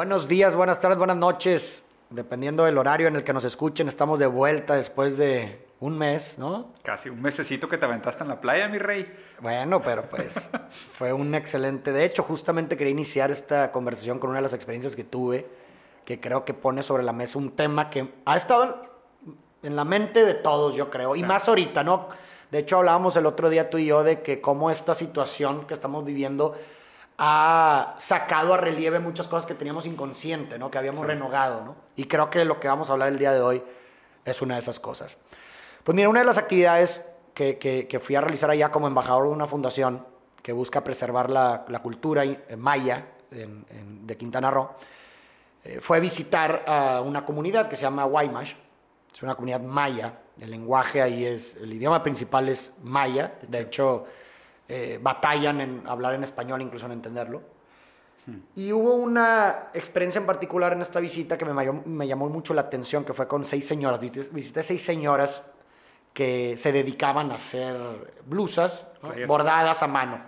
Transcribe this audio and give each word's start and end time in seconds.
Buenos 0.00 0.28
días, 0.28 0.56
buenas 0.56 0.80
tardes, 0.80 0.96
buenas 0.96 1.18
noches. 1.18 1.84
Dependiendo 2.08 2.64
del 2.64 2.78
horario 2.78 3.06
en 3.06 3.16
el 3.16 3.22
que 3.22 3.34
nos 3.34 3.44
escuchen, 3.44 3.86
estamos 3.86 4.18
de 4.18 4.26
vuelta 4.26 4.74
después 4.74 5.18
de 5.18 5.66
un 5.78 5.98
mes, 5.98 6.38
¿no? 6.38 6.72
Casi 6.82 7.10
un 7.10 7.20
mesecito 7.20 7.68
que 7.68 7.76
te 7.76 7.84
aventaste 7.84 8.22
en 8.22 8.30
la 8.30 8.40
playa, 8.40 8.66
mi 8.66 8.78
rey. 8.78 9.14
Bueno, 9.42 9.82
pero 9.82 10.04
pues 10.04 10.48
fue 10.94 11.12
un 11.12 11.34
excelente. 11.34 11.92
De 11.92 12.02
hecho, 12.06 12.22
justamente 12.22 12.78
quería 12.78 12.92
iniciar 12.92 13.30
esta 13.30 13.70
conversación 13.72 14.18
con 14.18 14.30
una 14.30 14.38
de 14.38 14.44
las 14.44 14.54
experiencias 14.54 14.96
que 14.96 15.04
tuve, 15.04 15.46
que 16.06 16.18
creo 16.18 16.46
que 16.46 16.54
pone 16.54 16.82
sobre 16.82 17.02
la 17.02 17.12
mesa 17.12 17.38
un 17.38 17.50
tema 17.50 17.90
que 17.90 18.08
ha 18.24 18.38
estado 18.38 18.82
en 19.62 19.76
la 19.76 19.84
mente 19.84 20.24
de 20.24 20.32
todos, 20.32 20.74
yo 20.74 20.88
creo, 20.88 21.14
y 21.14 21.22
más 21.22 21.46
ahorita, 21.46 21.84
¿no? 21.84 22.08
De 22.50 22.60
hecho, 22.60 22.78
hablábamos 22.78 23.16
el 23.16 23.26
otro 23.26 23.50
día 23.50 23.68
tú 23.68 23.76
y 23.76 23.84
yo 23.84 24.02
de 24.02 24.22
que 24.22 24.40
cómo 24.40 24.70
esta 24.70 24.94
situación 24.94 25.66
que 25.66 25.74
estamos 25.74 26.06
viviendo 26.06 26.56
ha 27.22 27.96
sacado 27.98 28.54
a 28.54 28.56
relieve 28.56 28.98
muchas 28.98 29.28
cosas 29.28 29.44
que 29.44 29.54
teníamos 29.54 29.84
inconsciente, 29.84 30.58
¿no? 30.58 30.70
Que 30.70 30.78
habíamos 30.78 31.06
renogado, 31.06 31.62
¿no? 31.62 31.76
Y 31.94 32.04
creo 32.04 32.30
que 32.30 32.46
lo 32.46 32.58
que 32.58 32.66
vamos 32.66 32.88
a 32.88 32.94
hablar 32.94 33.08
el 33.08 33.18
día 33.18 33.32
de 33.32 33.42
hoy 33.42 33.62
es 34.24 34.40
una 34.40 34.54
de 34.54 34.60
esas 34.60 34.80
cosas. 34.80 35.18
Pues 35.84 35.94
mira, 35.94 36.08
una 36.08 36.20
de 36.20 36.26
las 36.26 36.38
actividades 36.38 37.04
que, 37.34 37.58
que, 37.58 38.00
fui 38.00 38.16
a 38.16 38.22
realizar 38.22 38.48
allá 38.48 38.70
como 38.70 38.86
embajador 38.86 39.26
de 39.26 39.32
una 39.32 39.46
fundación 39.46 40.06
que 40.42 40.54
busca 40.54 40.82
preservar 40.82 41.28
la, 41.28 41.66
la 41.68 41.80
cultura 41.80 42.22
maya 42.56 43.06
de 43.30 44.16
Quintana 44.16 44.50
Roo, 44.50 44.70
eh, 45.62 45.78
fue 45.82 46.00
visitar 46.00 46.64
a 46.66 47.02
una 47.02 47.26
comunidad 47.26 47.68
que 47.68 47.76
se 47.76 47.82
llama 47.82 48.04
Guaymash. 48.04 48.54
Es 49.12 49.22
una 49.22 49.34
comunidad 49.34 49.60
maya. 49.60 50.20
El 50.40 50.52
lenguaje 50.52 51.02
ahí 51.02 51.26
es, 51.26 51.54
el 51.56 51.70
idioma 51.74 52.02
principal 52.02 52.48
es 52.48 52.72
maya. 52.82 53.34
De 53.46 53.60
hecho, 53.60 54.06
eh, 54.72 55.00
batallan 55.02 55.60
en 55.60 55.82
hablar 55.84 56.14
en 56.14 56.22
español, 56.22 56.62
incluso 56.62 56.86
en 56.86 56.92
entenderlo. 56.92 57.42
Hmm. 58.26 58.38
Y 58.54 58.70
hubo 58.70 58.94
una 58.94 59.70
experiencia 59.74 60.20
en 60.20 60.26
particular 60.26 60.72
en 60.72 60.80
esta 60.80 61.00
visita 61.00 61.36
que 61.36 61.44
me, 61.44 61.72
me 61.72 62.06
llamó 62.06 62.28
mucho 62.28 62.54
la 62.54 62.60
atención, 62.60 63.04
que 63.04 63.12
fue 63.12 63.26
con 63.26 63.44
seis 63.44 63.66
señoras. 63.66 63.98
Visité, 63.98 64.62
seis 64.62 64.80
señoras 64.80 65.42
que 66.12 66.56
se 66.56 66.70
dedicaban 66.70 67.32
a 67.32 67.34
hacer 67.34 67.76
blusas 68.26 68.86
bordadas 69.26 69.82
a 69.82 69.88
mano. 69.88 70.20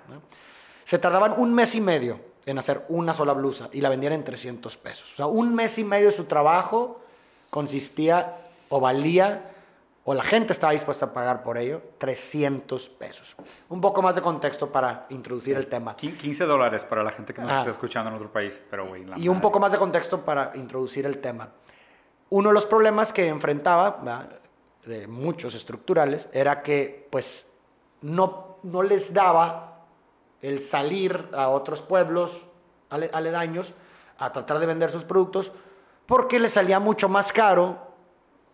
Se 0.85 0.99
tardaban 0.99 1.35
un 1.37 1.55
mes 1.55 1.77
y 1.77 1.81
medio 1.81 2.19
en 2.45 2.59
hacer 2.59 2.85
una 2.89 3.15
sola 3.15 3.33
blusa 3.33 3.69
y 3.73 3.81
la 3.81 3.89
vendían 3.89 4.13
en 4.15 4.25
300 4.25 4.77
pesos. 4.77 5.13
O 5.13 5.17
sea, 5.17 5.27
un 5.27 5.55
mes 5.55 5.79
y 5.79 5.85
medio 5.85 6.07
de 6.07 6.13
su 6.13 6.25
trabajo 6.25 7.01
consistía 7.49 8.39
o 8.69 8.81
valía, 8.81 9.52
o 10.05 10.15
la 10.15 10.23
gente 10.23 10.53
estaba 10.53 10.73
dispuesta 10.73 11.07
a 11.07 11.13
pagar 11.13 11.43
por 11.43 11.57
ello, 11.59 11.81
300 11.99 12.89
pesos. 12.91 13.37
Un 13.69 13.81
poco 13.81 14.03
más 14.03 14.15
de 14.15 14.23
contexto 14.23 14.71
para 14.71 15.07
introducir 15.11 15.57
el 15.57 15.69
tema. 15.69 15.95
15 15.95 16.45
dólares 16.45 16.85
para 16.85 17.05
la 17.05 17.13
gente 17.13 17.33
que 17.33 17.41
nos 17.41 17.53
está 17.53 17.71
escuchando 17.71 18.11
en 18.11 18.17
otro 18.17 18.33
país, 18.33 18.61
pero 18.69 18.87
güey. 18.89 19.07
Y 19.17 19.29
un 19.29 19.41
poco 19.41 19.61
más 19.61 19.71
de 19.71 19.79
contexto 19.79 20.25
para 20.25 20.53
introducir 20.55 21.07
el 21.07 21.19
tema. 21.19 21.51
Uno 22.31 22.49
de 22.49 22.55
los 22.55 22.67
problemas 22.67 23.13
que 23.13 23.29
enfrentaba, 23.29 24.29
de 24.85 25.07
muchos 25.07 25.55
estructurales, 25.55 26.29
era 26.33 26.63
que 26.63 27.07
pues 27.11 27.47
no, 28.01 28.57
no 28.65 28.83
les 28.83 29.15
daba 29.15 29.85
el 30.41 30.61
salir 30.61 31.29
a 31.33 31.49
otros 31.49 31.83
pueblos 31.83 32.45
aledaños 32.91 33.73
a 34.19 34.33
tratar 34.33 34.59
de 34.59 34.67
vender 34.67 34.91
sus 34.91 35.05
productos 35.05 35.53
porque 36.07 36.41
les 36.41 36.53
salía 36.53 36.81
mucho 36.81 37.09
más 37.09 37.33
caro 37.33 37.79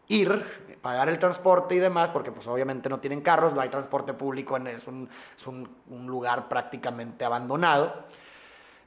ir, 0.06 0.67
pagar 0.82 1.08
el 1.08 1.18
transporte 1.18 1.74
y 1.74 1.78
demás, 1.78 2.10
porque 2.10 2.32
pues 2.32 2.46
obviamente 2.46 2.88
no 2.88 2.98
tienen 3.00 3.20
carros, 3.20 3.54
no 3.54 3.60
hay 3.60 3.68
transporte 3.68 4.14
público, 4.14 4.56
es 4.56 4.86
un, 4.86 5.08
es 5.36 5.46
un, 5.46 5.68
un 5.88 6.06
lugar 6.06 6.48
prácticamente 6.48 7.24
abandonado. 7.24 8.04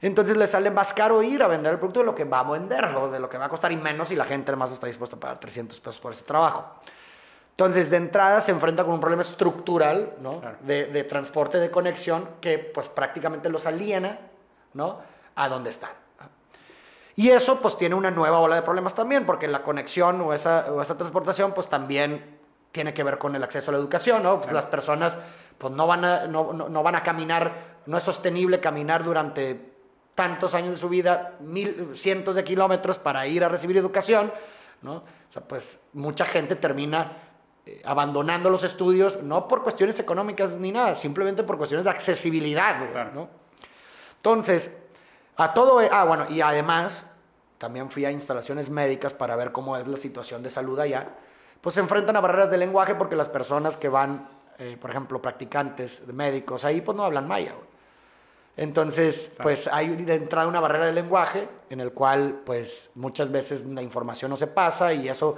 Entonces 0.00 0.36
les 0.36 0.50
sale 0.50 0.70
más 0.70 0.92
caro 0.92 1.22
ir 1.22 1.42
a 1.42 1.46
vender 1.46 1.72
el 1.72 1.78
producto 1.78 2.00
de 2.00 2.06
lo 2.06 2.14
que 2.14 2.24
va 2.24 2.40
a 2.40 2.50
vender 2.50 2.84
o 2.86 3.08
de 3.08 3.20
lo 3.20 3.28
que 3.28 3.38
va 3.38 3.44
a 3.44 3.48
costar 3.48 3.70
y 3.70 3.76
menos 3.76 4.08
si 4.08 4.16
la 4.16 4.24
gente 4.24 4.50
además 4.50 4.72
está 4.72 4.88
dispuesta 4.88 5.16
a 5.16 5.20
pagar 5.20 5.38
300 5.38 5.78
pesos 5.78 6.00
por 6.00 6.12
ese 6.12 6.24
trabajo. 6.24 6.64
Entonces, 7.50 7.90
de 7.90 7.98
entrada 7.98 8.40
se 8.40 8.50
enfrenta 8.50 8.82
con 8.82 8.94
un 8.94 9.00
problema 9.00 9.22
estructural, 9.22 10.14
¿no? 10.20 10.40
De, 10.62 10.86
de, 10.86 11.04
transporte, 11.04 11.58
de 11.58 11.70
conexión, 11.70 12.28
que 12.40 12.58
pues 12.58 12.88
prácticamente 12.88 13.48
los 13.48 13.66
aliena, 13.66 14.18
¿no? 14.72 14.98
A 15.36 15.48
donde 15.48 15.70
están. 15.70 16.01
Y 17.16 17.30
eso 17.30 17.60
pues 17.60 17.76
tiene 17.76 17.94
una 17.94 18.10
nueva 18.10 18.40
ola 18.40 18.56
de 18.56 18.62
problemas 18.62 18.94
también, 18.94 19.26
porque 19.26 19.48
la 19.48 19.62
conexión 19.62 20.20
o 20.20 20.32
esa, 20.32 20.72
o 20.72 20.80
esa 20.80 20.96
transportación 20.96 21.52
pues 21.52 21.68
también 21.68 22.38
tiene 22.72 22.94
que 22.94 23.02
ver 23.02 23.18
con 23.18 23.36
el 23.36 23.42
acceso 23.42 23.70
a 23.70 23.72
la 23.72 23.78
educación, 23.78 24.22
¿no? 24.22 24.38
Pues 24.38 24.50
las 24.50 24.66
personas 24.66 25.18
pues 25.58 25.72
no 25.74 25.86
van, 25.86 26.04
a, 26.04 26.26
no, 26.26 26.52
no, 26.52 26.82
van 26.82 26.94
a 26.94 27.02
caminar, 27.02 27.80
no 27.86 27.98
es 27.98 28.02
sostenible 28.02 28.60
caminar 28.60 29.04
durante 29.04 29.72
tantos 30.14 30.54
años 30.54 30.72
de 30.72 30.76
su 30.78 30.88
vida, 30.88 31.36
mil, 31.40 31.90
cientos 31.94 32.34
de 32.34 32.44
kilómetros 32.44 32.98
para 32.98 33.26
ir 33.26 33.44
a 33.44 33.48
recibir 33.48 33.76
educación, 33.76 34.32
¿no? 34.80 34.94
O 34.94 35.32
sea, 35.32 35.42
pues 35.42 35.78
mucha 35.92 36.24
gente 36.24 36.56
termina 36.56 37.16
eh, 37.64 37.80
abandonando 37.84 38.50
los 38.50 38.64
estudios, 38.64 39.22
no 39.22 39.46
por 39.46 39.62
cuestiones 39.62 39.96
económicas 40.00 40.50
ni 40.52 40.72
nada, 40.72 40.96
simplemente 40.96 41.44
por 41.44 41.56
cuestiones 41.56 41.84
de 41.84 41.90
accesibilidad. 41.90 42.76
¿no? 43.14 43.28
Entonces, 44.16 44.72
a 45.36 45.54
todo, 45.54 45.80
e, 45.80 45.88
ah, 45.90 46.04
bueno, 46.04 46.26
y 46.28 46.40
además, 46.40 47.04
también 47.58 47.90
fui 47.90 48.04
a 48.04 48.10
instalaciones 48.10 48.70
médicas 48.70 49.14
para 49.14 49.36
ver 49.36 49.52
cómo 49.52 49.76
es 49.76 49.86
la 49.86 49.96
situación 49.96 50.42
de 50.42 50.50
salud 50.50 50.78
allá, 50.78 51.08
pues 51.60 51.74
se 51.74 51.80
enfrentan 51.80 52.16
a 52.16 52.20
barreras 52.20 52.50
de 52.50 52.58
lenguaje 52.58 52.94
porque 52.94 53.16
las 53.16 53.28
personas 53.28 53.76
que 53.76 53.88
van, 53.88 54.28
eh, 54.58 54.76
por 54.80 54.90
ejemplo, 54.90 55.22
practicantes 55.22 56.06
médicos, 56.08 56.64
ahí 56.64 56.80
pues 56.80 56.96
no 56.96 57.04
hablan 57.04 57.28
maya. 57.28 57.54
Entonces, 58.56 59.32
pues 59.42 59.66
hay 59.66 59.88
de 59.96 60.14
entrada 60.14 60.46
una 60.46 60.60
barrera 60.60 60.86
de 60.86 60.92
lenguaje 60.92 61.48
en 61.70 61.80
el 61.80 61.92
cual, 61.92 62.42
pues 62.44 62.90
muchas 62.94 63.30
veces 63.30 63.64
la 63.64 63.80
información 63.80 64.30
no 64.30 64.36
se 64.36 64.46
pasa 64.46 64.92
y 64.92 65.08
eso 65.08 65.36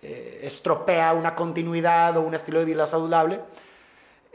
eh, 0.00 0.40
estropea 0.42 1.12
una 1.12 1.34
continuidad 1.34 2.16
o 2.16 2.22
un 2.22 2.34
estilo 2.34 2.60
de 2.60 2.64
vida 2.64 2.86
saludable. 2.86 3.40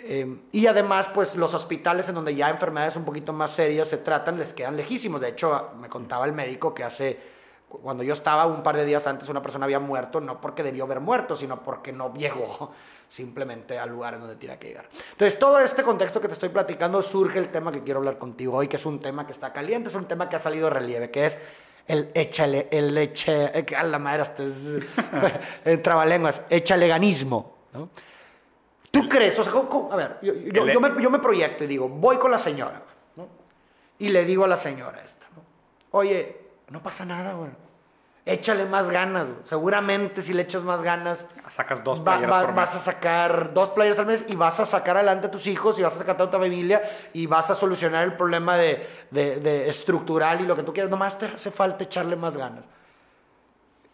Eh, 0.02 0.38
y 0.54 0.66
además, 0.68 1.10
pues 1.14 1.36
los 1.36 1.54
hospitales 1.54 2.08
en 2.08 2.16
donde 2.16 2.34
ya 2.34 2.50
enfermedades 2.50 2.96
un 2.96 3.04
poquito 3.04 3.34
más 3.34 3.52
serias 3.52 3.90
se 3.90 3.98
tratan, 3.98 4.40
les 4.40 4.54
quedan 4.54 4.78
lejísimos. 4.78 5.20
De 5.20 5.30
hecho, 5.30 5.72
me 5.80 5.90
contaba 5.90 6.26
el 6.26 6.32
médico 6.32 6.74
que 6.74 6.86
hace, 6.86 7.20
cuando 7.68 8.02
yo 8.04 8.14
estaba 8.14 8.46
un 8.46 8.64
par 8.64 8.78
de 8.78 8.86
días 8.86 9.06
antes, 9.08 9.28
una 9.28 9.42
persona 9.42 9.66
había 9.66 9.80
muerto, 9.80 10.22
no 10.22 10.40
porque 10.40 10.64
debió 10.64 10.86
haber 10.86 11.02
muerto, 11.02 11.36
sino 11.36 11.62
porque 11.62 11.92
no 11.92 12.14
llegó 12.14 12.72
simplemente 13.09 13.78
al 13.78 13.90
lugar 13.90 14.14
en 14.14 14.22
donde 14.22 14.38
tiene 14.38 14.58
que 14.58 14.70
llegar. 14.70 14.90
Entonces, 15.12 15.38
todo 15.38 15.59
este 15.59 15.84
contexto 15.84 16.22
que 16.22 16.28
te 16.28 16.34
estoy 16.34 16.50
platicando, 16.50 17.04
surge 17.04 17.38
el 17.38 17.50
tema 17.50 17.72
que 17.72 17.84
quiero 17.84 18.00
hablar 18.00 18.18
contigo 18.18 18.56
hoy, 18.56 18.70
que 18.70 18.78
es 18.78 18.86
un 18.86 19.00
tema 19.00 19.26
que 19.26 19.34
está 19.34 19.52
caliente, 19.52 19.90
es 19.90 19.96
un 19.96 20.06
tema 20.06 20.30
que 20.30 20.38
ha 20.38 20.40
salido 20.40 20.70
de 20.70 20.76
relieve, 20.76 21.12
que 21.12 21.26
es 21.26 21.38
el 21.86 22.09
échale, 22.14 22.70
el 22.72 22.98
eche, 22.98 23.52
eh, 23.59 23.66
a 23.76 23.84
la 23.84 24.00
madre, 24.00 24.22
hasta 24.22 24.44
es, 24.44 24.80
el 25.66 25.82
trabalenguas, 25.82 26.44
échaleganismo, 26.50 27.58
¿no? 27.74 27.90
¿Tú 28.92 29.08
crees? 29.08 29.38
O 29.40 29.44
sea, 29.44 29.54
a 29.54 29.96
ver, 29.96 30.18
yo, 30.22 30.34
yo, 30.34 30.80
me, 30.80 31.02
yo, 31.02 31.10
me, 31.10 31.20
proyecto 31.20 31.64
y 31.64 31.68
digo, 31.68 31.88
voy 31.88 32.18
con 32.18 32.32
la 32.32 32.40
señora, 32.40 32.82
¿no? 33.16 33.28
Y 34.00 34.10
le 34.10 34.26
digo 34.26 34.46
a 34.46 34.48
la 34.48 34.58
señora 34.58 35.02
esta, 35.04 35.28
¿no? 35.36 35.44
Oye, 35.92 36.38
no 36.70 36.82
pasa 36.82 37.06
nada, 37.06 37.34
güey 37.34 37.52
échale 38.30 38.66
más 38.66 38.90
ganas. 38.90 39.28
Seguramente 39.46 40.22
si 40.22 40.34
le 40.34 40.44
echas 40.44 40.64
más 40.64 40.82
ganas, 40.82 41.28
sacas 41.50 41.84
dos 41.84 42.00
playeras 42.00 42.46
por 42.46 42.56
Vas 42.56 42.76
a 42.76 42.80
sacar 42.80 43.54
dos 43.54 43.70
players 43.70 44.00
al 44.00 44.06
mes 44.06 44.26
y 44.28 44.36
vas 44.36 44.60
a 44.60 44.66
sacar 44.66 44.98
adelante 44.98 45.28
a 45.28 45.32
tus 45.32 45.48
hijos 45.48 45.80
y 45.80 45.82
vas 45.82 45.96
a 45.96 46.00
sacar 46.00 46.22
a 46.22 46.30
tu 46.30 46.38
familia 46.38 46.82
y 47.14 47.26
vas 47.26 47.50
a 47.50 47.56
solucionar 47.56 48.04
el 48.04 48.16
problema 48.16 48.56
de, 48.58 48.88
de, 49.12 49.70
estructural 49.70 50.42
y 50.42 50.46
lo 50.46 50.56
que 50.56 50.64
tú 50.64 50.74
quieras. 50.74 50.90
Nomás 50.90 51.18
te 51.18 51.26
hace 51.26 51.52
falta 51.52 51.84
echarle 51.84 52.16
más 52.16 52.38
ganas. 52.38 52.66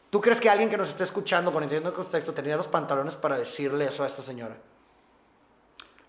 ¿Tú 0.10 0.22
crees 0.22 0.40
que 0.40 0.50
alguien 0.50 0.70
que 0.70 0.78
nos 0.78 0.90
esté 0.90 1.04
escuchando 1.04 1.52
con 1.52 1.64
entiendo 1.64 1.90
el 1.90 1.96
contexto 1.96 2.34
tenía 2.34 2.56
los 2.56 2.68
pantalones 2.68 3.16
para 3.16 3.38
decirle 3.38 3.86
eso 3.86 4.04
a 4.04 4.08
esta 4.08 4.22
señora? 4.22 4.56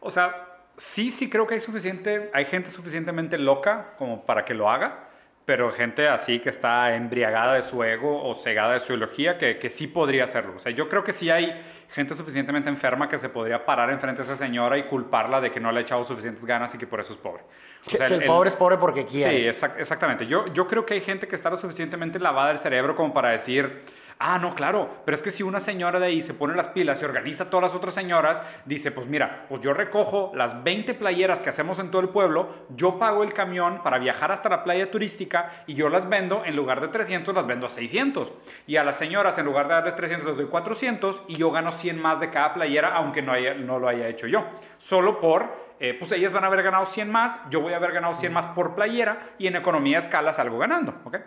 O 0.07 0.11
sea, 0.11 0.59
sí, 0.77 1.11
sí 1.11 1.29
creo 1.29 1.47
que 1.47 1.55
hay 1.55 1.61
suficiente, 1.61 2.31
hay 2.33 2.45
gente 2.47 2.71
suficientemente 2.71 3.37
loca 3.39 3.95
como 3.99 4.25
para 4.25 4.45
que 4.45 4.55
lo 4.55 4.71
haga 4.71 5.07
pero 5.47 5.71
gente 5.71 6.09
así 6.09 6.41
que 6.41 6.51
está 6.51 6.97
embriagada 6.97 7.55
de 7.55 7.63
su 7.63 7.83
ego 7.85 8.21
o 8.25 8.35
cegada 8.35 8.75
de 8.75 8.81
su 8.81 8.93
ideología 8.93 9.39
que, 9.39 9.59
que 9.61 9.71
sí 9.71 9.87
podría 9.87 10.25
hacerlo. 10.25 10.55
O 10.57 10.59
sea, 10.59 10.73
yo 10.73 10.89
creo 10.89 11.05
que 11.05 11.13
sí 11.13 11.31
hay 11.31 11.63
gente 11.93 12.17
suficientemente 12.17 12.69
enferma 12.69 13.09
que 13.09 13.17
se 13.17 13.29
podría 13.29 13.65
parar 13.65 13.91
enfrente 13.91 14.23
de 14.23 14.33
esa 14.33 14.37
señora 14.37 14.77
y 14.77 14.83
culparla 14.83 15.41
de 15.41 15.53
que 15.53 15.61
no 15.61 15.71
le 15.71 15.79
ha 15.79 15.83
echado 15.83 16.05
suficientes 16.05 16.45
ganas 16.45 16.75
y 16.75 16.79
que 16.79 16.89
por 16.89 16.99
eso 16.99 17.13
es 17.13 17.19
pobre. 17.19 17.45
O 17.87 17.91
sea, 17.91 18.09
que 18.09 18.15
el, 18.15 18.25
pobre 18.25 18.49
es 18.49 18.57
pobre 18.57 18.77
porque 18.77 19.07
quiere. 19.07 19.55
Sí, 19.55 19.71
exactamente. 19.79 20.27
Yo, 20.27 20.53
yo 20.53 20.67
creo 20.67 20.85
que 20.85 20.95
hay 20.95 21.01
gente 21.01 21.29
que 21.29 21.37
está 21.37 21.49
lo 21.49 21.59
suficientemente 21.59 22.19
lavada 22.19 22.49
del 22.49 22.59
cerebro 22.59 22.97
como 22.97 23.15
para 23.15 23.31
decir 23.31 23.85
Ah, 24.19 24.39
no, 24.39 24.55
claro, 24.55 24.89
pero 25.05 25.15
es 25.15 25.21
que 25.21 25.31
si 25.31 25.43
una 25.43 25.61
señora 25.61 26.01
de 26.01 26.07
ahí 26.07 26.23
se 26.23 26.33
pone 26.33 26.57
las 26.57 26.69
pilas 26.69 27.03
y 27.03 27.05
organiza 27.05 27.45
a 27.45 27.51
todas 27.51 27.65
las 27.65 27.75
otras 27.75 27.95
señoras, 27.95 28.43
dice, 28.65 28.91
pues 28.91 29.07
mira, 29.07 29.45
pues 29.51 29.61
yo 29.61 29.75
recojo 29.75 30.33
las 30.35 30.65
20 30.65 30.95
playeras 30.95 31.43
que 31.43 31.51
hacemos 31.51 31.79
en 31.81 31.91
todo 31.91 32.01
el 32.01 32.09
pueblo, 32.09 32.49
yo 32.71 32.99
pago 32.99 33.23
el 33.23 33.35
camión 33.35 33.83
para 33.83 33.99
viajar 33.99 34.33
hasta 34.33 34.49
la 34.49 34.65
playa 34.65 34.91
turística 34.91 35.65
y 35.67 35.75
yo 35.75 35.91
las 35.91 36.09
vendo, 36.09 36.47
en 36.47 36.57
lugar 36.57 36.81
de 36.81 36.89
300, 36.89 37.35
las 37.35 37.47
vendo 37.47 37.67
a 37.67 37.69
600. 37.69 38.33
Y 38.67 38.77
a 38.77 38.85
las 38.85 38.97
señoras, 38.97 39.37
en 39.37 39.45
lugar 39.45 39.69
de 39.69 39.75
darles 39.75 39.97
300, 39.97 40.29
les 40.29 40.37
doy 40.39 40.47
400 40.47 41.23
y 41.29 41.37
yo 41.37 41.51
gano 41.51 41.71
100 41.71 42.01
más 42.01 42.19
de 42.19 42.31
cada 42.31 42.55
playera, 42.55 42.97
aunque 42.97 43.21
no, 43.21 43.33
haya, 43.33 43.53
no 43.53 43.79
lo 43.79 43.87
haya 43.87 44.09
hecho 44.09 44.27
yo. 44.27 44.47
Solo 44.79 45.21
por 45.21 45.67
eh, 45.79 45.95
pues 45.99 46.11
ellas 46.13 46.33
van 46.33 46.45
a 46.45 46.47
haber 46.47 46.63
ganado 46.63 46.87
100 46.87 47.11
más, 47.11 47.39
yo 47.51 47.61
voy 47.61 47.75
a 47.75 47.77
haber 47.77 47.93
ganado 47.93 48.15
100 48.15 48.33
más 48.33 48.47
por 48.47 48.75
playera 48.75 49.35
y 49.37 49.47
en 49.47 49.57
economía 49.57 49.99
de 49.99 50.05
escala 50.05 50.33
salgo 50.33 50.57
ganando, 50.57 50.95
¿ok? 51.05 51.19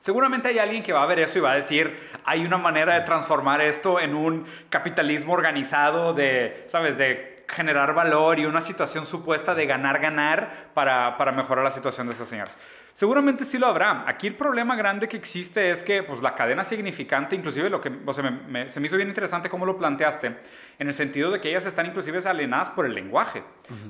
Seguramente 0.00 0.48
hay 0.48 0.58
alguien 0.58 0.82
que 0.82 0.92
va 0.92 1.02
a 1.02 1.06
ver 1.06 1.18
eso 1.18 1.38
y 1.38 1.40
va 1.40 1.52
a 1.52 1.56
decir, 1.56 1.98
hay 2.24 2.44
una 2.44 2.56
manera 2.56 2.94
de 2.94 3.00
transformar 3.00 3.60
esto 3.60 3.98
en 4.00 4.14
un 4.14 4.46
capitalismo 4.70 5.32
organizado 5.32 6.14
de, 6.14 6.64
¿sabes?, 6.68 6.96
de 6.96 7.44
generar 7.48 7.94
valor 7.94 8.38
y 8.38 8.44
una 8.44 8.60
situación 8.60 9.06
supuesta 9.06 9.54
de 9.54 9.66
ganar-ganar 9.66 10.68
para, 10.74 11.16
para 11.16 11.32
mejorar 11.32 11.64
la 11.64 11.70
situación 11.70 12.06
de 12.06 12.12
estas 12.12 12.28
señoras. 12.28 12.56
Seguramente 12.92 13.44
sí 13.44 13.58
lo 13.58 13.68
habrá. 13.68 14.04
Aquí 14.08 14.26
el 14.26 14.34
problema 14.34 14.74
grande 14.74 15.08
que 15.08 15.16
existe 15.16 15.70
es 15.70 15.82
que 15.82 16.02
pues, 16.02 16.20
la 16.20 16.34
cadena 16.34 16.64
significante, 16.64 17.36
inclusive 17.36 17.70
lo 17.70 17.80
que 17.80 17.92
o 18.04 18.12
sea, 18.12 18.28
me, 18.28 18.70
se 18.70 18.80
me 18.80 18.86
hizo 18.88 18.96
bien 18.96 19.08
interesante 19.08 19.48
cómo 19.48 19.64
lo 19.64 19.78
planteaste, 19.78 20.34
en 20.78 20.88
el 20.88 20.92
sentido 20.92 21.30
de 21.30 21.40
que 21.40 21.48
ellas 21.48 21.64
están 21.64 21.86
inclusive 21.86 22.18
alienadas 22.28 22.70
por 22.70 22.86
el 22.86 22.94
lenguaje. 22.94 23.44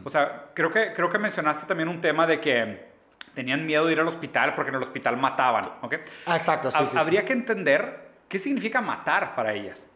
O 0.05 0.11
sea, 0.11 0.51
creo 0.55 0.71
que, 0.71 0.93
creo 0.93 1.11
que 1.11 1.19
mencionaste 1.19 1.65
también 1.67 1.89
un 1.89 2.01
tema 2.01 2.27
de 2.27 2.39
que 2.39 2.98
tenían 3.39 3.65
miedo 3.65 3.87
de 3.87 3.93
ir 3.93 4.01
al 4.01 4.09
hospital 4.09 4.57
porque 4.57 4.71
en 4.71 4.75
el 4.75 4.83
hospital 4.83 5.17
mataban. 5.17 5.71
Ah, 6.27 6.35
exacto, 6.35 6.73
sí, 6.73 6.87
sí, 6.89 6.99
Habría 6.99 7.25
que 7.25 7.33
entender 7.33 8.09
qué 8.29 8.37
significa 8.37 8.81
matar 8.81 9.37
para 9.37 9.55
ellas. 9.55 9.87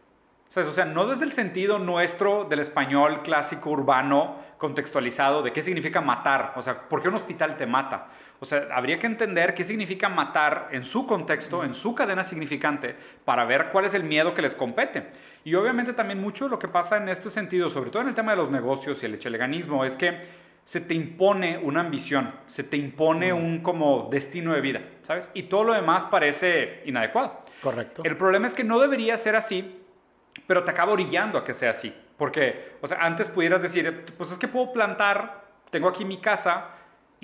O 0.55 0.71
sea, 0.71 0.85
no 0.85 1.05
desde 1.07 1.25
el 1.25 1.33
sentido 1.33 1.77
nuestro 1.77 2.45
del 2.45 2.59
español 2.59 3.21
clásico 3.21 3.71
urbano 3.71 4.37
contextualizado 4.57 5.43
de 5.43 5.51
qué 5.51 5.61
significa 5.61 5.99
matar, 5.99 6.53
o 6.55 6.61
sea, 6.61 6.87
¿por 6.87 7.01
qué 7.01 7.09
un 7.09 7.15
hospital 7.15 7.57
te 7.57 7.67
mata? 7.67 8.07
O 8.39 8.45
sea, 8.45 8.69
habría 8.71 8.97
que 8.97 9.07
entender 9.07 9.53
qué 9.53 9.65
significa 9.65 10.07
matar 10.07 10.69
en 10.71 10.85
su 10.85 11.05
contexto, 11.05 11.65
en 11.65 11.73
su 11.73 11.93
cadena 11.93 12.23
significante, 12.23 12.95
para 13.25 13.43
ver 13.43 13.71
cuál 13.73 13.83
es 13.83 13.93
el 13.93 14.05
miedo 14.05 14.33
que 14.33 14.41
les 14.41 14.53
compete. 14.53 15.07
Y 15.43 15.53
obviamente 15.55 15.91
también 15.91 16.21
mucho 16.21 16.47
lo 16.47 16.59
que 16.59 16.69
pasa 16.69 16.95
en 16.95 17.09
este 17.09 17.29
sentido, 17.29 17.69
sobre 17.69 17.89
todo 17.89 18.03
en 18.03 18.07
el 18.07 18.15
tema 18.15 18.31
de 18.31 18.37
los 18.37 18.49
negocios 18.49 19.03
y 19.03 19.05
el 19.05 19.15
echeleganismo, 19.15 19.83
es 19.83 19.97
que 19.97 20.43
se 20.63 20.79
te 20.79 20.93
impone 20.93 21.57
una 21.57 21.81
ambición, 21.81 22.33
se 22.47 22.63
te 22.63 22.77
impone 22.77 23.33
un 23.33 23.61
como 23.61 24.07
destino 24.09 24.53
de 24.53 24.61
vida, 24.61 24.81
¿sabes? 25.01 25.29
Y 25.33 25.43
todo 25.43 25.65
lo 25.65 25.73
demás 25.73 26.05
parece 26.05 26.81
inadecuado. 26.85 27.41
Correcto. 27.61 28.03
El 28.05 28.17
problema 28.17 28.47
es 28.47 28.53
que 28.53 28.63
no 28.63 28.79
debería 28.79 29.17
ser 29.17 29.35
así 29.35 29.79
pero 30.47 30.63
te 30.63 30.71
acaba 30.71 30.91
orillando 30.91 31.37
a 31.37 31.43
que 31.43 31.53
sea 31.53 31.71
así. 31.71 31.93
Porque, 32.17 32.77
o 32.81 32.87
sea, 32.87 32.99
antes 33.01 33.27
pudieras 33.27 33.61
decir, 33.61 34.05
pues 34.17 34.31
es 34.31 34.37
que 34.37 34.47
puedo 34.47 34.71
plantar, 34.71 35.45
tengo 35.69 35.87
aquí 35.87 36.05
mi 36.05 36.17
casa 36.17 36.69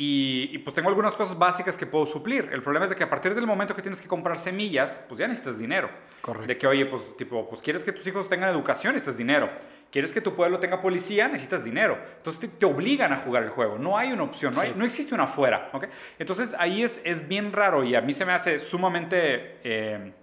y, 0.02 0.58
pues 0.60 0.74
tengo 0.74 0.88
algunas 0.88 1.14
cosas 1.14 1.38
básicas 1.38 1.76
que 1.76 1.86
puedo 1.86 2.06
suplir. 2.06 2.48
El 2.54 2.64
problema 2.64 2.86
es 2.86 2.90
de 2.90 2.96
que 2.96 3.04
a 3.04 3.10
partir 3.10 3.36
del 3.36 3.46
momento 3.46 3.76
que 3.76 3.82
tienes 3.82 4.00
que 4.00 4.08
comprar 4.08 4.40
semillas, 4.40 4.98
pues 5.10 5.20
ya 5.20 5.28
necesitas 5.28 5.60
dinero. 5.60 5.90
Correcto. 6.22 6.48
De 6.48 6.58
que, 6.58 6.68
oye, 6.68 6.86
pues 6.86 7.18
tipo, 7.18 7.50
pues 7.50 7.62
quieres 7.62 7.84
que 7.84 7.92
tus 7.92 8.08
hijos 8.08 8.30
tengan 8.30 8.50
educación, 8.50 8.94
necesitas 8.94 9.18
dinero. 9.18 9.50
Quieres 9.92 10.14
que 10.14 10.22
tu 10.22 10.34
pueblo 10.36 10.58
tenga 10.58 10.82
policía, 10.82 11.28
necesitas 11.28 11.66
dinero. 11.66 11.98
Entonces 12.16 12.50
te, 12.58 12.66
obligan 12.66 13.12
a 13.12 13.18
jugar 13.18 13.44
el 13.44 13.50
juego. 13.50 13.78
No 13.78 13.98
hay 13.98 14.14
una 14.14 14.24
opción, 14.24 14.54
no, 14.56 14.62
hay, 14.62 14.74
no 14.74 14.86
existe 14.86 15.14
una 15.14 15.26
afuera. 15.26 15.70
¿okay? 15.74 15.90
Entonces 16.18 16.56
ahí 16.58 16.82
es, 16.82 17.02
es 17.04 17.28
bien 17.28 17.52
raro 17.52 17.84
y 17.84 17.96
a 17.96 18.00
mí 18.00 18.14
se 18.14 18.24
me 18.24 18.32
hace 18.32 18.60
sumamente 18.60 19.58
eh, 19.66 20.14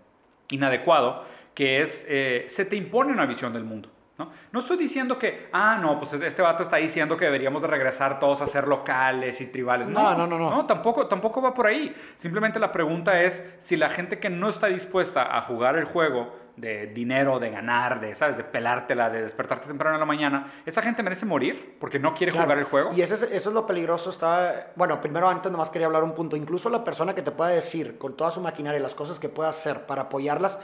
inadecuado 0.48 1.26
que 1.54 1.82
es, 1.82 2.06
eh, 2.08 2.46
se 2.48 2.64
te 2.64 2.76
impone 2.76 3.12
una 3.12 3.26
visión 3.26 3.52
del 3.52 3.64
mundo. 3.64 3.90
¿No? 4.18 4.30
no 4.52 4.60
estoy 4.60 4.76
diciendo 4.76 5.18
que, 5.18 5.48
ah, 5.52 5.78
no, 5.80 5.98
pues 5.98 6.12
este 6.14 6.42
vato 6.42 6.62
está 6.62 6.76
diciendo 6.76 7.16
que 7.16 7.26
deberíamos 7.26 7.62
de 7.62 7.68
regresar 7.68 8.18
todos 8.18 8.40
a 8.40 8.46
ser 8.46 8.66
locales 8.66 9.40
y 9.40 9.46
tribales. 9.46 9.88
No, 9.88 10.14
no, 10.16 10.26
no, 10.26 10.38
no. 10.38 10.50
No, 10.50 10.66
tampoco, 10.66 11.06
tampoco 11.06 11.42
va 11.42 11.52
por 11.54 11.66
ahí. 11.66 11.94
Simplemente 12.16 12.58
la 12.58 12.72
pregunta 12.72 13.22
es 13.22 13.44
si 13.58 13.76
la 13.76 13.88
gente 13.88 14.18
que 14.18 14.30
no 14.30 14.48
está 14.48 14.68
dispuesta 14.68 15.36
a 15.36 15.42
jugar 15.42 15.76
el 15.76 15.84
juego 15.84 16.46
de 16.56 16.86
dinero, 16.86 17.38
de 17.38 17.50
ganar, 17.50 18.00
de, 18.00 18.14
¿sabes? 18.14 18.36
De 18.36 18.44
pelártela, 18.44 19.10
de 19.10 19.22
despertarte 19.22 19.66
temprano 19.66 19.96
en 19.96 20.00
la 20.00 20.06
mañana, 20.06 20.52
¿esa 20.64 20.80
gente 20.80 21.02
merece 21.02 21.26
morir 21.26 21.76
porque 21.78 21.98
no 21.98 22.14
quiere 22.14 22.32
jugar 22.32 22.58
el 22.58 22.64
juego? 22.64 22.92
Y 22.94 23.02
eso 23.02 23.14
es, 23.14 23.22
eso 23.22 23.50
es 23.50 23.54
lo 23.54 23.66
peligroso. 23.66 24.10
Está, 24.10 24.72
bueno, 24.74 25.00
primero 25.00 25.28
antes 25.28 25.52
nomás 25.52 25.70
quería 25.70 25.86
hablar 25.86 26.02
un 26.02 26.14
punto. 26.14 26.36
Incluso 26.36 26.70
la 26.70 26.82
persona 26.82 27.14
que 27.14 27.22
te 27.22 27.30
pueda 27.30 27.50
decir 27.50 27.98
con 27.98 28.16
toda 28.16 28.30
su 28.30 28.40
maquinaria 28.40 28.80
las 28.80 28.94
cosas 28.94 29.18
que 29.18 29.28
pueda 29.28 29.50
hacer 29.50 29.84
para 29.86 30.02
apoyarlas, 30.02 30.58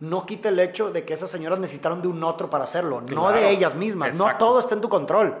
no 0.00 0.26
quita 0.26 0.50
el 0.50 0.60
hecho 0.60 0.90
de 0.90 1.04
que 1.04 1.14
esas 1.14 1.30
señoras 1.30 1.58
necesitaron 1.58 2.02
de 2.02 2.08
un 2.08 2.22
otro 2.22 2.50
para 2.50 2.64
hacerlo, 2.64 3.00
no 3.00 3.32
de 3.32 3.50
ellas 3.50 3.74
mismas. 3.74 4.16
No 4.16 4.36
todo 4.36 4.60
está 4.60 4.74
en 4.74 4.80
tu 4.80 4.88
control. 4.88 5.36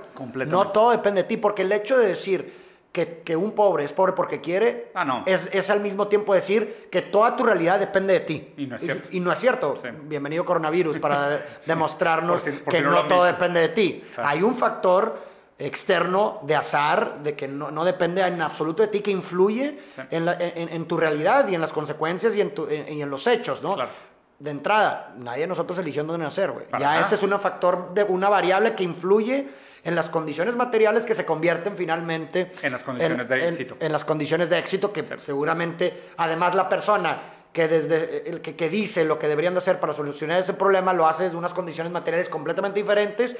No 0.46 0.68
todo 0.68 0.90
depende 0.90 1.22
de 1.22 1.28
ti, 1.28 1.36
porque 1.36 1.62
el 1.62 1.72
hecho 1.72 1.98
de 1.98 2.08
decir 2.08 2.66
que, 2.92 3.36
un 3.36 3.52
pobre 3.52 3.84
es 3.84 3.92
pobre 3.92 4.14
porque 4.14 4.40
quiere, 4.40 4.90
ah, 4.94 5.24
es, 5.26 5.68
al 5.68 5.80
mismo 5.80 6.08
tiempo 6.08 6.32
decir 6.32 6.88
que 6.90 7.02
toda 7.02 7.36
tu 7.36 7.44
realidad 7.44 7.78
depende 7.78 8.14
de 8.14 8.20
ti. 8.20 8.54
Y 8.56 8.66
no 8.66 8.76
es 8.76 8.82
cierto. 8.82 9.08
Y, 9.12 9.20
no 9.20 9.32
es 9.32 9.38
cierto. 9.38 9.76
Bienvenido 10.04 10.44
coronavirus 10.44 10.98
para 10.98 11.44
demostrarnos 11.66 12.42
que 12.42 12.80
no, 12.80 13.06
todo 13.06 13.24
depende 13.24 13.60
de 13.60 13.68
ti. 13.68 14.02
Hay 14.16 14.42
un 14.42 14.56
factor 14.56 15.36
externo 15.58 16.40
de 16.42 16.54
azar, 16.54 17.22
de 17.22 17.34
que 17.34 17.48
no, 17.48 17.84
depende 17.84 18.22
en 18.22 18.40
absoluto 18.40 18.82
de 18.82 18.88
ti, 18.88 19.00
que 19.00 19.10
influye 19.10 19.78
en, 20.10 20.84
tu 20.86 20.96
realidad 20.96 21.48
y 21.48 21.54
en 21.54 21.60
las 21.60 21.72
consecuencias 21.74 22.34
y 22.34 22.40
en, 22.40 22.54
y 22.88 23.02
en 23.02 23.10
los 23.10 23.26
hechos, 23.26 23.62
¿no? 23.62 23.74
Claro 23.74 23.90
de 24.38 24.50
entrada, 24.50 25.14
nadie 25.16 25.42
de 25.42 25.46
nosotros 25.46 25.78
eligió 25.78 26.04
dónde 26.04 26.24
nacer, 26.24 26.50
güey. 26.50 26.66
Ya 26.78 27.00
ese 27.00 27.14
es 27.14 27.22
un 27.22 27.38
factor 27.40 27.94
de 27.94 28.04
una 28.04 28.28
variable 28.28 28.74
que 28.74 28.82
influye 28.84 29.48
en 29.82 29.94
las 29.94 30.10
condiciones 30.10 30.56
materiales 30.56 31.06
que 31.06 31.14
se 31.14 31.24
convierten 31.24 31.76
finalmente 31.76 32.52
en 32.60 32.72
las 32.72 32.82
condiciones 32.82 33.28
de 33.28 33.48
éxito. 33.48 33.76
En, 33.80 33.92
las 33.92 34.04
condiciones 34.04 34.50
de 34.50 34.58
éxito 34.58 34.92
que 34.92 35.04
seguramente, 35.18 36.10
además 36.16 36.54
la 36.54 36.68
persona 36.68 37.20
que 37.52 37.68
desde 37.68 38.28
el 38.28 38.42
que, 38.42 38.56
que, 38.56 38.68
dice 38.68 39.04
lo 39.04 39.18
que 39.18 39.28
deberían 39.28 39.54
de 39.54 39.58
hacer 39.58 39.80
para 39.80 39.94
solucionar 39.94 40.40
ese 40.40 40.52
problema 40.52 40.92
lo 40.92 41.06
hace 41.06 41.24
desde 41.24 41.36
unas 41.36 41.54
condiciones 41.54 41.92
materiales 41.92 42.28
completamente 42.28 42.80
diferentes 42.80 43.36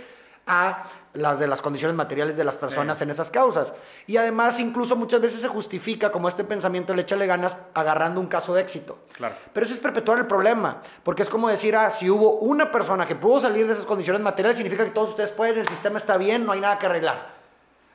a 0.47 0.85
las 1.13 1.39
de 1.39 1.47
las 1.47 1.61
condiciones 1.61 1.97
materiales 1.97 2.37
de 2.37 2.45
las 2.45 2.57
personas 2.57 3.01
en 3.03 3.11
esas 3.11 3.31
causas. 3.31 3.75
Y 4.07 4.17
además 4.17 4.61
incluso 4.61 4.95
muchas 4.95 5.21
veces 5.21 5.41
se 5.41 5.49
justifica 5.49 6.13
como 6.13 6.29
este 6.29 6.45
pensamiento 6.45 6.95
le 6.95 7.03
échale 7.03 7.27
ganas 7.27 7.57
agarrando 7.75 8.21
un 8.21 8.27
caso 8.29 8.55
de 8.55 8.63
éxito. 8.63 8.99
Claro. 9.13 9.35
Pero 9.53 9.67
eso 9.67 9.75
es 9.75 9.81
perpetuar 9.81 10.19
el 10.19 10.27
problema, 10.27 10.81
porque 11.03 11.23
es 11.23 11.29
como 11.29 11.49
decir, 11.49 11.75
ah, 11.75 11.91
si 11.91 12.09
hubo 12.09 12.39
una 12.39 12.71
persona 12.71 13.07
que 13.07 13.17
pudo 13.17 13.41
salir 13.41 13.67
de 13.67 13.73
esas 13.73 13.87
condiciones 13.87 14.23
materiales, 14.23 14.57
significa 14.57 14.85
que 14.85 14.91
todos 14.91 15.11
ustedes 15.11 15.33
pueden, 15.33 15.59
el 15.59 15.69
sistema 15.69 15.99
está 15.99 16.17
bien, 16.17 16.47
no 16.47 16.53
hay 16.53 16.61
nada 16.61 16.79
que 16.79 16.87
arreglar. 16.87 17.35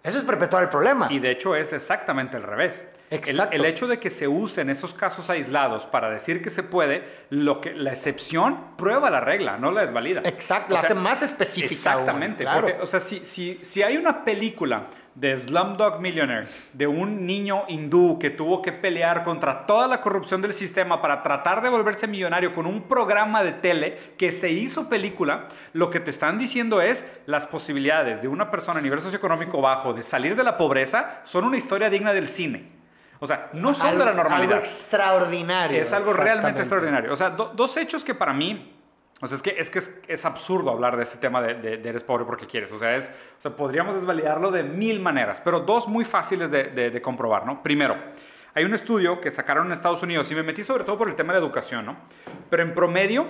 Eso 0.03 0.17
es 0.17 0.23
perpetuar 0.23 0.63
el 0.63 0.69
problema. 0.69 1.07
Y 1.11 1.19
de 1.19 1.31
hecho 1.31 1.55
es 1.55 1.71
exactamente 1.73 2.35
al 2.35 2.43
revés. 2.43 2.83
Exacto. 3.11 3.53
El, 3.53 3.65
hecho 3.65 3.87
de 3.87 3.99
que 3.99 4.09
se 4.09 4.29
usen 4.29 4.69
esos 4.69 4.93
casos 4.93 5.29
aislados 5.29 5.85
para 5.85 6.09
decir 6.09 6.41
que 6.41 6.49
se 6.49 6.63
puede, 6.63 7.03
lo 7.29 7.59
que, 7.59 7.73
la 7.73 7.91
excepción 7.91 8.57
prueba 8.77 9.09
la 9.09 9.19
regla, 9.19 9.57
no 9.57 9.69
la 9.69 9.81
desvalida. 9.81 10.21
Exacto, 10.23 10.73
la 10.73 10.79
hace 10.79 10.93
más 10.93 11.21
específica. 11.21 11.73
Exactamente. 11.73 12.45
Porque, 12.45 12.77
o 12.81 12.85
sea, 12.85 13.01
si, 13.01 13.25
si, 13.25 13.59
si 13.63 13.83
hay 13.83 13.97
una 13.97 14.23
película 14.23 14.87
de 15.13 15.37
Slumdog 15.37 15.99
Millionaire, 15.99 16.47
de 16.71 16.87
un 16.87 17.25
niño 17.25 17.65
hindú 17.67 18.17
que 18.17 18.29
tuvo 18.29 18.61
que 18.61 18.71
pelear 18.71 19.25
contra 19.25 19.65
toda 19.65 19.87
la 19.87 19.99
corrupción 19.99 20.41
del 20.41 20.53
sistema 20.53 21.01
para 21.01 21.21
tratar 21.21 21.61
de 21.61 21.67
volverse 21.67 22.07
millonario 22.07 22.55
con 22.55 22.65
un 22.65 22.83
programa 22.83 23.43
de 23.43 23.51
tele 23.51 24.13
que 24.17 24.31
se 24.31 24.51
hizo 24.51 24.87
película, 24.87 25.49
lo 25.73 25.89
que 25.89 25.99
te 25.99 26.11
están 26.11 26.39
diciendo 26.39 26.81
es 26.81 27.05
las 27.25 27.45
posibilidades 27.45 28.21
de 28.21 28.29
una 28.29 28.49
persona 28.51 28.79
a 28.79 28.81
nivel 28.81 29.01
socioeconómico 29.01 29.59
bajo 29.59 29.93
de 29.93 30.03
salir 30.03 30.37
de 30.37 30.45
la 30.45 30.57
pobreza 30.57 31.19
son 31.25 31.43
una 31.43 31.57
historia 31.57 31.89
digna 31.89 32.13
del 32.13 32.29
cine. 32.29 32.80
O 33.21 33.27
sea, 33.27 33.49
no 33.53 33.73
son 33.73 33.97
de 33.97 34.03
la 34.03 34.13
normalidad. 34.13 34.53
Algo 34.53 34.55
extraordinario. 34.55 35.81
Es 35.81 35.93
algo 35.93 36.11
realmente 36.11 36.59
extraordinario. 36.59 37.13
O 37.13 37.15
sea, 37.15 37.29
dos 37.29 37.77
hechos 37.77 38.03
que 38.03 38.15
para 38.15 38.33
mí 38.33 38.77
o 39.23 39.27
sea, 39.27 39.35
es 39.35 39.43
que 39.43 39.55
es, 39.57 39.69
que 39.69 39.79
es, 40.11 40.25
absurdo 40.25 40.71
hablar 40.71 40.97
de 40.97 41.03
este 41.03 41.19
tema 41.19 41.43
de, 41.43 41.53
de, 41.53 41.87
eres 41.87 42.03
pobre 42.03 42.25
porque 42.25 42.47
quieres. 42.47 42.71
O 42.71 42.79
sea, 42.79 42.95
es, 42.95 43.07
o 43.37 43.41
sea, 43.41 43.55
podríamos 43.55 43.93
desvalidarlo 43.93 44.49
de 44.49 44.63
mil 44.63 44.99
maneras, 44.99 45.39
pero 45.45 45.59
dos 45.59 45.87
muy 45.87 46.05
fáciles 46.05 46.49
de, 46.49 47.01
comprobar, 47.03 47.45
¿no? 47.45 47.61
Primero, 47.61 47.95
hay 48.55 48.65
un 48.65 48.73
estudio 48.73 49.21
que 49.21 49.29
sacaron 49.29 49.67
en 49.67 49.73
Estados 49.73 50.01
Unidos 50.01 50.31
y 50.31 50.35
me 50.35 50.41
metí 50.41 50.63
sobre 50.63 50.85
todo 50.85 50.97
por 50.97 51.07
el 51.07 51.15
tema 51.15 51.33
de 51.33 51.39
la 51.39 51.45
educación, 51.45 51.85
¿no? 51.85 51.97
Pero 52.49 52.63
en 52.63 52.73
promedio, 52.73 53.27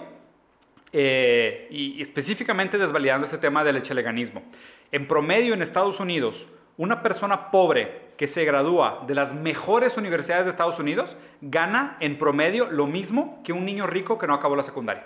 eh, 0.94 1.68
y, 1.70 2.02
específicamente 2.02 2.78
desvalidando 2.78 3.26
este 3.26 3.38
tema 3.38 3.66
del 3.66 3.76
echeleganismo, 3.76 4.44
en 4.94 5.10
promedio 5.10 5.54
en 5.54 5.62
Estados 5.62 6.00
Unidos, 6.00 6.48
una 6.82 7.04
persona 7.04 7.52
pobre 7.52 8.14
que 8.18 8.28
se 8.28 8.44
gradúa 8.44 9.04
de 9.06 9.14
las 9.14 9.36
mejores 9.36 9.98
universidades 9.98 10.46
de 10.46 10.50
Estados 10.50 10.80
Unidos 10.80 11.16
gana 11.40 11.96
en 12.00 12.18
promedio 12.18 12.72
lo 12.72 12.88
mismo 12.88 13.40
que 13.44 13.54
un 13.54 13.66
niño 13.66 13.86
rico 13.86 14.18
que 14.18 14.26
no 14.26 14.34
acabó 14.34 14.56
la 14.56 14.64
secundaria. 14.64 15.06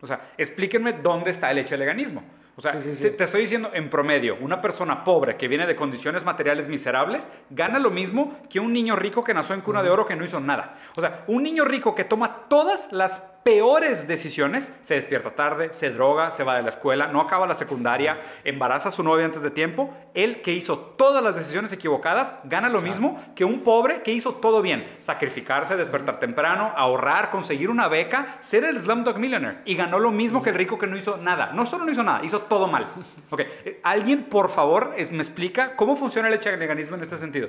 O 0.00 0.06
sea, 0.06 0.30
explíquenme 0.38 0.94
dónde 0.94 1.30
está 1.30 1.50
el 1.50 1.58
echeleganismo. 1.58 2.22
O 2.54 2.60
sea, 2.60 2.72
Te, 2.72 3.24
estoy 3.24 3.42
diciendo 3.42 3.70
en 3.72 3.88
promedio, 3.88 4.36
una 4.40 4.60
persona 4.60 5.04
pobre 5.04 5.36
que 5.36 5.48
viene 5.48 5.66
de 5.66 5.74
condiciones 5.74 6.22
materiales 6.22 6.68
miserables 6.68 7.30
gana 7.48 7.78
lo 7.78 7.90
mismo 7.90 8.38
que 8.50 8.60
un 8.60 8.74
niño 8.74 8.94
rico 8.94 9.24
que 9.24 9.32
nació 9.32 9.54
en 9.54 9.62
cuna 9.62 9.82
de 9.82 9.88
oro 9.88 10.06
que 10.06 10.16
no 10.16 10.24
hizo 10.24 10.38
nada. 10.38 10.78
O 10.94 11.00
sea, 11.00 11.24
un 11.28 11.42
niño 11.42 11.64
rico 11.64 11.94
que 11.94 12.04
toma 12.04 12.48
todas 12.48 12.92
las 12.92 13.20
peores 13.42 14.06
decisiones, 14.06 14.72
se 14.82 14.94
despierta 14.94 15.34
tarde, 15.34 15.70
se 15.72 15.90
droga, 15.90 16.30
se 16.30 16.44
va 16.44 16.56
de 16.56 16.62
la 16.62 16.68
escuela, 16.68 17.08
no 17.08 17.20
acaba 17.20 17.46
la 17.46 17.54
secundaria, 17.54 18.20
embaraza 18.44 18.88
a 18.88 18.92
su 18.92 19.02
novia 19.02 19.24
antes 19.24 19.42
de 19.42 19.50
tiempo, 19.50 19.92
él 20.14 20.42
que 20.42 20.52
hizo 20.52 20.78
todas 20.78 21.22
las 21.24 21.34
decisiones 21.34 21.72
equivocadas 21.72 22.34
gana 22.44 22.68
lo 22.68 22.80
mismo 22.80 23.20
que 23.34 23.44
un 23.44 23.60
pobre 23.60 24.02
que 24.02 24.12
hizo 24.12 24.34
todo 24.34 24.62
bien, 24.62 24.86
sacrificarse, 25.00 25.76
despertar 25.76 26.20
temprano, 26.20 26.72
ahorrar, 26.76 27.30
conseguir 27.30 27.68
una 27.68 27.88
beca, 27.88 28.36
ser 28.40 28.64
el 28.64 28.80
Slumdog 28.80 29.18
Millionaire. 29.18 29.58
Y 29.64 29.74
ganó 29.74 29.98
lo 29.98 30.12
mismo 30.12 30.42
que 30.42 30.50
el 30.50 30.56
rico 30.56 30.78
que 30.78 30.86
no 30.86 30.96
hizo 30.96 31.16
nada. 31.16 31.50
No 31.52 31.66
solo 31.66 31.84
no 31.84 31.90
hizo 31.90 32.02
nada, 32.04 32.24
hizo 32.24 32.41
todo 32.48 32.66
mal. 32.68 32.86
Okay. 33.30 33.80
¿Alguien, 33.82 34.24
por 34.24 34.50
favor, 34.50 34.94
me 35.10 35.18
explica 35.18 35.76
cómo 35.76 35.96
funciona 35.96 36.28
el 36.28 36.34
echeleganismo 36.34 36.96
en 36.96 37.02
este 37.02 37.16
sentido? 37.18 37.48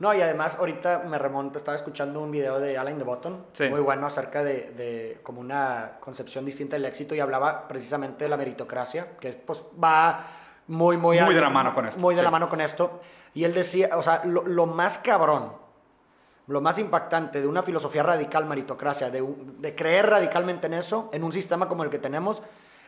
No, 0.00 0.12
y 0.12 0.20
además 0.20 0.56
ahorita 0.58 1.04
me 1.06 1.18
remonto, 1.18 1.56
estaba 1.58 1.76
escuchando 1.76 2.20
un 2.20 2.30
video 2.32 2.58
de 2.58 2.76
Alain 2.76 2.98
de 2.98 3.04
Botton, 3.04 3.46
Sí. 3.52 3.68
muy 3.68 3.78
bueno 3.80 4.06
acerca 4.08 4.42
de, 4.42 4.72
de 4.72 5.20
como 5.22 5.40
una 5.40 5.92
concepción 6.00 6.44
distinta 6.44 6.74
del 6.74 6.84
éxito 6.84 7.14
y 7.14 7.20
hablaba 7.20 7.68
precisamente 7.68 8.24
de 8.24 8.28
la 8.30 8.36
meritocracia, 8.36 9.16
que 9.20 9.32
pues 9.32 9.62
va 9.82 10.26
muy, 10.66 10.96
muy... 10.96 11.20
Muy 11.20 11.34
de 11.34 11.40
la 11.40 11.48
mano 11.50 11.74
con 11.74 11.86
esto, 11.86 12.00
Muy 12.00 12.14
de 12.16 12.22
sí. 12.22 12.24
la 12.24 12.30
mano 12.32 12.48
con 12.48 12.60
esto. 12.60 13.00
Y 13.34 13.44
él 13.44 13.54
decía, 13.54 13.90
o 13.96 14.02
sea, 14.02 14.22
lo, 14.24 14.44
lo 14.46 14.66
más 14.66 14.98
cabrón, 14.98 15.52
lo 16.48 16.60
más 16.60 16.76
impactante 16.78 17.40
de 17.40 17.46
una 17.46 17.62
filosofía 17.62 18.02
radical 18.02 18.46
meritocracia, 18.46 19.10
de, 19.10 19.24
de 19.60 19.74
creer 19.76 20.10
radicalmente 20.10 20.66
en 20.66 20.74
eso, 20.74 21.08
en 21.12 21.22
un 21.22 21.32
sistema 21.32 21.68
como 21.68 21.84
el 21.84 21.90
que 21.90 21.98
tenemos, 22.00 22.42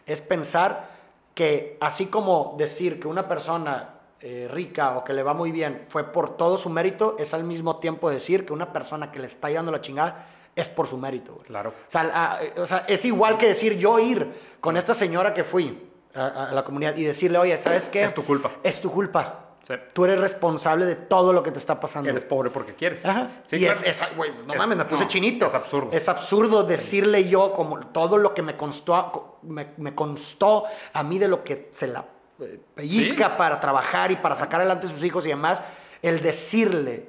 es 0.06 0.20
pensar 0.22 0.88
que 1.36 1.76
así 1.82 2.06
como 2.06 2.54
decir 2.56 2.98
que 2.98 3.06
una 3.08 3.28
persona 3.28 3.90
eh, 4.20 4.48
rica 4.50 4.96
o 4.96 5.04
que 5.04 5.12
le 5.12 5.22
va 5.22 5.34
muy 5.34 5.52
bien 5.52 5.84
fue 5.90 6.04
por 6.10 6.34
todo 6.38 6.56
su 6.56 6.70
mérito, 6.70 7.14
es 7.18 7.34
al 7.34 7.44
mismo 7.44 7.76
tiempo 7.76 8.08
decir 8.08 8.46
que 8.46 8.54
una 8.54 8.72
persona 8.72 9.12
que 9.12 9.18
le 9.20 9.26
está 9.26 9.50
llevando 9.50 9.70
la 9.70 9.82
chingada 9.82 10.26
es 10.56 10.70
por 10.70 10.88
su 10.88 10.96
mérito. 10.96 11.34
güey. 11.34 11.44
Claro. 11.44 11.68
O 11.68 11.90
sea, 11.90 12.10
a- 12.14 12.42
eh, 12.42 12.54
o 12.56 12.64
sea, 12.66 12.86
es 12.88 13.04
igual 13.04 13.36
que 13.36 13.48
decir 13.48 13.76
yo 13.76 13.98
ir 13.98 14.26
con 14.60 14.78
esta 14.78 14.94
señora 14.94 15.34
que 15.34 15.44
fui 15.44 15.78
a, 16.14 16.46
a 16.48 16.52
la 16.52 16.64
comunidad 16.64 16.96
y 16.96 17.04
decirle, 17.04 17.36
oye, 17.36 17.58
¿sabes 17.58 17.90
qué? 17.90 18.04
Es 18.04 18.14
tu 18.14 18.24
culpa. 18.24 18.52
Es 18.62 18.80
tu 18.80 18.90
culpa. 18.90 19.45
Sí. 19.66 19.74
Tú 19.92 20.04
eres 20.04 20.20
responsable 20.20 20.84
de 20.84 20.94
todo 20.94 21.32
lo 21.32 21.42
que 21.42 21.50
te 21.50 21.58
está 21.58 21.80
pasando. 21.80 22.08
Eres 22.08 22.24
pobre 22.24 22.50
porque 22.50 22.74
quieres. 22.74 23.04
Ajá. 23.04 23.30
Sí, 23.44 23.56
y 23.56 23.58
claro. 23.60 23.80
es, 23.84 24.00
no 24.46 24.52
Es- 24.54 24.58
mames, 24.60 24.78
me 24.78 24.84
puse 24.84 25.02
no, 25.02 25.08
chinito. 25.08 25.46
es 25.46 25.54
absurdo. 25.54 25.90
Es 25.92 26.08
absurdo 26.08 26.62
decirle 26.62 27.28
yo 27.28 27.52
como 27.52 27.80
todo 27.88 28.16
lo 28.16 28.32
que 28.32 28.42
me 28.42 28.56
constó, 28.56 29.38
me, 29.42 29.68
me 29.78 29.92
constó 29.94 30.64
a 30.92 31.02
mí 31.02 31.18
de 31.18 31.26
lo 31.26 31.42
que 31.42 31.70
se 31.72 31.88
la 31.88 32.04
eh, 32.40 32.60
pellizca 32.76 33.36
para 33.36 33.58
trabajar 33.58 34.12
y 34.12 34.16
para 34.16 34.36
sacar 34.36 34.60
adelante 34.60 34.86
a 34.86 34.90
sus 34.90 35.02
hijos 35.02 35.26
y 35.26 35.30
demás, 35.30 35.60
el 36.00 36.22
decirle 36.22 37.08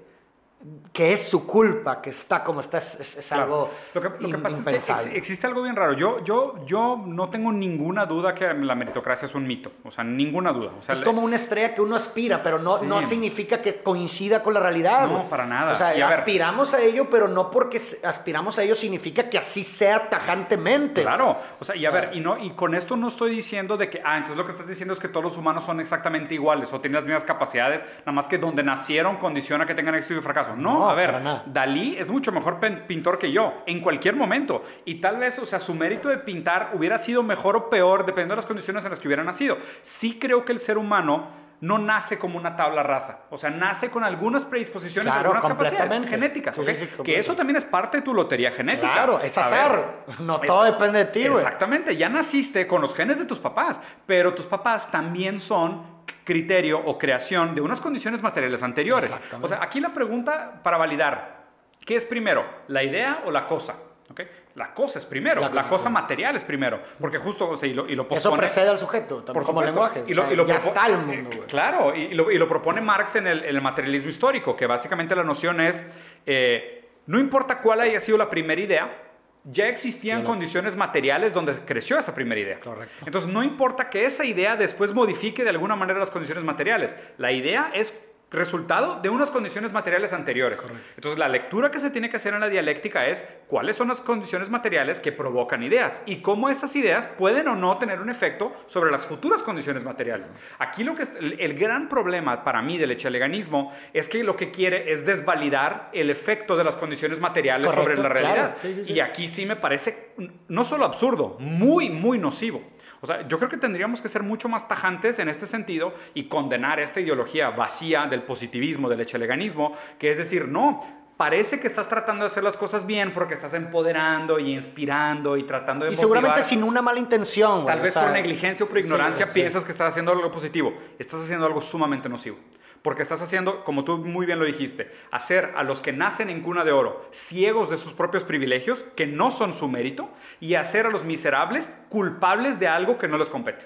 que 0.91 1.13
es 1.13 1.29
su 1.29 1.45
culpa 1.45 2.01
que 2.01 2.09
está 2.09 2.43
como 2.43 2.61
está 2.61 2.79
es, 2.79 2.95
es- 2.99 3.17
es 3.17 3.27
Claro. 3.27 3.43
algo 3.43 3.71
lo 3.93 4.01
que, 4.01 4.09
lo 4.27 4.29
que 4.31 4.37
pasa 4.39 4.57
es 4.57 4.65
que 4.65 4.91
ex- 4.91 5.05
existe 5.15 5.45
algo 5.47 5.61
bien 5.61 5.75
raro. 5.75 5.93
Yo, 5.93 6.23
yo, 6.23 6.65
yo 6.65 6.99
no 7.05 7.29
tengo 7.29 7.51
ninguna 7.51 8.05
duda 8.07 8.33
que 8.33 8.51
la 8.53 8.73
meritocracia 8.73 9.27
es 9.27 9.35
un 9.35 9.45
mito. 9.45 9.71
O 9.83 9.91
sea, 9.91 10.03
ninguna 10.03 10.51
duda. 10.51 10.71
O 10.79 10.83
sea, 10.83 10.93
es 10.95 11.01
como 11.03 11.21
una 11.21 11.35
estrella 11.35 11.75
que 11.75 11.81
uno 11.81 11.95
aspira, 11.95 12.41
pero 12.41 12.57
no, 12.57 12.79
Sí. 12.79 12.85
no 12.87 13.07
significa 13.07 13.61
que 13.61 13.81
coincida 13.83 14.41
con 14.41 14.55
la 14.55 14.59
realidad. 14.59 15.07
No, 15.07 15.29
para 15.29 15.45
nada. 15.45 15.73
O 15.73 15.75
sea, 15.75 15.91
ver- 15.93 16.03
aspiramos 16.03 16.73
a 16.73 16.81
ello, 16.81 17.07
pero 17.09 17.27
no 17.27 17.51
porque 17.51 17.79
aspiramos 18.03 18.57
a 18.57 18.63
ello 18.63 18.73
significa 18.73 19.29
que 19.29 19.37
así 19.37 19.63
sea 19.63 20.09
tajantemente. 20.09 21.03
Claro, 21.03 21.37
o 21.59 21.63
sea, 21.65 21.75
y 21.75 21.85
a 21.85 21.91
ver, 21.91 22.09
y, 22.13 22.19
no, 22.19 22.37
y 22.43 22.51
con 22.51 22.73
esto 22.73 22.95
no 22.97 23.07
estoy 23.09 23.29
diciendo 23.31 23.77
de 23.77 23.89
que, 23.91 24.01
ah, 24.03 24.17
entonces 24.17 24.35
lo 24.37 24.43
que 24.45 24.51
estás 24.53 24.67
diciendo 24.67 24.93
es 24.95 24.99
que 24.99 25.07
todos 25.07 25.23
los 25.23 25.37
humanos 25.37 25.63
son 25.65 25.79
exactamente 25.79 26.33
iguales 26.33 26.73
o 26.73 26.81
tienen 26.81 26.95
las 26.95 27.03
mismas 27.03 27.23
capacidades, 27.23 27.85
nada 27.99 28.11
más 28.11 28.27
que 28.27 28.39
donde 28.39 28.63
nacieron 28.63 29.17
condiciona 29.17 29.65
que 29.67 29.75
tengan 29.75 29.93
éxito 29.95 30.19
y 30.19 30.23
fracaso. 30.23 30.46
No, 30.55 30.79
No, 30.79 30.89
a 30.89 30.93
ver. 30.93 31.21
Dalí 31.45 31.97
es 31.97 32.07
mucho 32.09 32.31
mejor 32.31 32.59
pintor 32.87 33.17
que 33.19 33.31
yo, 33.31 33.63
en 33.65 33.81
cualquier 33.81 34.15
momento. 34.15 34.63
Y 34.85 34.95
tal 34.95 35.17
vez, 35.17 35.37
o 35.39 35.45
sea, 35.45 35.59
su 35.59 35.73
mérito 35.73 36.09
de 36.09 36.17
pintar 36.17 36.71
hubiera 36.73 36.97
sido 36.97 37.23
mejor 37.23 37.55
o 37.55 37.69
peor, 37.69 38.05
dependiendo 38.05 38.33
de 38.33 38.37
las 38.37 38.45
condiciones 38.45 38.83
en 38.83 38.91
las 38.91 38.99
que 38.99 39.07
hubiera 39.07 39.23
nacido. 39.23 39.57
Sí 39.81 40.17
creo 40.19 40.45
que 40.45 40.51
el 40.53 40.59
ser 40.59 40.77
humano 40.77 41.45
no 41.59 41.79
nace 41.79 42.19
como 42.19 42.37
una 42.37 42.55
tabla 42.55 42.83
rasa, 42.83 43.21
o 43.31 43.37
sea, 43.37 43.49
nace 43.49 43.89
con 43.89 44.03
algunas 44.03 44.45
predisposiciones, 44.45 45.11
Claro, 45.11 45.31
algunas 45.33 45.43
capacidades 45.43 46.07
genéticas, 46.07 46.55
que 47.03 47.17
eso 47.17 47.35
también 47.35 47.57
es 47.57 47.63
parte 47.63 47.97
de 47.97 48.03
tu 48.03 48.13
lotería 48.13 48.51
genética. 48.51 48.93
Claro, 48.93 49.19
es 49.19 49.35
ver, 49.35 49.43
azar. 49.45 50.05
No 50.19 50.35
es- 50.35 50.41
todo 50.45 50.65
depende 50.65 50.99
de 50.99 51.05
ti, 51.05 51.27
güey. 51.27 51.43
Exactamente, 51.43 51.97
ya 51.97 52.09
naciste 52.09 52.67
con 52.67 52.79
los 52.79 52.93
genes 52.93 53.17
de 53.17 53.25
tus 53.25 53.39
papás, 53.39 53.81
pero 54.05 54.35
tus 54.35 54.45
papás 54.45 54.91
también 54.91 55.41
son 55.41 55.96
criterio 56.27 56.77
o 56.83 56.97
creación 56.97 57.55
de 57.55 57.61
unas 57.61 57.79
condiciones 57.79 58.21
materiales 58.21 58.61
anteriores. 58.61 59.09
O 59.41 59.47
sea, 59.47 59.59
aquí 59.63 59.79
la 59.79 59.93
pregunta 59.93 60.59
para 60.61 60.75
validar, 60.77 61.45
¿qué 61.85 61.95
es 61.95 62.03
primero, 62.03 62.43
la 62.67 62.83
idea 62.83 63.21
o 63.25 63.31
la 63.31 63.47
cosa? 63.47 63.79
¿Ok? 64.11 64.21
La 64.55 64.73
cosa 64.73 64.99
es 64.99 65.05
primero, 65.05 65.39
La 65.39 65.49
la, 65.49 65.63
cosa 65.63 65.89
material 65.89 66.35
es 66.35 66.43
primero, 66.43 66.81
porque 66.99 67.17
justo, 67.17 67.47
o 67.49 67.55
sea, 67.55 67.69
y 67.69 67.73
lo, 67.73 67.87
y 67.87 67.95
lo 67.95 68.07
Eso 68.09 68.35
precede 68.35 68.67
al 68.69 68.77
sujeto, 68.79 69.23
por 69.23 69.43
como 69.45 69.61
supuesto. 69.61 69.71
lenguaje. 69.71 70.03
Y 70.07 70.13
lo, 70.13 70.23
sea, 70.23 70.33
y 70.33 70.35
lo 70.35 70.45
ya 70.45 70.55
propo- 70.55 70.67
está 70.67 70.87
el 70.87 70.97
mundo. 70.97 71.29
Claro, 71.47 71.95
y, 71.95 72.01
y 72.01 72.13
lo, 72.13 72.29
y 72.31 72.37
lo 72.37 72.47
propone 72.47 72.81
Marx 72.81 73.15
en 73.15 73.27
el, 73.27 73.43
en 73.45 73.55
el 73.55 73.61
materialismo 73.61 74.09
histórico, 74.09 74.55
que 74.57 74.65
básicamente 74.65 75.15
la 75.15 75.23
noción 75.23 75.61
es, 75.61 75.81
eh, 76.25 76.89
no 77.05 77.19
importa 77.19 77.59
cuál 77.59 77.81
haya 77.81 77.99
sido 78.01 78.17
la 78.17 78.29
primera 78.29 78.59
idea, 78.59 79.03
ya 79.49 79.67
existían 79.69 80.23
condiciones 80.23 80.75
materiales 80.75 81.33
donde 81.33 81.53
creció 81.53 81.97
esa 81.97 82.13
primera 82.13 82.39
idea. 82.39 82.59
Correcto. 82.59 83.05
Entonces, 83.05 83.31
no 83.31 83.43
importa 83.43 83.89
que 83.89 84.05
esa 84.05 84.25
idea 84.25 84.55
después 84.55 84.93
modifique 84.93 85.43
de 85.43 85.49
alguna 85.49 85.75
manera 85.75 85.99
las 85.99 86.09
condiciones 86.09 86.43
materiales. 86.43 86.95
La 87.17 87.31
idea 87.31 87.71
es 87.73 87.93
resultado 88.29 88.99
de 89.01 89.09
unas 89.09 89.31
condiciones 89.31 89.71
materiales 89.71 90.11
anteriores. 90.11 90.61
Entonces, 90.95 91.17
la 91.17 91.29
lectura 91.29 91.71
que 91.71 91.79
se 91.79 91.89
tiene 91.89 92.09
que 92.09 92.17
hacer 92.17 92.33
en 92.33 92.41
la 92.41 92.49
dialéctica 92.49 93.07
es 93.07 93.27
cuáles 93.47 93.77
son 93.77 93.87
las 93.87 94.01
condiciones 94.01 94.49
materiales 94.49 94.99
que 94.99 95.13
provocan 95.13 95.63
ideas 95.63 96.01
y 96.05 96.17
cómo 96.17 96.49
esas 96.49 96.75
ideas 96.75 97.05
pueden 97.05 97.47
o 97.47 97.55
no 97.55 97.77
tener 97.77 98.01
un 98.01 98.09
efecto 98.09 98.53
sobre 98.67 98.91
las 98.91 99.05
futuras 99.05 99.43
condiciones 99.43 99.85
materiales. 99.85 100.29
Aquí 100.59 100.83
lo 100.83 100.95
que 100.95 101.03
es, 101.03 101.11
el, 101.19 101.39
el 101.39 101.57
gran 101.57 101.87
problema 101.87 102.43
para 102.43 102.61
mí 102.61 102.77
del 102.77 102.91
echeleganismo 102.91 103.73
es 103.93 104.09
que 104.09 104.23
lo 104.23 104.35
que 104.35 104.51
quiere 104.51 104.91
es 104.91 105.05
desvalidar 105.05 105.89
el 105.93 106.09
efecto 106.09 106.57
de 106.57 106.65
las 106.65 106.75
condiciones 106.75 107.21
materiales 107.21 107.67
Correcto, 107.67 107.83
sobre 107.83 107.95
la 107.95 108.09
claro. 108.09 108.13
realidad. 108.27 108.55
Sí, 108.57 108.73
sí, 108.73 108.83
sí. 108.83 108.93
Y 108.93 108.99
aquí 108.99 109.29
sí 109.29 109.45
me 109.45 109.55
parece 109.55 110.11
no 110.49 110.65
solo 110.65 110.83
absurdo, 110.83 111.37
muy, 111.39 111.89
muy 111.89 112.19
nocivo. 112.19 112.61
O 113.01 113.07
sea, 113.07 113.27
yo 113.27 113.37
creo 113.37 113.49
que 113.49 113.57
tendríamos 113.57 114.01
que 114.01 114.09
ser 114.09 114.23
mucho 114.23 114.49
más 114.49 114.67
tajantes 114.67 115.19
en 115.19 115.29
este 115.29 115.47
sentido 115.47 115.93
y 116.13 116.25
condenar 116.25 116.79
esta 116.79 116.99
ideología 116.99 117.49
vacía 117.51 118.07
del 118.07 118.23
positivismo, 118.23 118.89
del 118.89 119.01
echeleganismo, 119.01 119.73
que 119.99 120.11
es 120.11 120.17
decir, 120.17 120.47
no, 120.47 120.83
parece 121.17 121.59
que 121.59 121.67
estás 121.67 121.89
tratando 121.89 122.23
de 122.23 122.27
hacer 122.27 122.43
las 122.43 122.55
cosas 122.55 122.85
bien 122.85 123.13
porque 123.13 123.33
estás 123.33 123.53
empoderando 123.53 124.39
y 124.39 124.53
inspirando 124.53 125.35
y 125.35 125.43
tratando 125.43 125.85
de 125.85 125.91
Y 125.91 125.95
seguramente 125.95 126.39
motivar. 126.39 126.49
sin 126.49 126.63
una 126.63 126.81
mala 126.81 126.99
intención, 126.99 127.63
güey. 127.63 127.67
Tal 127.67 127.79
o 127.79 127.83
vez 127.83 127.93
sea, 127.93 128.03
por 128.03 128.11
negligencia 128.11 128.65
o 128.65 128.69
por 128.69 128.77
ignorancia 128.77 129.25
sí, 129.25 129.31
sí. 129.33 129.39
piensas 129.39 129.65
que 129.65 129.71
estás 129.71 129.89
haciendo 129.89 130.11
algo 130.11 130.31
positivo. 130.31 130.73
Estás 130.99 131.23
haciendo 131.23 131.45
algo 131.45 131.61
sumamente 131.61 132.07
nocivo. 132.07 132.37
Porque 132.81 133.01
estás 133.01 133.21
haciendo, 133.21 133.63
como 133.63 133.83
tú 133.83 133.97
muy 133.97 134.25
bien 134.25 134.39
lo 134.39 134.45
dijiste, 134.45 134.91
hacer 135.11 135.53
a 135.55 135.63
los 135.63 135.81
que 135.81 135.91
nacen 135.91 136.29
en 136.29 136.41
cuna 136.41 136.63
de 136.63 136.71
oro 136.71 137.05
ciegos 137.11 137.69
de 137.69 137.77
sus 137.77 137.93
propios 137.93 138.23
privilegios, 138.23 138.83
que 138.95 139.05
no 139.07 139.31
son 139.31 139.53
su 139.53 139.67
mérito, 139.67 140.09
y 140.39 140.55
hacer 140.55 140.85
a 140.85 140.89
los 140.89 141.03
miserables 141.03 141.75
culpables 141.89 142.59
de 142.59 142.67
algo 142.67 142.97
que 142.97 143.07
no 143.07 143.17
les 143.17 143.29
compete. 143.29 143.65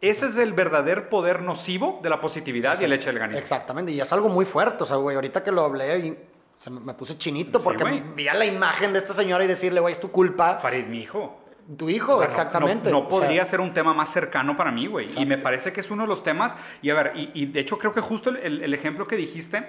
Ese 0.00 0.26
es 0.26 0.36
el 0.36 0.52
verdadero 0.52 1.08
poder 1.08 1.42
nocivo 1.42 2.00
de 2.02 2.10
la 2.10 2.20
positividad 2.20 2.78
y 2.80 2.84
el 2.84 2.92
hecho 2.92 3.08
del 3.08 3.18
ganismo. 3.18 3.38
Exactamente, 3.38 3.92
y 3.92 4.00
es 4.00 4.12
algo 4.12 4.28
muy 4.28 4.44
fuerte, 4.44 4.82
o 4.84 4.86
sea, 4.86 4.96
güey, 4.96 5.16
ahorita 5.16 5.42
que 5.42 5.50
lo 5.50 5.62
hablé 5.64 5.98
y 5.98 6.18
se 6.56 6.70
me, 6.70 6.80
me 6.80 6.94
puse 6.94 7.18
chinito 7.18 7.58
Sí, 7.58 7.64
porque 7.64 7.82
güey. 7.82 8.02
vi 8.14 8.28
a 8.28 8.34
la 8.34 8.44
imagen 8.44 8.92
de 8.92 8.98
esta 8.98 9.14
señora 9.14 9.44
y 9.44 9.46
decirle, 9.46 9.80
güey, 9.80 9.92
es 9.92 10.00
tu 10.00 10.10
culpa, 10.10 10.58
Farid, 10.58 10.86
mi 10.86 11.00
hijo. 11.00 11.43
Tu 11.78 11.88
hijo, 11.88 12.14
O 12.14 12.18
sea, 12.18 12.26
no- 12.26 12.30
exactamente. 12.32 12.90
No, 12.90 12.98
o 12.98 13.02
no 13.04 13.10
sea, 13.10 13.18
podría 13.20 13.44
ser 13.44 13.60
un 13.60 13.72
tema 13.72 13.94
más 13.94 14.10
cercano 14.10 14.56
para 14.56 14.70
mí, 14.70 14.86
güey. 14.86 15.06
Y 15.16 15.24
me 15.26 15.38
parece 15.38 15.72
que 15.72 15.80
es 15.80 15.90
uno 15.90 16.02
de 16.02 16.08
los 16.08 16.22
temas. 16.22 16.54
Y 16.82 16.90
a 16.90 16.94
ver, 16.94 17.12
y, 17.14 17.30
y 17.34 17.46
de 17.46 17.60
hecho 17.60 17.78
creo 17.78 17.92
que 17.94 18.00
justo 18.00 18.30
el, 18.30 18.36
el- 18.36 18.62
el 18.62 18.74
ejemplo 18.74 19.06
que 19.06 19.16
dijiste, 19.16 19.66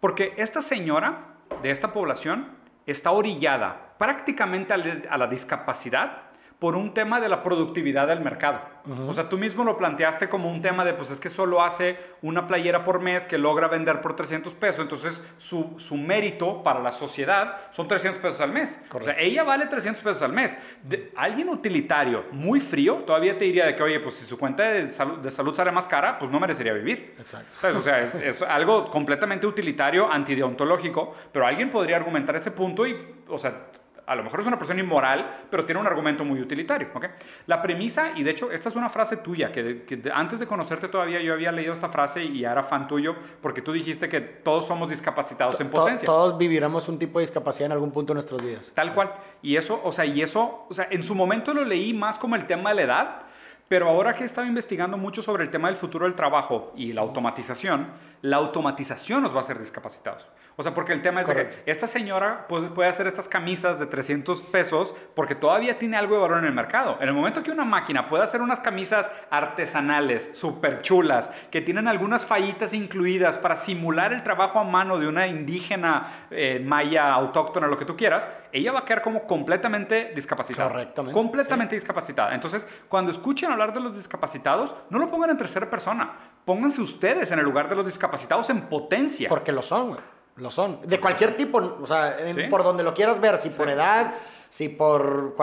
porque 0.00 0.34
esta 0.36 0.60
señora 0.60 1.34
de 1.62 1.70
esta 1.70 1.92
población 1.92 2.48
está 2.86 3.10
orillada 3.10 3.94
prácticamente 3.98 4.74
a 4.74 5.16
la 5.18 5.26
discapacidad 5.26 6.22
por 6.58 6.76
un 6.76 6.94
tema 6.94 7.20
de 7.20 7.28
la 7.28 7.42
productividad 7.42 8.06
del 8.08 8.20
mercado. 8.20 8.60
O 9.08 9.14
sea, 9.14 9.30
tú 9.30 9.38
mismo 9.38 9.64
lo 9.64 9.78
planteaste 9.78 10.28
como 10.28 10.50
un 10.50 10.60
tema 10.60 10.84
de, 10.84 10.92
pues 10.92 11.10
es 11.10 11.18
que 11.18 11.30
solo 11.30 11.62
hace 11.62 11.98
una 12.20 12.46
playera 12.46 12.84
por 12.84 13.00
mes 13.00 13.24
que 13.24 13.38
logra 13.38 13.66
vender 13.66 14.02
por 14.02 14.14
300 14.14 14.52
pesos, 14.54 14.80
entonces 14.82 15.26
su, 15.38 15.74
su 15.78 15.96
mérito 15.96 16.62
para 16.62 16.80
la 16.80 16.92
sociedad 16.92 17.56
son 17.70 17.88
300 17.88 18.20
pesos 18.20 18.40
al 18.42 18.52
mes. 18.52 18.78
O 18.92 19.02
sea, 19.02 19.18
ella 19.18 19.42
vale 19.42 19.66
300 19.66 20.02
pesos 20.02 20.22
al 20.22 20.34
mes. 20.34 20.58
De- 20.82 21.10
alguien 21.16 21.48
utilitario, 21.48 22.24
muy 22.32 22.60
frío, 22.60 22.96
todavía 23.06 23.38
te 23.38 23.44
diría 23.46 23.64
de 23.66 23.74
que, 23.74 23.82
oye, 23.82 24.00
pues 24.00 24.16
si 24.16 24.26
su 24.26 24.38
cuenta 24.38 24.64
de 24.64 24.90
salud, 24.90 25.18
de 25.18 25.30
salud 25.30 25.54
sale 25.54 25.70
más 25.72 25.86
cara, 25.86 26.18
pues 26.18 26.30
no 26.30 26.38
merecería 26.38 26.74
vivir. 26.74 27.14
Exacto. 27.18 27.56
¿Sabes? 27.60 27.76
O 27.78 27.82
sea, 27.82 28.00
es, 28.00 28.14
es 28.16 28.42
algo 28.42 28.90
completamente 28.90 29.46
utilitario, 29.46 30.10
antideontológico, 30.12 31.14
pero 31.32 31.46
alguien 31.46 31.70
podría 31.70 31.96
argumentar 31.96 32.36
ese 32.36 32.50
punto 32.50 32.86
y, 32.86 32.96
o 33.28 33.38
sea, 33.38 33.66
a 34.06 34.14
lo 34.14 34.22
mejor 34.22 34.40
es 34.40 34.46
una 34.46 34.58
persona 34.58 34.80
inmoral, 34.80 35.46
pero 35.50 35.64
tiene 35.64 35.80
un 35.80 35.86
argumento 35.86 36.24
muy 36.24 36.40
utilitario. 36.40 36.88
¿ok? 36.94 37.06
La 37.46 37.62
premisa, 37.62 38.12
y 38.14 38.22
de 38.22 38.30
hecho, 38.32 38.50
esta 38.50 38.68
es 38.68 38.76
una 38.76 38.88
frase 38.88 39.16
tuya, 39.18 39.50
que, 39.52 39.84
antes 40.12 40.40
de 40.40 40.46
conocerte 40.46 40.88
todavía 40.88 41.20
yo 41.20 41.32
había 41.32 41.52
leído 41.52 41.72
esta 41.72 41.88
frase 41.88 42.24
y 42.24 42.40
ya 42.40 42.52
era 42.52 42.64
fan 42.64 42.86
tuyo, 42.88 43.14
porque 43.40 43.62
tú 43.62 43.72
dijiste 43.72 44.08
que 44.08 44.20
todos 44.20 44.66
somos 44.66 44.88
discapacitados 44.90 45.60
en 45.60 45.70
to- 45.70 45.76
potencia. 45.80 46.06
todos 46.06 46.36
viviremos 46.38 46.88
un 46.88 46.98
tipo 46.98 47.18
de 47.18 47.24
discapacidad 47.24 47.66
en 47.66 47.72
algún 47.72 47.90
punto 47.92 48.12
de 48.12 48.16
nuestros 48.16 48.42
días. 48.44 48.72
Tal 48.74 48.92
cual. 48.94 49.12
Y 49.42 49.56
eso, 49.56 49.80
o 49.84 49.92
sea, 49.92 50.04
y 50.04 50.20
eso, 50.22 50.66
o 50.68 50.74
sea, 50.74 50.88
en 50.90 51.02
su 51.02 51.14
momento 51.14 51.54
lo 51.54 51.64
leí 51.64 51.94
más 51.94 52.18
como 52.18 52.36
el 52.36 52.46
tema 52.46 52.70
de 52.70 52.76
la 52.76 52.82
edad, 52.82 53.20
Pero 53.66 53.88
ahora 53.88 54.14
que 54.14 54.24
he 54.24 54.26
estado 54.26 54.46
investigando 54.46 54.98
mucho 54.98 55.22
sobre 55.22 55.42
el 55.42 55.48
tema 55.48 55.68
del 55.68 55.76
futuro 55.78 56.04
del 56.04 56.14
trabajo 56.14 56.74
y 56.76 56.92
la 56.92 57.00
automatización, 57.00 57.86
la 58.24 58.38
automatización 58.38 59.22
nos 59.22 59.34
va 59.34 59.38
a 59.38 59.40
hacer 59.42 59.58
discapacitados. 59.58 60.26
O 60.56 60.62
sea, 60.62 60.72
porque 60.72 60.94
el 60.94 61.02
tema 61.02 61.20
es 61.20 61.26
de 61.26 61.34
que 61.34 61.62
esta 61.66 61.86
señora 61.86 62.46
pues, 62.48 62.64
puede 62.68 62.88
hacer 62.88 63.06
estas 63.06 63.28
camisas 63.28 63.78
de 63.78 63.84
300 63.84 64.40
pesos 64.40 64.94
porque 65.14 65.34
todavía 65.34 65.78
tiene 65.78 65.98
algo 65.98 66.14
de 66.14 66.22
valor 66.22 66.38
en 66.38 66.46
el 66.46 66.54
mercado. 66.54 66.96
En 67.02 67.08
el 67.08 67.14
momento 67.14 67.42
que 67.42 67.50
una 67.50 67.66
máquina 67.66 68.08
puede 68.08 68.24
hacer 68.24 68.40
unas 68.40 68.60
camisas 68.60 69.10
artesanales, 69.28 70.30
súper 70.32 70.80
chulas, 70.80 71.30
que 71.50 71.60
tienen 71.60 71.86
algunas 71.86 72.24
fallitas 72.24 72.72
incluidas 72.72 73.36
para 73.36 73.56
simular 73.56 74.14
el 74.14 74.22
trabajo 74.22 74.58
a 74.58 74.64
mano 74.64 74.98
de 74.98 75.06
una 75.06 75.26
indígena 75.26 76.28
eh, 76.30 76.62
maya 76.64 77.12
autóctona, 77.12 77.66
lo 77.66 77.76
que 77.76 77.84
tú 77.84 77.94
quieras, 77.94 78.26
ella 78.52 78.72
va 78.72 78.80
a 78.80 78.84
quedar 78.86 79.02
como 79.02 79.26
completamente 79.26 80.12
discapacitada. 80.14 80.70
Correctamente. 80.70 81.12
Completamente 81.12 81.74
discapacitada. 81.74 82.34
Entonces, 82.34 82.66
cuando 82.88 83.10
escuchen 83.10 83.50
hablar 83.50 83.74
de 83.74 83.80
los 83.80 83.94
discapacitados, 83.94 84.74
no 84.88 84.98
lo 84.98 85.10
pongan 85.10 85.30
en 85.30 85.36
tercera 85.36 85.68
persona. 85.68 86.12
Pónganse 86.44 86.80
ustedes 86.80 87.32
en 87.32 87.38
el 87.40 87.44
lugar 87.44 87.68
de 87.68 87.74
los 87.74 87.84
discapacitados 87.84 88.13
en 88.48 88.68
potencia. 88.68 89.28
Porque 89.28 89.52
lo 89.52 89.62
son, 89.62 89.88
güey. 89.90 90.00
Lo 90.36 90.50
son. 90.50 90.80
De 90.84 91.00
cualquier 91.00 91.36
tipo, 91.36 91.58
o 91.58 91.86
sea, 91.86 92.16
por 92.50 92.64
donde 92.64 92.82
lo 92.82 92.92
quieras 92.92 93.20
ver, 93.20 93.38
si 93.38 93.50
por 93.50 93.70
edad, 93.70 94.14
si 94.50 94.68
por 94.68 95.36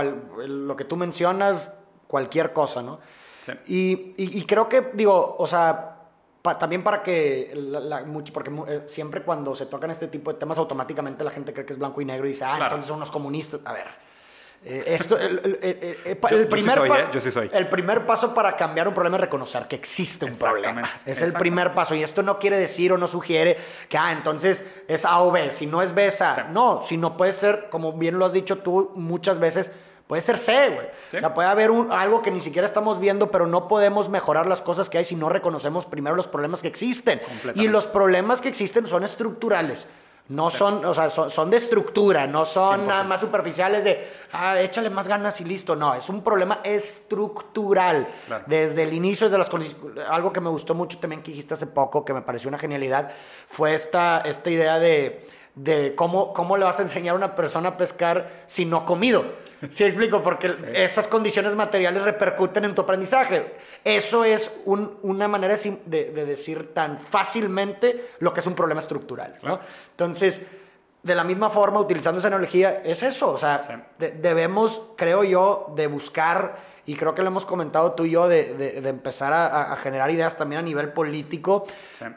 lo 0.48 0.76
que 0.76 0.84
tú 0.84 0.98
mencionas, 0.98 1.72
cualquier 2.08 2.52
cosa, 2.52 2.82
¿no? 2.82 3.00
Sí. 3.46 4.14
Y, 4.18 4.46
creo 4.46 4.68
que, 4.68 4.92
digo, 4.94 5.36
o 5.40 5.48
sea, 5.48 5.98
también 6.60 6.84
para 6.84 7.02
que, 7.02 7.54
mucho, 8.06 8.34
porque 8.34 8.52
eh, 8.68 8.84
siempre 8.88 9.24
cuando 9.24 9.56
se 9.56 9.66
tocan 9.66 9.92
este 9.92 10.08
tipo 10.08 10.34
de 10.34 10.40
temas, 10.40 10.58
automáticamente 10.58 11.24
la 11.24 11.32
gente 11.32 11.54
cree 11.54 11.66
que 11.66 11.74
es 11.74 11.80
blanco 11.80 12.02
y 12.02 12.06
negro 12.06 12.26
y 12.26 12.32
dice, 12.32 12.44
ah, 12.46 12.60
entonces 12.62 12.86
son 12.86 12.98
unos 12.98 13.12
comunistas. 13.12 13.62
A 13.64 13.74
ver, 13.74 13.88
eh, 14.64 14.84
esto, 14.86 15.18
el, 15.18 15.40
primer 16.48 16.88
paso, 16.88 17.42
el 17.52 17.68
primer 17.68 18.06
paso 18.06 18.32
para 18.32 18.56
cambiar 18.56 18.88
un 18.88 18.94
problema 18.94 19.18
es 19.18 19.22
reconocer 19.22 19.68
que 19.68 19.76
existe 19.76 20.26
un 20.26 20.38
problema. 20.38 20.88
Es 21.04 21.22
el 21.24 21.34
primer 21.34 21.74
paso. 21.74 21.96
Y 21.96 22.04
esto 22.04 22.22
no 22.22 22.38
quiere 22.38 22.60
decir 22.60 22.94
o 22.94 22.98
no 22.98 23.08
sugiere 23.08 23.58
que, 23.90 23.98
ah, 23.98 24.12
entonces 24.12 24.64
es 24.88 25.04
A 25.04 25.20
o 25.22 25.32
B. 25.32 25.52
Si 25.52 25.66
no 25.66 25.82
es 25.82 25.96
B, 25.96 26.06
es 26.06 26.22
A. 26.22 26.44
No, 26.52 26.84
si 26.86 26.96
no 26.96 27.18
puede 27.18 27.34
ser, 27.34 27.70
como 27.72 27.94
bien 27.94 28.20
lo 28.20 28.26
has 28.26 28.34
dicho 28.34 28.60
tú 28.60 28.92
muchas 28.94 29.40
veces, 29.40 29.72
puede 30.06 30.22
ser 30.22 30.38
C, 30.38 30.70
güey. 30.70 30.88
O 31.16 31.20
sea, 31.20 31.34
puede 31.34 31.50
haber 31.50 31.72
un, 31.72 31.92
algo 31.92 32.22
que 32.22 32.30
ni 32.30 32.42
siquiera 32.42 32.68
estamos 32.68 33.00
viendo, 33.00 33.32
pero 33.32 33.48
no 33.48 33.68
podemos 33.68 34.10
mejorar 34.10 34.46
las 34.46 34.62
cosas 34.62 34.92
que 34.92 35.00
hay 35.00 35.06
si 35.06 35.16
no 35.16 35.30
reconocemos 35.30 35.86
primero 35.86 36.16
los 36.16 36.28
problemas 36.28 36.62
que 36.62 36.68
existen. 36.68 37.20
Y 37.56 37.68
los 37.68 37.88
problemas 37.88 38.42
que 38.42 38.50
existen 38.50 38.86
son 38.86 39.04
estructurales. 39.04 39.88
No 40.30 40.50
son, 40.50 40.86
o 40.86 40.94
sea, 40.94 41.10
son, 41.10 41.50
de 41.50 41.58
estructura, 41.58 42.26
no 42.26 42.46
son 42.46 42.88
nada 42.88 43.04
más 43.04 43.20
superficiales 43.20 43.84
de, 43.84 44.08
ah, 44.32 44.62
échale 44.62 44.90
más 44.90 45.08
ganas 45.08 45.42
y 45.42 45.44
listo. 45.44 45.76
No, 45.76 45.94
es 45.94 46.08
un 46.08 46.24
problema 46.24 46.62
estructural. 46.64 48.08
Desde 48.46 48.84
el 48.84 48.94
inicio, 48.94 49.28
desde 49.28 49.38
las 49.38 49.50
Algo 50.10 50.32
que 50.32 50.40
me 50.40 50.50
gustó 50.50 50.74
mucho 50.74 51.00
también 51.00 51.22
que 51.22 51.32
dijiste 51.32 51.56
hace 51.56 51.68
poco, 51.68 52.06
que 52.06 52.14
me 52.14 52.22
pareció 52.22 52.48
una 52.48 52.58
genialidad, 52.58 53.12
fue 53.50 53.76
esta, 53.76 54.22
esta 54.22 54.50
idea 54.50 54.80
de, 54.80 55.28
de 55.56 55.96
cómo, 55.96 56.32
cómo 56.34 56.56
le 56.56 56.64
vas 56.64 56.80
a 56.80 56.84
enseñar 56.84 57.14
a 57.14 57.18
una 57.18 57.36
persona 57.36 57.70
a 57.70 57.78
pescar 57.78 58.44
si 58.48 58.64
no 58.64 58.78
ha 58.78 58.86
comido. 58.86 59.26
Sí, 59.70 59.84
explico, 59.84 60.24
porque 60.24 60.56
esas 60.74 61.08
condiciones 61.08 61.56
materiales 61.56 62.02
repercuten 62.02 62.66
en 62.66 62.74
tu 62.74 62.82
aprendizaje. 62.82 63.54
Eso 63.84 64.24
es 64.24 64.52
una 64.66 65.28
manera 65.28 65.56
de, 65.86 66.12
decir 66.12 66.74
tan 66.74 67.00
fácilmente 67.00 68.10
lo 68.20 68.34
que 68.34 68.40
es 68.40 68.48
un 68.48 68.56
problema 68.56 68.82
estructural. 68.82 69.36
¿no? 69.44 69.60
Entonces, 69.92 70.42
de 71.04 71.16
la 71.16 71.24
misma 71.24 71.50
forma, 71.52 71.80
utilizando 71.80 72.20
esa 72.20 72.28
analogía, 72.28 72.82
es 72.84 73.04
eso. 73.04 73.32
O 73.32 73.38
sea, 73.38 73.90
debemos, 73.98 74.82
creo 74.96 75.24
yo, 75.24 75.74
de 75.76 75.88
buscar 75.88 76.71
y 76.86 76.96
creo 76.96 77.14
que 77.14 77.22
lo 77.22 77.28
hemos 77.28 77.46
comentado 77.46 77.94
tú 77.94 78.06
y 78.06 78.12
yo, 78.12 78.28
de, 78.28 78.54
de, 78.56 78.90
empezar 78.90 79.34
a, 79.34 79.76
generar 79.78 80.10
ideas 80.12 80.36
también 80.36 80.60
a 80.60 80.62
nivel 80.62 80.90
político 80.90 81.66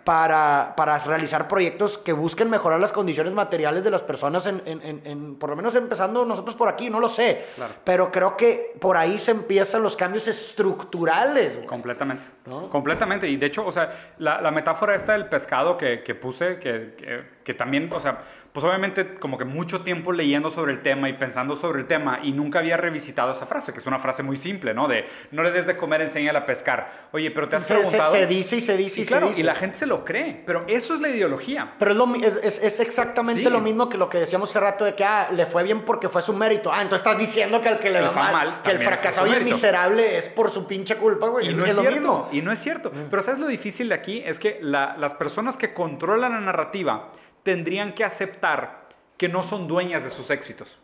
para, 0.04 0.74
para, 0.76 0.98
realizar 0.98 1.48
proyectos 1.48 1.98
que 1.98 2.12
busquen 2.12 2.48
mejorar 2.48 2.80
las 2.80 2.92
condiciones 2.92 3.34
materiales 3.34 3.84
de 3.84 3.90
las 3.90 4.02
personas, 4.02 4.46
en, 4.46 4.62
en, 4.64 5.02
en, 5.04 5.36
por 5.36 5.50
lo 5.50 5.56
menos 5.56 5.74
empezando 5.74 6.24
nosotros 6.24 6.56
por 6.56 6.68
aquí, 6.68 6.88
no 6.88 7.00
lo 7.00 7.08
sé, 7.08 7.44
pero 7.84 8.10
creo 8.10 8.36
que 8.36 8.74
por 8.80 8.96
ahí 8.96 9.18
se 9.18 9.32
empiezan 9.32 9.82
los 9.82 9.96
cambios 9.96 10.28
estructurales. 10.28 11.58
Completamente, 11.66 12.24
completamente, 12.70 13.28
y 13.28 13.36
de 13.36 13.46
hecho, 13.46 13.66
o 13.66 13.72
sea, 13.72 14.14
la, 14.18 14.40
la 14.40 14.50
metáfora 14.50 14.94
esta 14.94 15.12
del 15.12 15.26
pescado 15.26 15.76
que, 15.76 16.02
que 16.02 16.14
puse, 16.14 16.58
que, 16.58 16.94
que, 16.96 17.24
que 17.44 17.54
también, 17.54 17.92
o 17.92 18.00
sea, 18.00 18.22
pues 18.54 18.64
obviamente 18.64 19.16
como 19.16 19.36
que 19.36 19.44
mucho 19.44 19.80
tiempo 19.80 20.12
leyendo 20.12 20.48
sobre 20.48 20.72
el 20.72 20.80
tema 20.80 21.08
y 21.08 21.14
pensando 21.14 21.56
sobre 21.56 21.80
el 21.80 21.88
tema 21.88 22.20
y 22.22 22.30
nunca 22.30 22.60
había 22.60 22.76
revisitado 22.76 23.32
esa 23.32 23.46
frase, 23.46 23.72
que 23.72 23.80
es 23.80 23.86
una 23.86 23.98
frase 23.98 24.22
muy 24.22 24.36
simple, 24.36 24.72
¿no? 24.72 24.86
De 24.86 25.08
no 25.32 25.42
le 25.42 25.50
des 25.50 25.66
de 25.66 25.76
comer, 25.76 26.02
enséñale 26.02 26.38
a 26.38 26.46
pescar. 26.46 27.08
Oye, 27.10 27.32
pero 27.32 27.48
te 27.48 27.56
has 27.56 27.64
preguntado... 27.64 28.12
Se, 28.12 28.28
dice 28.28 28.54
y 28.54 28.60
se 28.60 28.76
dice 28.76 29.00
y, 29.00 29.06
claro, 29.06 29.26
se 29.26 29.30
dice. 29.30 29.40
Y 29.40 29.42
la 29.42 29.56
gente 29.56 29.76
se 29.76 29.86
lo 29.86 30.04
cree, 30.04 30.40
pero 30.46 30.62
eso 30.68 30.94
es 30.94 31.00
la 31.00 31.08
ideología. 31.08 31.74
Pero 31.80 31.90
es, 31.90 31.96
lo, 31.96 32.14
es, 32.14 32.60
es, 32.62 32.78
exactamente 32.78 33.50
lo 33.50 33.60
mismo 33.60 33.88
que 33.88 33.98
lo 33.98 34.08
que 34.08 34.18
decíamos 34.18 34.50
hace 34.50 34.60
rato 34.60 34.84
de 34.84 34.94
que 34.94 35.02
ah, 35.02 35.30
le 35.32 35.46
fue 35.46 35.64
bien 35.64 35.80
porque 35.80 36.08
fue 36.08 36.22
su 36.22 36.32
mérito. 36.32 36.72
Ah, 36.72 36.82
entonces 36.82 37.04
estás 37.04 37.18
diciendo 37.18 37.60
que 37.60 37.70
el 37.70 37.80
que 37.80 37.90
le 37.90 38.02
va 38.02 38.12
mal, 38.12 38.62
que 38.62 38.70
el 38.70 38.78
fracasado 38.78 39.26
y 39.26 39.32
el 39.32 39.42
miserable 39.42 40.16
es 40.16 40.28
por 40.28 40.52
su 40.52 40.64
pinche 40.64 40.94
culpa, 40.94 41.26
güey. 41.26 41.50
Y 41.50 41.54
no 41.54 41.64
es, 41.64 41.74
lo 41.74 41.82
mismo. 41.82 42.28
Y 42.30 42.40
no 42.40 42.52
es 42.52 42.60
cierto. 42.60 42.90
Mm. 42.90 43.08
Pero 43.10 43.20
¿sabes 43.20 43.40
lo 43.40 43.48
difícil 43.48 43.88
de 43.88 43.96
aquí? 43.96 44.22
Es 44.24 44.38
que 44.38 44.60
las 44.62 45.12
personas 45.14 45.56
que 45.56 45.74
controlan 45.74 46.30
la 46.30 46.40
narrativa 46.40 47.10
tendrían 47.44 47.94
que 47.94 48.02
aceptar 48.02 48.88
que 49.16 49.28
no 49.28 49.44
son 49.44 49.68
dueñas 49.68 50.02
de 50.02 50.10
sus 50.10 50.30
éxitos. 50.30 50.78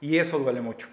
Y 0.00 0.18
eso 0.18 0.40
duele 0.40 0.60
mucho. 0.60 0.88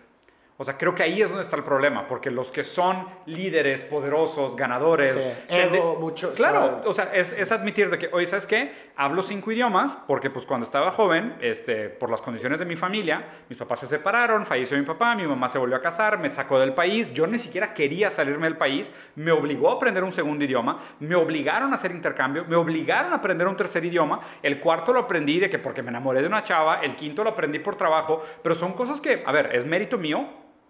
O 0.61 0.65
sea, 0.65 0.77
creo 0.77 0.93
que 0.93 1.03
ahí 1.03 1.21
es 1.21 1.29
donde 1.29 1.43
está 1.45 1.55
el 1.55 1.63
problema, 1.63 2.05
porque 2.05 2.29
los 2.29 2.51
que 2.51 2.65
son 2.65 3.07
líderes, 3.27 3.85
poderosos, 3.85 4.57
ganadores... 4.57 5.17
ego, 5.47 5.95
mucho... 5.97 6.33
Claro, 6.33 6.81
o 6.85 6.93
sea, 6.93 7.13
es, 7.13 7.49
admitir 7.53 7.89
de 7.89 7.97
que, 7.97 8.09
oye, 8.11 8.25
¿sabes 8.27 8.45
qué? 8.45 8.89
Hablo 8.97 9.21
cinco 9.21 9.53
idiomas, 9.53 9.97
porque 10.05 10.29
pues 10.29 10.45
cuando 10.45 10.65
estaba 10.65 10.91
joven, 10.91 11.37
este, 11.39 11.87
por 11.87 12.09
las 12.09 12.21
condiciones 12.21 12.59
de 12.59 12.65
mi 12.65 12.75
familia, 12.75 13.25
mis 13.47 13.57
papás 13.57 13.79
se 13.79 13.87
separaron, 13.87 14.45
falleció 14.45 14.77
mi 14.77 14.83
papá, 14.83 15.15
mi 15.15 15.25
mamá 15.25 15.47
se 15.47 15.57
volvió 15.57 15.77
a 15.77 15.81
casar, 15.81 16.19
me 16.19 16.29
sacó 16.29 16.59
del 16.59 16.73
país, 16.73 17.13
yo 17.13 17.25
ni 17.25 17.39
siquiera 17.39 17.73
quería 17.73 18.09
salirme 18.09 18.47
del 18.47 18.57
país, 18.57 18.91
me 19.15 19.31
obligó 19.31 19.71
a 19.71 19.75
aprender 19.75 20.03
un 20.03 20.11
segundo 20.11 20.43
idioma, 20.43 20.81
me 20.99 21.15
obligaron 21.15 21.71
a 21.71 21.75
hacer 21.75 21.91
intercambio, 21.91 22.43
me 22.49 22.57
obligaron 22.57 23.13
a 23.13 23.15
aprender 23.15 23.47
un 23.47 23.55
tercer 23.55 23.85
idioma, 23.85 24.19
el 24.43 24.59
cuarto 24.59 24.91
lo 24.91 24.99
aprendí 24.99 25.39
de 25.39 25.49
que 25.49 25.57
porque 25.57 25.81
me 25.81 25.87
enamoré 25.87 26.19
de 26.19 26.27
una 26.27 26.43
chava, 26.43 26.81
el 26.81 26.97
quinto 26.97 27.23
lo 27.23 27.29
aprendí 27.29 27.59
por 27.59 27.77
trabajo, 27.77 28.21
pero 28.43 28.55
son 28.55 28.73
cosas 28.73 28.99
que, 28.99 29.23
a 29.25 29.31
ver, 29.31 29.55
es 29.55 29.65
mérito 29.65 29.97
mío, 29.97 30.27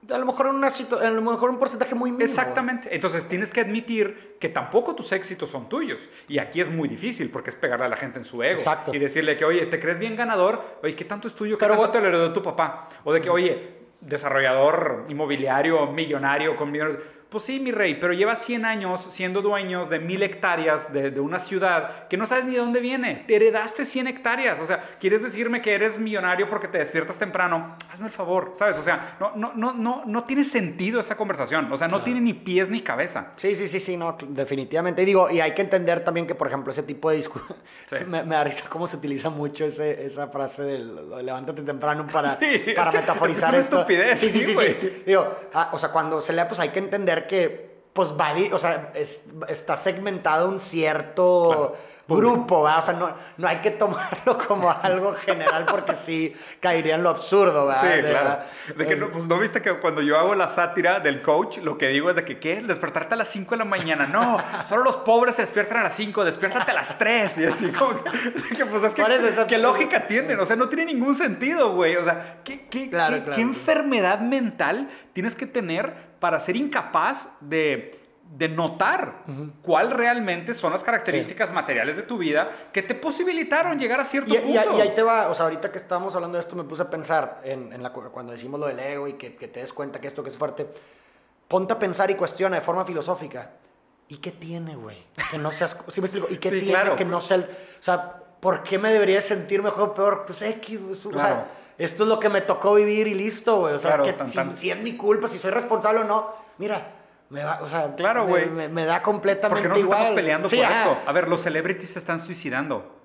a 0.10 0.18
lo 0.18 0.26
mejor 0.26 0.48
en 0.48 0.56
una 0.56 0.68
a 0.70 1.10
lo 1.10 1.22
mejor 1.22 1.50
un 1.50 1.60
porcentaje 1.60 1.94
muy 1.94 2.12
mínimo. 2.12 2.30
Exactamente. 2.30 2.94
Entonces 2.94 3.28
tienes 3.28 3.52
que 3.52 3.62
admitir 3.62 4.38
que 4.40 4.50
tampoco 4.50 4.96
tus 4.96 5.12
éxitos 5.12 5.50
son 5.50 5.68
tuyos. 5.68 6.08
Y 6.28 6.40
aquí 6.40 6.62
es 6.62 6.70
muy 6.70 6.88
difícil 6.88 7.30
porque 7.30 7.50
es 7.50 7.56
pegarle 7.56 7.86
a 7.86 7.90
la 7.90 7.98
gente 7.98 8.20
en 8.20 8.26
su 8.26 8.42
ego. 8.42 8.60
Exacto. 8.60 8.94
Y 8.94 9.00
decirle 9.00 9.38
que, 9.38 9.46
oye, 9.46 9.66
¿te 9.66 9.80
crees 9.80 10.00
bien 10.00 10.16
ganador? 10.16 10.80
Oye, 10.84 10.96
¿qué 10.96 11.06
tanto 11.06 11.28
es 11.28 11.34
tuyo? 11.34 11.58
¿Qué 11.58 11.66
tanto 11.66 11.90
te 11.90 12.00
lo 12.00 12.08
heredó 12.08 12.34
tu 12.34 12.42
papá? 12.42 12.90
O 13.04 13.14
de 13.14 13.22
que, 13.22 13.30
oye, 13.30 13.80
desarrollador 14.02 15.06
inmobiliario, 15.10 15.88
millonario, 15.88 16.56
con 16.56 16.72
millones 16.72 16.98
pues 17.30 17.44
sí, 17.44 17.60
mi 17.60 17.72
rey, 17.72 17.96
pero 17.96 18.14
llevas 18.14 18.44
100 18.44 18.66
años 18.66 19.08
siendo 19.12 19.44
dueños 19.44 19.88
de 19.90 20.00
mil 20.00 20.24
hectáreas 20.24 20.92
de, 20.92 21.20
una 21.20 21.40
ciudad 21.40 22.08
que 22.08 22.18
no 22.18 22.26
sabes 22.26 22.46
ni 22.46 22.54
de 22.54 22.60
dónde 22.60 22.80
viene. 22.80 23.24
Te 23.28 23.36
heredaste 23.36 23.86
100 23.86 24.08
hectáreas. 24.08 24.60
O 24.60 24.66
sea, 24.66 24.84
¿quieres 25.00 25.22
decirme 25.22 25.62
que 25.62 25.76
eres 25.76 26.00
millonario 26.00 26.50
porque 26.50 26.68
te 26.68 26.80
despiertas 26.80 27.20
temprano? 27.20 27.76
Hazme 27.92 28.08
el 28.08 28.12
favor, 28.12 28.54
¿sabes? 28.56 28.80
O 28.80 28.82
sea, 28.82 29.16
no, 29.20 29.34
no, 29.36 29.54
no, 29.54 29.74
no, 29.74 30.04
no 30.06 30.24
tiene 30.24 30.44
sentido 30.44 31.00
esa 31.00 31.16
conversación. 31.16 31.72
O 31.72 31.78
sea, 31.78 31.88
no 31.88 32.02
tiene 32.02 32.20
ni 32.20 32.34
pies 32.34 32.72
ni 32.72 32.82
cabeza. 32.82 33.34
Sí, 33.36 33.54
sí, 33.54 33.68
sí, 33.68 33.80
sí, 33.80 33.96
no, 33.96 34.18
definitivamente. 34.20 35.04
Y 35.04 35.06
digo, 35.06 35.30
y 35.30 35.40
hay 35.40 35.54
que 35.54 35.62
entender 35.62 36.04
también 36.04 36.26
que, 36.26 36.34
por 36.34 36.48
ejemplo, 36.48 36.72
ese 36.72 36.82
tipo 36.82 37.12
de 37.12 37.18
discurso, 37.18 37.56
me, 38.08 38.24
da 38.24 38.44
risa 38.44 38.66
cómo 38.70 38.88
se 38.88 38.98
utiliza 38.98 39.30
mucho 39.30 39.66
ese, 39.66 40.04
esa 40.04 40.30
frase 40.30 40.64
del 40.64 41.10
levántate 41.24 41.62
temprano 41.62 42.08
para, 42.12 42.40
para 42.76 42.92
metaforizar 42.92 43.54
es 43.54 43.70
una 43.70 43.82
Estupidez, 43.82 44.20
sí, 44.20 44.30
sí, 44.30 44.46
sí, 44.46 44.56
sí, 44.56 45.04
Digo, 45.06 45.38
ah, 45.54 45.70
o 45.74 45.80
sea, 45.80 45.90
cuando 45.90 46.22
se 46.22 46.34
lea, 46.34 46.48
pues 46.48 46.60
hay 46.60 46.70
que 46.70 46.80
entender 46.80 47.19
que, 47.28 47.84
pues, 47.94 48.14
va, 48.14 48.34
o 48.52 48.60
sea, 48.60 48.92
está 49.48 49.78
segmentado 49.78 50.50
un 50.50 50.60
cierto 50.60 51.78
grupo, 52.10 52.64
¿verdad? 52.64 52.80
O 52.80 52.82
sea, 52.82 52.94
no, 52.94 53.14
no, 53.38 53.48
hay 53.48 53.58
que 53.58 53.72
tomarlo 53.72 54.38
como 54.48 54.70
algo 54.72 55.14
general 55.14 55.66
porque 55.70 55.94
sí 55.94 56.36
caería 56.60 56.96
en 56.96 57.04
lo 57.04 57.10
absurdo, 57.10 57.68
¿verdad? 57.68 57.96
Sí, 57.96 58.02
claro. 58.02 58.44
De 58.76 58.88
que 58.88 58.96
no, 58.96 59.12
pues 59.12 59.26
no 59.26 59.38
viste 59.38 59.62
que 59.62 59.74
cuando 59.76 60.02
yo 60.02 60.18
hago 60.18 60.36
la 60.36 60.50
sátira 60.50 61.00
del 61.00 61.22
coach, 61.22 61.60
lo 61.60 61.78
que 61.78 61.88
digo 61.90 62.10
es 62.10 62.16
de 62.16 62.26
que, 62.26 62.40
¿qué? 62.40 62.62
Despertarte 62.62 63.14
a 63.14 63.18
las 63.18 63.30
5 63.30 63.52
de 63.52 63.58
la 63.58 63.66
mañana. 63.66 64.08
No, 64.08 64.38
solo 64.66 64.84
los 64.84 64.98
pobres 64.98 65.36
se 65.36 65.44
despiertan 65.44 65.80
a 65.80 65.84
las 65.84 65.96
5, 65.96 66.26
despiértate 66.26 66.72
a 66.72 66.76
las 66.76 66.98
3. 66.98 67.38
Y 67.38 67.46
así 67.46 67.72
como 67.72 68.04
que, 68.04 68.66
pues 68.66 68.84
es 68.84 68.94
que, 68.94 69.46
¿qué 69.48 69.58
lógica 69.58 70.08
tienen? 70.08 70.40
O 70.40 70.46
sea, 70.46 70.56
no 70.56 70.68
tiene 70.70 70.86
ningún 70.86 71.16
sentido, 71.16 71.74
güey. 71.74 71.96
O 71.96 72.04
sea, 72.04 72.40
¿qué, 72.44 72.68
qué, 72.68 72.90
qué, 72.90 73.24
qué 73.36 73.42
enfermedad 73.42 74.20
mental 74.20 74.90
tienes 75.14 75.36
que 75.36 75.46
tener 75.46 76.09
para 76.20 76.40
ser 76.40 76.56
incapaz 76.56 77.28
de 77.40 78.00
de 78.32 78.48
notar 78.48 79.24
cuál 79.64 79.90
realmente 79.90 80.54
son 80.54 80.72
las 80.72 80.84
características 80.84 81.52
materiales 81.52 81.96
de 81.96 82.04
tu 82.04 82.18
vida 82.20 82.48
que 82.72 82.84
te 82.84 82.94
posibilitaron 82.94 83.80
llegar 83.80 84.00
a 84.00 84.06
cierto 84.06 84.36
punto. 84.36 84.78
Y, 84.78 84.82
ahí 84.82 84.94
te 84.94 85.02
va, 85.02 85.30
o 85.30 85.34
sea, 85.34 85.46
ahorita 85.46 85.72
que 85.72 85.80
estábamos 85.80 86.14
hablando 86.14 86.38
de 86.38 86.42
esto 86.44 86.56
me 86.56 86.64
puse 86.64 86.84
a 86.84 86.90
pensar 86.92 87.42
en, 87.44 87.82
la, 87.82 87.92
cuando 87.92 88.32
decimos 88.32 88.60
lo 88.60 88.68
del 88.68 88.80
ego 88.80 89.08
y 89.08 89.14
que, 89.14 89.32
te 89.32 89.60
des 89.62 89.74
cuenta 89.74 90.00
que 90.00 90.08
esto 90.08 90.22
que 90.22 90.30
es 90.30 90.38
fuerte. 90.38 90.68
ponte 91.48 91.74
a 91.74 91.80
pensar 91.80 92.12
y 92.12 92.16
cuestiona 92.16 92.58
de 92.58 92.62
forma 92.62 92.86
filosófica. 92.86 93.50
¿Y 94.08 94.18
qué 94.18 94.32
tiene, 94.32 94.76
güey? 94.76 95.04
Que 95.32 95.40
no 95.40 95.52
seas... 95.52 95.76
¿Sí 95.88 96.00
me 96.00 96.06
explico? 96.06 96.28
¿Y 96.30 96.38
qué 96.38 96.50
Sí, 96.52 96.60
tiene 96.60 96.72
claro. 96.72 96.96
que 96.96 97.06
no 97.06 97.22
sea... 97.22 97.38
el- 97.38 97.44
O 97.46 97.84
sea, 97.84 98.14
¿por 98.40 98.62
qué 98.62 98.78
me 98.78 98.92
debería 98.92 99.22
sentir 99.22 99.64
mejor 99.64 99.90
o 99.90 99.94
peor? 99.96 100.26
Pues 100.28 100.40
X, 100.44 100.84
güey. 100.84 100.94
O 100.94 101.10
Claro. 101.10 101.18
sea, 101.36 101.48
esto 101.80 102.04
es 102.04 102.10
lo 102.10 102.20
que 102.20 102.30
me 102.30 102.42
tocó 102.42 102.76
vivir 102.76 103.08
y 103.08 103.16
listo, 103.16 103.58
güey. 103.62 103.74
O 103.74 103.80
sea, 103.80 103.92
Claro, 103.92 104.04
que 104.04 104.14
tan, 104.14 104.30
si, 104.30 104.36
tan. 104.36 104.56
si 104.56 104.70
es 104.70 104.78
mi 104.78 104.96
culpa, 104.96 105.28
si 105.28 105.40
soy 105.40 105.50
responsable 105.52 106.02
o 106.02 106.04
no, 106.04 106.32
mira, 106.60 106.92
me 107.30 107.44
va, 107.44 107.60
o 107.62 107.68
sea, 107.68 107.96
Claro, 107.96 108.26
me- 108.26 108.30
güey. 108.32 108.50
Me, 108.50 108.70
me 108.70 108.86
da 108.86 109.02
completamente 109.02 109.62
Porque 109.62 109.70
no 109.70 109.74
nos 109.76 109.84
igual. 109.84 110.00
estamos 110.00 110.16
peleando 110.20 110.50
Sí, 110.50 110.58
por 110.58 110.66
ajá. 110.66 110.82
esto. 110.92 110.98
A 111.08 111.12
ver, 111.12 111.28
los 111.28 111.42
celebrities 111.42 111.90
se 111.92 112.00
están 112.00 112.20
suicidando. 112.20 112.96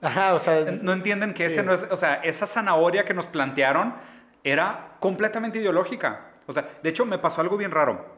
Ajá, 0.00 0.34
o 0.34 0.38
sea, 0.38 0.60
No 0.82 0.92
entienden 0.92 1.32
que 1.32 1.46
Sí. 1.48 1.52
ese 1.54 1.62
no 1.62 1.72
es, 1.74 1.86
o 1.90 1.96
sea, 1.96 2.14
esa 2.24 2.46
zanahoria 2.46 3.04
que 3.04 3.14
nos 3.14 3.26
plantearon 3.26 3.94
era 4.44 4.96
completamente 4.98 5.58
ideológica. 5.60 6.26
O 6.46 6.52
sea, 6.52 6.68
de 6.82 6.88
hecho 6.90 7.04
me 7.06 7.18
pasó 7.18 7.40
algo 7.40 7.56
bien 7.56 7.70
raro. 7.70 8.11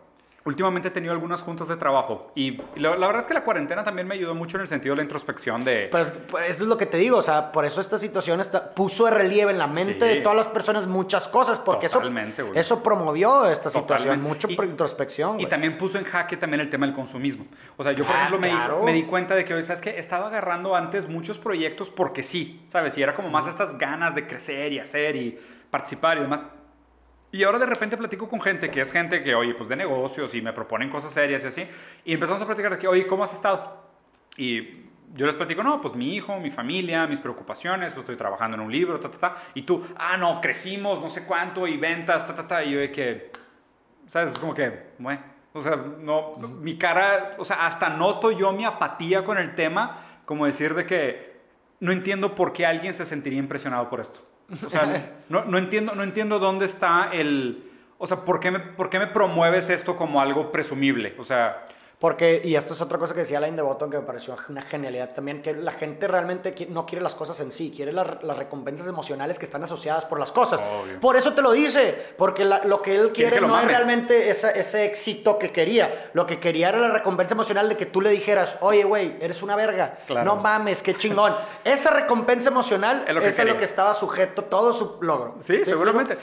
Últimamente 0.47 0.89
he 0.89 0.91
tenido 0.91 1.13
algunas 1.15 1.41
juntas 1.41 1.69
de 1.69 1.77
trabajo 1.79 2.31
y 2.35 2.59
la, 2.77 2.97
la 2.97 3.07
verdad 3.07 3.23
es 3.23 3.29
que 3.29 3.33
la 3.33 3.43
cuarentena 3.45 3.83
también 3.83 4.07
me 4.07 4.15
ayudó 4.15 4.35
mucho 4.35 4.59
en 4.59 4.61
el 4.61 4.69
sentido 4.69 4.93
de 4.93 4.99
la 4.99 5.03
introspección 5.03 5.65
de... 5.65 5.89
Pero 5.91 6.05
pues, 6.31 6.51
eso 6.51 6.65
es 6.65 6.69
lo 6.69 6.77
que 6.77 6.85
te 6.85 6.99
digo, 6.99 7.17
o 7.17 7.23
sea, 7.23 7.51
por 7.51 7.65
eso 7.65 7.81
esta 7.81 7.97
situación 7.97 8.41
está, 8.43 8.75
puso 8.75 9.07
de 9.07 9.13
relieve 9.13 9.53
en 9.53 9.59
la 9.59 9.67
mente 9.67 10.07
Sí. 10.07 10.17
de 10.17 10.21
todas 10.21 10.37
las 10.37 10.49
personas 10.49 10.87
muchas 10.87 11.29
cosas, 11.29 11.59
porque 11.59 11.89
Totalmente, 11.89 12.43
eso, 12.43 12.53
eso 12.55 12.83
promovió 12.83 13.47
esta 13.47 13.71
situación, 13.71 14.21
mucho 14.21 14.47
Y- 14.51 14.55
introspección. 14.63 15.41
Y 15.41 15.47
también 15.47 15.79
puso 15.79 15.97
en 15.97 16.05
jaque 16.05 16.37
también 16.37 16.61
el 16.61 16.69
tema 16.69 16.85
del 16.85 16.95
consumismo. 16.95 17.47
O 17.79 17.83
sea, 17.83 17.93
yo 17.93 18.05
por 18.05 18.15
Ah, 18.15 18.27
ejemplo 18.27 18.39
me, 18.39 18.49
di- 18.49 18.85
me 18.85 18.93
di 18.93 19.05
cuenta 19.05 19.35
de 19.35 19.47
que 19.47 19.55
hoy, 19.55 19.63
¿sabes 19.63 19.81
qué? 19.81 19.99
Estaba 19.99 20.27
agarrando 20.27 20.77
antes 20.77 21.09
muchos 21.09 21.39
proyectos 21.39 21.89
porque 21.89 22.23
sí, 22.23 22.63
¿sabes? 22.69 22.99
Y 22.99 23.03
era 23.03 23.15
como 23.15 23.31
más 23.31 23.47
estas 23.47 23.79
ganas 23.79 24.15
de 24.15 24.27
crecer 24.27 24.75
y 24.75 24.79
hacer 24.79 25.17
y 25.17 25.39
participar 25.71 26.19
y 26.19 26.21
demás. 26.21 26.45
Y 27.35 27.43
ahora 27.43 27.59
de 27.59 27.67
repente 27.67 27.97
platico 27.97 28.29
con 28.29 28.41
gente 28.41 28.71
que 28.71 28.81
es 28.81 28.93
gente 28.93 29.25
que, 29.25 29.35
oye, 29.35 29.55
pues 29.55 29.69
de 29.69 29.75
negocios 29.75 30.33
y 30.37 30.41
me 30.41 30.53
proponen 30.53 30.89
cosas 30.89 31.13
serias 31.13 31.43
y 31.43 31.49
así. 31.49 31.67
Y 32.05 32.13
empezamos 32.13 32.41
a 32.41 32.47
platicar 32.47 32.71
de 32.71 32.79
que, 32.79 32.87
oye, 32.87 33.09
¿cómo 33.09 33.25
has 33.25 33.33
estado? 33.33 33.77
Y 34.37 34.85
yo 35.13 35.27
les 35.27 35.35
platico, 35.35 35.65
no, 35.65 35.81
pues 35.81 35.97
mi 35.97 36.15
hijo, 36.15 36.39
mi 36.39 36.53
familia, 36.53 37.09
mis 37.09 37.19
preocupaciones, 37.19 37.93
pues 37.93 38.05
estoy 38.05 38.15
trabajando 38.15 38.57
en 38.57 38.61
un 38.61 38.71
libro, 38.71 39.01
ta, 39.01 39.11
ta, 39.11 39.19
ta. 39.19 39.37
Y 39.53 39.63
tú, 39.63 39.85
ah, 39.97 40.17
no, 40.17 40.41
crecimos, 40.41 41.01
no 41.01 41.11
sé 41.11 41.25
cuánto, 41.25 41.67
y 41.67 41.77
ventas, 41.77 42.25
ta, 42.25 42.37
ta, 42.37 42.47
ta. 42.47 42.63
Y 42.63 42.71
yo 42.71 42.79
de 42.79 42.93
que, 42.93 43.33
¿sabes? 44.07 44.35
Es 44.35 44.39
como 44.39 44.55
que, 44.55 44.91
bueno, 45.01 45.21
o 45.55 45.61
sea, 45.61 45.75
no, 45.75 46.35
mi 46.37 46.79
cara, 46.79 47.35
o 47.39 47.45
sea, 47.45 47.67
hasta 47.67 47.89
noto 47.89 48.31
yo 48.31 48.53
mi 48.53 48.65
apatía 48.65 49.25
con 49.25 49.39
el 49.39 49.57
tema, 49.57 50.05
como 50.25 50.47
decir 50.47 50.73
de 50.77 50.87
que 50.87 51.41
no 51.81 51.91
entiendo 51.91 52.37
por 52.37 52.53
qué 52.53 52.65
alguien 52.65 52.95
se 52.95 53.05
sentiría 53.05 53.41
impresionado 53.41 53.91
por 53.91 53.99
esto. 53.99 54.21
O 54.65 54.71
sea, 54.71 55.13
no, 55.29 55.45
no 55.45 55.59
entiendo, 55.59 55.95
no 55.95 56.03
entiendo 56.03 56.39
dónde 56.39 56.67
está 56.67 57.11
el, 57.13 57.71
o 57.99 58.07
sea, 58.07 58.25
¿por 58.25 58.41
qué, 58.41 58.51
me, 58.51 58.61
¿por 58.61 58.91
qué 58.91 58.99
me 58.99 59.07
promueves 59.07 59.69
esto 59.71 59.97
como 59.97 60.21
algo 60.21 60.53
presumible? 60.53 61.15
O 61.19 61.25
sea, 61.25 61.67
Porque, 62.05 62.43
y 62.45 62.55
esto 62.55 62.75
es 62.75 62.83
otra 62.83 62.99
cosa 62.99 63.15
que 63.15 63.21
decía 63.21 63.41
Line 63.41 63.57
de 63.57 63.63
Botton 63.63 63.89
que 63.91 63.97
me 63.97 64.03
pareció 64.03 64.37
una 64.51 64.61
genialidad 64.61 65.15
también, 65.15 65.41
que 65.41 65.55
la 65.55 65.73
gente 65.73 66.07
realmente 66.07 66.55
no 66.69 66.85
quiere 66.85 67.03
las 67.03 67.15
cosas 67.15 67.41
en 67.41 67.51
sí, 67.51 67.73
quiere 67.75 67.95
la- 67.95 68.19
las 68.23 68.37
recompensas 68.37 68.87
emocionales 68.87 69.39
que 69.39 69.47
están 69.47 69.63
asociadas 69.63 70.05
por 70.05 70.21
las 70.21 70.31
cosas. 70.31 70.61
Obvio. 70.61 71.01
Por 71.01 71.17
eso 71.17 71.33
te 71.33 71.41
lo 71.41 71.51
dice, 71.53 71.97
porque 72.19 72.45
la- 72.45 72.63
lo 72.67 72.83
que 72.83 72.95
él 72.95 73.11
Quiere 73.15 73.37
que 73.37 73.41
no 73.41 73.59
es 73.59 73.65
realmente 73.65 74.29
esa- 74.29 74.51
ese 74.51 74.85
éxito 74.85 75.39
que 75.39 75.51
quería. 75.51 76.11
Lo 76.13 76.27
que 76.27 76.39
quería 76.39 76.69
era 76.69 76.79
la 76.79 76.89
recompensa 76.91 77.33
emocional 77.33 77.71
de 77.71 77.79
que 77.79 77.87
tú 77.87 78.03
le 78.03 78.11
dijeras, 78.11 78.57
oye, 78.61 78.85
güey, 78.85 79.17
eres 79.23 79.43
una 79.43 79.57
verga. 79.57 80.01
Claro. 80.07 80.27
No 80.27 80.37
mames, 80.43 80.83
qué 80.83 80.93
chingón. 80.95 81.35
esa 81.65 81.89
recompensa 81.91 82.51
emocional 82.51 83.05
Es 83.09 83.15
lo 83.15 83.21
que 83.23 83.29
es 83.29 83.41
a 83.41 83.45
lo 83.45 83.57
que 83.57 83.65
estaba 83.65 83.95
sujeto 83.95 84.45
todo 84.45 84.75
su 84.75 84.99
logro. 85.01 85.37
sí, 85.41 85.57
¿Sí 85.57 85.65
seguramente. 85.65 86.19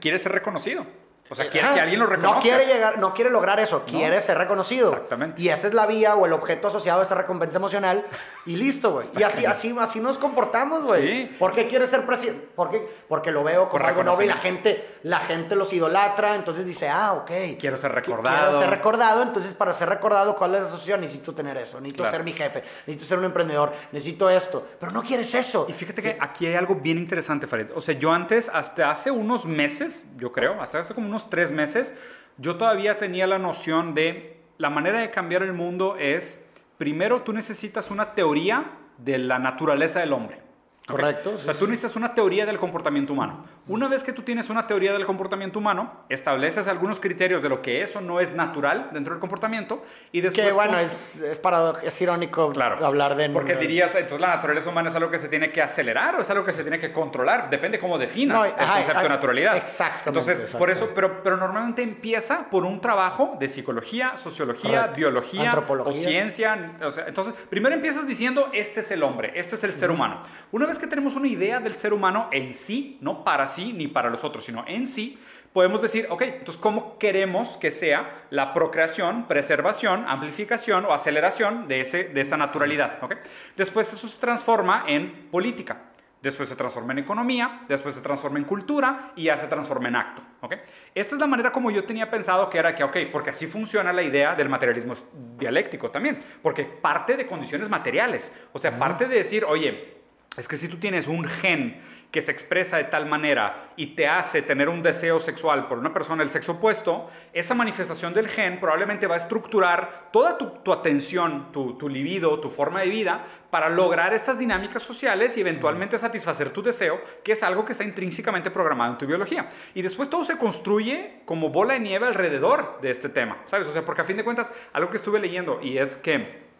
Quiere 0.00 0.18
ser 0.18 0.32
reconocido. 0.32 0.84
O 1.32 1.34
sea, 1.34 1.48
quiere 1.48 1.66
Ajá. 1.66 1.74
que 1.76 1.80
alguien 1.80 1.98
lo 1.98 2.04
reconozca. 2.06 2.36
No 2.36 2.42
quiere 2.42 2.66
llegar, 2.66 2.98
no 2.98 3.14
quiere 3.14 3.30
lograr 3.30 3.58
eso, 3.58 3.84
quiere 3.86 4.20
ser 4.20 4.36
reconocido. 4.36 4.90
Exactamente. 4.92 5.40
Y 5.40 5.48
esa 5.48 5.66
es 5.66 5.72
la 5.72 5.86
vía 5.86 6.14
o 6.14 6.26
el 6.26 6.32
objeto 6.34 6.68
asociado 6.68 7.00
a 7.00 7.04
esa 7.04 7.14
recompensa 7.14 7.56
emocional 7.56 8.04
y 8.44 8.56
listo, 8.56 8.92
güey. 8.92 9.06
Y 9.16 9.22
así, 9.22 9.46
así, 9.46 9.74
así 9.80 9.98
nos 9.98 10.18
comportamos, 10.18 10.84
güey. 10.84 11.08
Sí. 11.28 11.36
¿Por 11.38 11.54
qué 11.54 11.68
quiere 11.68 11.86
ser 11.86 12.04
presidente? 12.04 12.46
¿Por 12.54 12.70
qué? 12.70 12.86
Porque 13.08 13.30
lo 13.32 13.42
veo 13.42 13.70
como 13.70 13.82
algo 13.86 14.04
noble 14.04 14.26
y 14.26 14.28
la 14.28 14.36
gente, 14.36 14.98
la 15.04 15.20
gente 15.20 15.56
los 15.56 15.72
idolatra, 15.72 16.34
entonces 16.34 16.66
dice, 16.66 16.90
ah, 16.90 17.14
ok. 17.14 17.30
Quiero 17.58 17.78
ser 17.78 17.92
recordado. 17.92 18.50
Quiero 18.50 18.58
ser 18.58 18.68
recordado, 18.70 19.22
entonces 19.22 19.54
para 19.54 19.72
ser 19.72 19.88
recordado, 19.88 20.36
¿cuál 20.36 20.54
es 20.56 20.60
la 20.60 20.66
asociación? 20.66 21.00
Necesito 21.00 21.34
tener 21.34 21.56
eso, 21.56 21.80
necesito 21.80 22.02
Claro. 22.02 22.16
ser 22.18 22.24
mi 22.24 22.32
jefe, 22.32 22.62
necesito 22.86 23.06
ser 23.06 23.18
un 23.18 23.24
emprendedor, 23.24 23.72
necesito 23.92 24.28
esto. 24.28 24.66
Pero 24.78 24.92
no 24.92 25.02
quieres 25.02 25.34
eso. 25.34 25.64
Y 25.68 25.72
fíjate 25.72 26.02
que 26.02 26.18
aquí 26.20 26.46
hay 26.46 26.56
algo 26.56 26.74
bien 26.74 26.98
interesante, 26.98 27.46
Farid. 27.46 27.68
O 27.74 27.80
sea, 27.80 27.94
yo 27.94 28.12
antes, 28.12 28.50
hasta 28.52 28.90
hace 28.90 29.10
unos 29.10 29.44
meses, 29.46 30.04
yo 30.16 30.32
creo, 30.32 30.60
hasta 30.60 30.80
hace 30.80 30.92
como 30.94 31.06
unos 31.06 31.21
tres 31.30 31.52
meses, 31.52 31.94
yo 32.38 32.56
todavía 32.56 32.98
tenía 32.98 33.26
la 33.26 33.38
noción 33.38 33.94
de 33.94 34.40
la 34.58 34.70
manera 34.70 35.00
de 35.00 35.10
cambiar 35.10 35.42
el 35.42 35.52
mundo 35.52 35.96
es, 35.98 36.40
primero 36.78 37.22
tú 37.22 37.32
necesitas 37.32 37.90
una 37.90 38.14
teoría 38.14 38.72
de 38.98 39.18
la 39.18 39.38
naturaleza 39.38 40.00
del 40.00 40.12
hombre. 40.12 40.40
Correcto, 40.86 41.34
O 41.34 41.38
sí, 41.38 41.44
sea, 41.44 41.54
tú 41.54 41.66
necesitas 41.66 41.96
una 41.96 42.14
teoría 42.14 42.44
del 42.44 42.58
comportamiento 42.58 43.12
humano. 43.12 43.44
Una 43.68 43.86
vez 43.86 44.02
que 44.02 44.12
tú 44.12 44.22
tienes 44.22 44.50
una 44.50 44.66
teoría 44.66 44.92
del 44.92 45.06
comportamiento 45.06 45.60
humano, 45.60 45.92
estableces 46.08 46.66
algunos 46.66 46.98
criterios 46.98 47.42
de 47.42 47.48
lo 47.48 47.62
que 47.62 47.82
eso 47.82 48.00
no 48.00 48.18
es 48.18 48.32
natural 48.34 48.90
dentro 48.92 49.14
del 49.14 49.20
comportamiento 49.20 49.84
y 50.10 50.20
después... 50.20 50.48
que 50.48 50.52
bueno, 50.52 50.78
es, 50.78 51.20
es, 51.22 51.40
es 51.84 52.00
irónico 52.00 52.50
Claro. 52.50 52.84
hablar 52.84 53.14
de... 53.14 53.30
Porque 53.30 53.54
dirías, 53.54 53.94
entonces 53.94 54.20
la 54.20 54.34
naturaleza 54.34 54.68
humana 54.68 54.88
es 54.88 54.96
algo 54.96 55.10
que 55.12 55.20
se 55.20 55.28
tiene 55.28 55.52
que 55.52 55.62
acelerar 55.62 56.16
o 56.16 56.20
es 56.22 56.28
algo 56.30 56.44
que 56.44 56.52
se 56.52 56.62
tiene 56.62 56.80
que 56.80 56.92
controlar. 56.92 57.50
Depende 57.50 57.78
cómo 57.78 57.98
definas 57.98 58.36
No, 58.36 58.44
el 58.44 58.50
ajá, 58.58 58.74
concepto 58.74 58.98
ah, 58.98 59.02
de 59.04 59.08
naturalidad. 59.08 59.56
exactamente, 59.56 60.08
Entonces, 60.08 60.56
por 60.56 60.68
eso, 60.68 60.90
pero, 60.92 61.22
pero 61.22 61.36
normalmente 61.36 61.82
empieza 61.82 62.50
por 62.50 62.64
un 62.64 62.80
trabajo 62.80 63.36
de 63.38 63.48
psicología, 63.48 64.16
sociología, 64.16 64.70
Correcto. 64.80 64.96
biología 64.96 65.44
Antropología. 65.44 66.00
o 66.00 66.02
ciencia. 66.02 66.72
O 66.82 66.90
sea, 66.90 67.04
entonces, 67.06 67.34
primero 67.48 67.76
empiezas 67.76 68.08
diciendo, 68.08 68.50
este 68.52 68.80
es 68.80 68.90
el 68.90 69.04
hombre, 69.04 69.32
este 69.36 69.54
es 69.54 69.62
el 69.62 69.72
ser 69.72 69.92
humano. 69.92 70.20
Una 70.50 70.66
vez 70.66 70.78
que 70.78 70.88
tenemos 70.88 71.14
una 71.14 71.28
idea 71.28 71.60
del 71.60 71.76
ser 71.76 71.92
humano 71.92 72.28
en 72.32 72.54
sí, 72.54 72.98
no 73.00 73.22
para 73.22 73.46
sí 73.54 73.72
ni 73.72 73.88
para 73.88 74.10
los 74.10 74.24
otros, 74.24 74.44
sino 74.44 74.64
en 74.66 74.86
sí, 74.86 75.18
podemos 75.52 75.82
decir, 75.82 76.06
ok, 76.10 76.22
entonces, 76.22 76.56
¿cómo 76.56 76.98
queremos 76.98 77.56
que 77.56 77.70
sea 77.70 78.24
la 78.30 78.54
procreación, 78.54 79.26
preservación, 79.28 80.04
amplificación 80.08 80.84
o 80.86 80.92
aceleración 80.92 81.68
de, 81.68 81.82
ese, 81.82 82.04
de 82.04 82.20
esa 82.20 82.36
naturalidad? 82.36 83.02
¿ok? 83.02 83.14
Después 83.56 83.92
eso 83.92 84.08
se 84.08 84.18
transforma 84.18 84.84
en 84.86 85.28
política. 85.30 85.82
Después 86.22 86.48
se 86.48 86.54
transforma 86.54 86.92
en 86.92 87.00
economía, 87.00 87.62
después 87.68 87.96
se 87.96 88.00
transforma 88.00 88.38
en 88.38 88.44
cultura 88.44 89.10
y 89.16 89.24
ya 89.24 89.36
se 89.36 89.48
transforma 89.48 89.88
en 89.88 89.96
acto. 89.96 90.22
¿ok? 90.40 90.54
Esta 90.94 91.16
es 91.16 91.20
la 91.20 91.26
manera 91.26 91.50
como 91.50 91.72
yo 91.72 91.82
tenía 91.82 92.08
pensado 92.08 92.48
que 92.48 92.58
era 92.58 92.76
que, 92.76 92.84
ok, 92.84 92.96
porque 93.10 93.30
así 93.30 93.48
funciona 93.48 93.92
la 93.92 94.04
idea 94.04 94.36
del 94.36 94.48
materialismo 94.48 94.94
dialéctico 95.36 95.90
también, 95.90 96.20
porque 96.40 96.62
parte 96.62 97.16
de 97.16 97.26
condiciones 97.26 97.68
materiales, 97.68 98.32
o 98.52 98.58
sea, 98.60 98.78
parte 98.78 99.08
de 99.08 99.16
decir, 99.16 99.44
oye, 99.44 99.94
es 100.36 100.46
que 100.46 100.56
si 100.56 100.68
tú 100.68 100.78
tienes 100.78 101.08
un 101.08 101.24
gen 101.24 101.82
que 102.12 102.20
se 102.22 102.30
expresa 102.30 102.76
de 102.76 102.84
tal 102.84 103.06
manera 103.06 103.70
y 103.74 103.96
te 103.96 104.06
hace 104.06 104.42
tener 104.42 104.68
un 104.68 104.82
deseo 104.82 105.18
sexual 105.18 105.66
por 105.66 105.78
una 105.78 105.94
persona 105.94 106.22
del 106.22 106.30
sexo 106.30 106.52
opuesto, 106.52 107.10
esa 107.32 107.54
manifestación 107.54 108.12
del 108.12 108.28
gen 108.28 108.60
probablemente 108.60 109.06
va 109.06 109.14
a 109.14 109.18
estructurar 109.18 110.10
toda 110.12 110.36
tu, 110.36 110.50
tu 110.62 110.74
atención, 110.74 111.50
tu, 111.52 111.78
tu 111.78 111.88
libido, 111.88 112.38
tu 112.38 112.50
forma 112.50 112.82
de 112.82 112.90
vida 112.90 113.24
para 113.50 113.70
lograr 113.70 114.12
estas 114.12 114.38
dinámicas 114.38 114.82
sociales 114.82 115.38
y 115.38 115.40
eventualmente 115.40 115.96
satisfacer 115.96 116.50
tu 116.50 116.62
deseo, 116.62 117.00
que 117.24 117.32
es 117.32 117.42
algo 117.42 117.64
que 117.64 117.72
está 117.72 117.82
intrínsecamente 117.82 118.50
programado 118.50 118.92
en 118.92 118.98
tu 118.98 119.06
biología. 119.06 119.48
Y 119.74 119.80
después 119.80 120.10
todo 120.10 120.22
se 120.22 120.36
construye 120.36 121.22
como 121.24 121.48
bola 121.48 121.72
de 121.74 121.80
nieve 121.80 122.06
alrededor 122.06 122.78
de 122.82 122.90
este 122.90 123.08
tema, 123.08 123.38
¿sabes? 123.46 123.66
O 123.66 123.72
sea, 123.72 123.86
porque 123.86 124.02
a 124.02 124.04
fin 124.04 124.18
de 124.18 124.24
cuentas, 124.24 124.52
algo 124.74 124.90
que 124.90 124.98
estuve 124.98 125.18
leyendo 125.18 125.60
y 125.62 125.78
es 125.78 125.96
que 125.96 126.52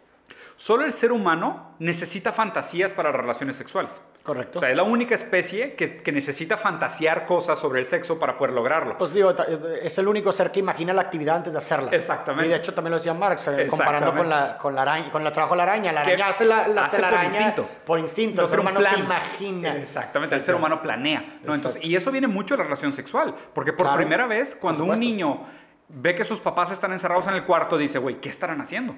Solo 0.55 0.85
el 0.85 0.93
ser 0.93 1.11
humano 1.11 1.75
necesita 1.79 2.31
fantasías 2.31 2.93
para 2.93 3.11
relaciones 3.11 3.57
sexuales. 3.57 3.99
Correcto. 4.23 4.59
O 4.59 4.61
sea, 4.61 4.69
es 4.69 4.77
la 4.77 4.83
única 4.83 5.15
especie 5.15 5.73
que, 5.75 5.97
que 5.97 6.11
necesita 6.13 6.55
fantasear 6.55 7.25
cosas 7.25 7.59
sobre 7.59 7.81
el 7.81 7.85
sexo 7.85 8.17
para 8.17 8.37
poder 8.37 8.53
lograrlo. 8.53 8.97
Pues 8.97 9.13
digo, 9.13 9.31
es 9.81 9.97
el 9.97 10.07
único 10.07 10.31
ser 10.31 10.49
que 10.49 10.61
imagina 10.61 10.93
la 10.93 11.01
actividad 11.01 11.35
antes 11.35 11.51
de 11.51 11.59
hacerla. 11.59 11.91
Exactamente. 11.91 12.47
Y 12.47 12.49
de 12.51 12.55
hecho 12.55 12.73
también 12.73 12.91
lo 12.91 12.97
decía 12.99 13.13
Marx, 13.13 13.47
eh, 13.49 13.67
comparando 13.69 14.15
con 14.15 14.29
la, 14.29 14.57
con 14.57 14.73
la 14.73 14.83
araña, 14.83 15.11
con 15.11 15.27
el 15.27 15.33
trabajo 15.33 15.55
de 15.55 15.57
la 15.57 15.63
araña. 15.63 15.91
La 15.91 16.01
araña 16.01 16.29
hace 16.29 16.45
la, 16.45 16.69
la 16.69 16.85
hace 16.85 17.01
por 17.03 17.23
instinto. 17.25 17.69
Por 17.85 17.99
instinto. 17.99 18.41
No 18.41 18.45
el 18.45 18.49
ser 18.49 18.59
humano 18.61 18.81
se 18.81 18.97
imagina. 18.99 19.75
Exactamente, 19.75 20.35
el 20.35 20.41
ser 20.41 20.55
humano 20.55 20.81
planea. 20.81 21.19
¿no? 21.19 21.25
Exacto. 21.27 21.53
Entonces, 21.55 21.83
y 21.83 21.93
eso 21.97 22.09
viene 22.09 22.27
mucho 22.27 22.53
de 22.53 22.59
la 22.59 22.63
relación 22.63 22.93
sexual. 22.93 23.35
Porque 23.53 23.73
por 23.73 23.85
Claro. 23.87 23.97
primera 23.97 24.25
vez, 24.25 24.55
cuando 24.55 24.85
un 24.85 24.97
niño 24.99 25.41
ve 25.89 26.15
que 26.15 26.23
sus 26.23 26.39
papás 26.39 26.71
están 26.71 26.93
encerrados 26.93 27.27
en 27.27 27.33
el 27.33 27.43
cuarto, 27.43 27.77
dice, 27.77 27.99
güey, 27.99 28.21
¿qué 28.21 28.29
estarán 28.29 28.61
haciendo? 28.61 28.95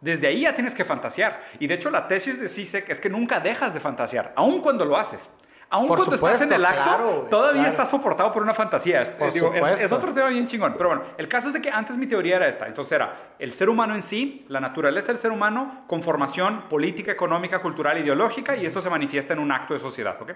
Desde 0.00 0.28
ahí 0.28 0.42
ya 0.42 0.54
tienes 0.54 0.74
que 0.74 0.84
fantasear. 0.84 1.40
Y 1.58 1.66
de 1.66 1.74
hecho, 1.74 1.90
la 1.90 2.06
tesis 2.06 2.40
de 2.40 2.48
CISEC 2.48 2.88
es 2.90 3.00
que 3.00 3.10
nunca 3.10 3.40
dejas 3.40 3.74
de 3.74 3.80
fantasear, 3.80 4.32
aun 4.36 4.60
cuando 4.60 4.84
lo 4.84 4.96
haces. 4.96 5.28
Aun 5.70 5.86
Por 5.86 5.98
cuando 5.98 6.16
estás 6.16 6.40
en 6.40 6.52
el 6.54 6.64
acto, 6.64 6.82
claro, 6.82 7.26
todavía 7.28 7.60
claro. 7.60 7.68
estás 7.68 7.90
soportado 7.90 8.32
por 8.32 8.42
una 8.42 8.54
fantasía. 8.54 9.02
Es, 9.02 9.10
Por 9.10 9.30
digo, 9.30 9.52
es- 9.52 9.92
otro 9.92 10.14
tema 10.14 10.28
bien 10.28 10.46
chingón. 10.46 10.72
Pero 10.78 10.88
bueno, 10.88 11.04
el 11.18 11.28
caso 11.28 11.48
es 11.48 11.52
de 11.52 11.60
que 11.60 11.68
antes 11.68 11.94
mi 11.98 12.06
teoría 12.06 12.36
era 12.36 12.48
esta. 12.48 12.66
Entonces 12.66 12.92
era 12.92 13.14
el 13.38 13.52
ser 13.52 13.68
humano 13.68 13.94
en 13.94 14.00
sí, 14.00 14.46
la 14.48 14.60
naturaleza 14.60 15.08
del 15.08 15.18
ser 15.18 15.30
humano, 15.30 15.84
con 15.86 16.02
formación 16.02 16.70
política, 16.70 17.12
económica, 17.12 17.60
cultural, 17.60 17.98
ideológica, 17.98 18.56
y 18.56 18.64
esto 18.64 18.80
se 18.80 18.88
manifiesta 18.88 19.34
en 19.34 19.40
un 19.40 19.52
acto 19.52 19.74
de 19.74 19.80
sociedad. 19.80 20.16
¿ok? 20.22 20.30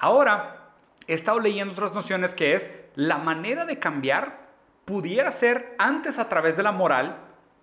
Ahora, 0.00 0.66
he 1.06 1.14
estado 1.14 1.40
leyendo 1.40 1.72
otras 1.72 1.94
nociones 1.94 2.34
que 2.34 2.54
es 2.54 2.70
la 2.94 3.16
manera 3.16 3.64
de 3.64 3.78
cambiar 3.78 4.44
pudiera 4.84 5.32
ser 5.32 5.74
antes 5.78 6.18
a 6.18 6.28
través 6.28 6.58
de 6.58 6.62
la 6.62 6.72
moral 6.72 7.16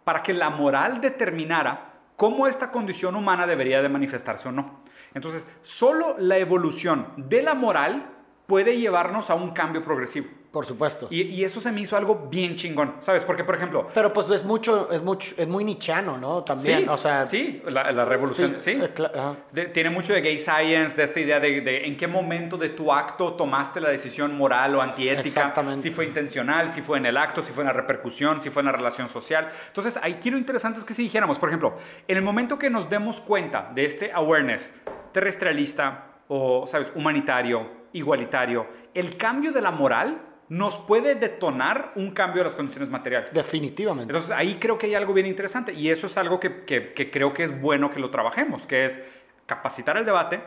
para 0.04 0.24
que 0.24 0.34
la 0.34 0.50
moral 0.50 1.02
determinara 1.02 1.94
cómo 2.16 2.48
esta 2.48 2.72
condición 2.72 3.16
humana 3.16 3.48
debería 3.48 3.82
de 3.82 3.90
manifestarse 3.90 4.48
o 4.48 4.52
no. 4.52 4.82
Entonces, 5.14 5.48
solo 5.62 6.16
la 6.20 6.38
evolución 6.38 7.08
de 7.18 7.42
la 7.42 7.54
moral 7.54 8.06
puede 8.52 8.78
llevarnos 8.78 9.30
a 9.30 9.36
un 9.36 9.52
cambio 9.52 9.82
progresivo. 9.82 10.28
Por 10.52 10.66
supuesto. 10.66 11.08
Y, 11.10 11.22
y, 11.22 11.46
eso 11.46 11.62
se 11.62 11.72
me 11.72 11.80
hizo 11.80 11.96
algo 11.96 12.28
bien 12.30 12.58
chingón, 12.58 12.96
¿sabes? 13.00 13.24
Porque, 13.24 13.46
por 13.46 13.56
ejemplo... 13.56 13.88
Pero 13.94 14.12
pues 14.12 14.30
es 14.30 14.44
mucho, 14.44 14.92
es 14.92 15.02
mucho, 15.02 15.34
es 15.38 15.48
muy 15.48 15.64
nichano, 15.64 16.18
¿no? 16.18 16.44
También, 16.44 16.80
sí, 16.80 16.86
o 16.90 16.98
sea... 16.98 17.26
Sí, 17.26 17.62
la, 17.66 17.90
la 17.94 18.04
revolución, 18.04 18.58
sí. 18.60 18.74
sí. 18.74 18.82
Eh, 18.82 19.36
de, 19.54 19.66
tiene 19.68 19.90
mucho 19.90 20.12
de 20.12 20.20
gay 20.20 20.38
science, 20.38 20.98
de 20.98 21.06
esta 21.06 21.22
idea 21.22 21.40
de, 21.40 21.62
de, 21.62 21.86
en 21.86 21.96
qué 21.96 22.08
momento 22.08 22.58
de 22.58 22.68
tu 22.68 22.92
acto 22.92 23.36
tomaste 23.36 23.80
la 23.80 23.88
decisión 23.88 24.36
moral 24.36 24.76
o 24.76 24.82
antiética. 24.82 25.26
Exactamente. 25.26 25.84
Si 25.84 25.92
fue 25.92 26.04
intencional, 26.04 26.70
si 26.70 26.82
fue 26.82 26.98
en 26.98 27.06
el 27.06 27.16
acto, 27.16 27.42
si 27.42 27.54
fue 27.54 27.64
en 27.64 27.68
la 27.68 27.74
repercusión, 27.74 28.42
si 28.42 28.50
fue 28.50 28.64
en 28.64 28.66
la 28.66 28.74
relación 28.74 29.08
social. 29.08 29.50
Entonces, 29.68 29.98
aquí 30.04 30.30
lo 30.30 30.38
interesante 30.38 30.80
es 30.80 30.84
que 30.84 30.94
si 30.94 31.04
dijéramos, 31.04 31.40
por 31.40 31.48
ejemplo, 31.48 31.78
en 32.06 32.18
el 32.18 32.24
momento 32.24 32.60
que 32.60 32.70
nos 32.70 32.90
demos 32.90 33.22
cuenta 33.22 33.72
de 33.74 33.86
este 33.86 34.12
awareness 34.12 34.70
terrestrialista 35.14 36.08
o, 36.28 36.68
¿sabes?, 36.68 36.92
humanitario, 36.94 37.81
igualitario, 37.94 38.68
el 38.94 39.18
cambio 39.18 39.52
de 39.52 39.62
la 39.62 39.72
moral 39.72 40.22
nos 40.52 40.78
puede 40.78 41.16
detonar 41.16 41.94
un 41.96 42.12
cambio 42.12 42.40
de 42.40 42.50
las 42.50 42.56
condiciones 42.56 42.90
materiales. 42.90 43.34
Definitivamente. 43.34 44.12
Entonces 44.12 44.32
ahí 44.32 44.58
creo 44.60 44.78
que 44.78 44.88
hay 44.88 44.96
algo 44.96 45.14
bien 45.14 45.28
interesante 45.28 45.72
y 45.72 45.90
eso 45.90 46.08
es 46.08 46.18
algo 46.18 46.42
que, 46.42 46.66
que, 46.66 46.92
que 46.92 47.10
creo 47.10 47.34
que 47.34 47.46
es 47.46 47.62
bueno 47.62 47.90
que 47.90 48.02
lo 48.02 48.10
trabajemos, 48.10 48.66
que 48.66 48.84
es 48.84 49.00
capacitar 49.46 49.96
el 49.96 50.06
debate. 50.06 50.42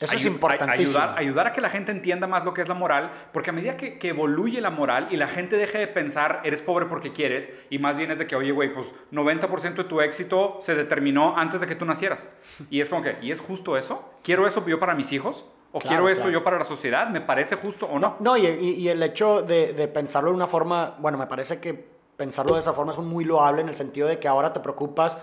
Eso 0.00 0.16
es 0.16 0.24
importantísimo. 0.26 0.98
Ayudar, 0.98 1.18
ayudar, 1.18 1.46
a 1.46 1.52
que 1.52 1.60
la 1.60 1.70
gente 1.70 1.90
entienda 1.90 2.26
más 2.26 2.44
lo 2.44 2.52
que 2.52 2.60
es 2.60 2.68
la 2.68 2.74
moral, 2.74 3.10
porque 3.32 3.50
a 3.50 3.52
medida 3.52 3.76
que, 3.76 3.98
que, 3.98 4.08
evoluye 4.08 4.60
la 4.60 4.70
moral 4.70 5.08
y 5.10 5.16
la 5.16 5.26
gente 5.26 5.56
deje 5.56 5.78
de 5.78 5.86
pensar, 5.86 6.42
eres 6.44 6.60
pobre 6.60 6.86
porque 6.86 7.12
quieres, 7.12 7.48
y 7.70 7.78
más 7.78 7.96
bien 7.96 8.10
es 8.10 8.18
de 8.18 8.26
que, 8.26 8.36
oye, 8.36 8.52
güey, 8.52 8.74
pues 8.74 8.92
90% 9.12 9.74
de 9.74 9.84
tu 9.84 10.00
éxito 10.00 10.58
se 10.60 10.74
determinó 10.74 11.38
antes 11.38 11.60
de 11.60 11.66
que 11.66 11.76
tú 11.76 11.86
nacieras. 11.86 12.28
Y 12.68 12.80
es 12.80 12.90
como 12.90 13.02
que, 13.02 13.16
¿y 13.22 13.30
es 13.30 13.40
justo 13.40 13.76
eso? 13.76 14.12
¿Quiero 14.22 14.46
eso 14.46 14.66
yo 14.66 14.78
para 14.78 14.94
mis 14.94 15.12
hijos? 15.12 15.46
¿O 15.72 15.78
Claro, 15.80 15.88
quiero 15.96 16.08
esto 16.08 16.22
claro. 16.24 16.38
yo 16.38 16.44
para 16.44 16.58
la 16.58 16.64
sociedad? 16.64 17.08
¿Me 17.08 17.20
parece 17.20 17.56
justo 17.56 17.86
o 17.86 17.98
no? 17.98 18.16
No, 18.20 18.36
y, 18.36 18.46
y- 18.46 18.70
y 18.74 18.88
el 18.88 19.02
hecho 19.02 19.42
de, 19.42 19.72
de 19.74 19.88
pensarlo 19.88 20.30
de 20.30 20.36
una 20.36 20.46
forma, 20.46 20.94
bueno, 20.98 21.18
me 21.18 21.26
parece 21.26 21.60
que 21.60 21.86
pensarlo 22.16 22.54
de 22.54 22.60
esa 22.60 22.72
forma 22.72 22.92
es 22.92 22.98
muy 22.98 23.24
loable 23.24 23.60
en 23.60 23.68
el 23.68 23.74
sentido 23.74 24.08
de 24.08 24.18
que 24.18 24.26
ahora 24.28 24.52
te 24.52 24.60
preocupas 24.60 25.18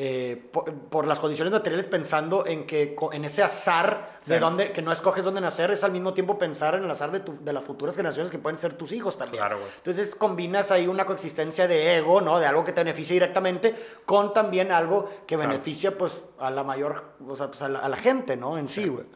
eh, 0.00 0.40
por, 0.52 0.72
por 0.72 1.06
las 1.08 1.18
condiciones 1.18 1.50
materiales 1.52 1.86
pensando 1.88 2.46
en 2.46 2.66
que 2.66 2.94
en 3.12 3.24
ese 3.24 3.42
azar 3.42 4.18
de 4.26 4.34
Sí. 4.36 4.40
dónde, 4.40 4.70
que 4.70 4.80
no 4.80 4.92
escoges 4.92 5.24
dónde 5.24 5.40
nacer, 5.40 5.72
es 5.72 5.82
al 5.82 5.90
mismo 5.90 6.12
tiempo 6.14 6.38
pensar 6.38 6.76
en 6.76 6.84
el 6.84 6.90
azar 6.90 7.10
de, 7.10 7.18
tu- 7.20 7.36
de 7.42 7.52
las 7.52 7.64
futuras 7.64 7.96
generaciones 7.96 8.30
que 8.30 8.38
pueden 8.38 8.58
ser 8.60 8.74
tus 8.74 8.92
hijos 8.92 9.18
también. 9.18 9.40
Claro, 9.40 9.58
güey. 9.58 9.70
Entonces 9.78 10.14
combinas 10.14 10.70
ahí 10.70 10.86
una 10.86 11.04
coexistencia 11.04 11.66
de 11.66 11.96
ego, 11.96 12.20
¿no? 12.20 12.38
De 12.38 12.46
algo 12.46 12.62
que 12.62 12.72
te 12.72 12.82
beneficia 12.84 13.14
directamente 13.14 13.74
con 14.04 14.32
también 14.32 14.70
algo 14.70 15.10
que 15.26 15.36
beneficia 15.36 15.96
pues 15.98 16.14
a 16.38 16.50
la 16.50 16.62
mayor, 16.62 17.02
o 17.26 17.34
sea, 17.34 17.48
pues, 17.48 17.62
a 17.62 17.68
la, 17.68 17.80
a 17.80 17.88
la 17.88 17.96
gente, 17.96 18.36
¿no? 18.36 18.56
En 18.58 18.68
sí, 18.68 18.86
güey. 18.86 19.06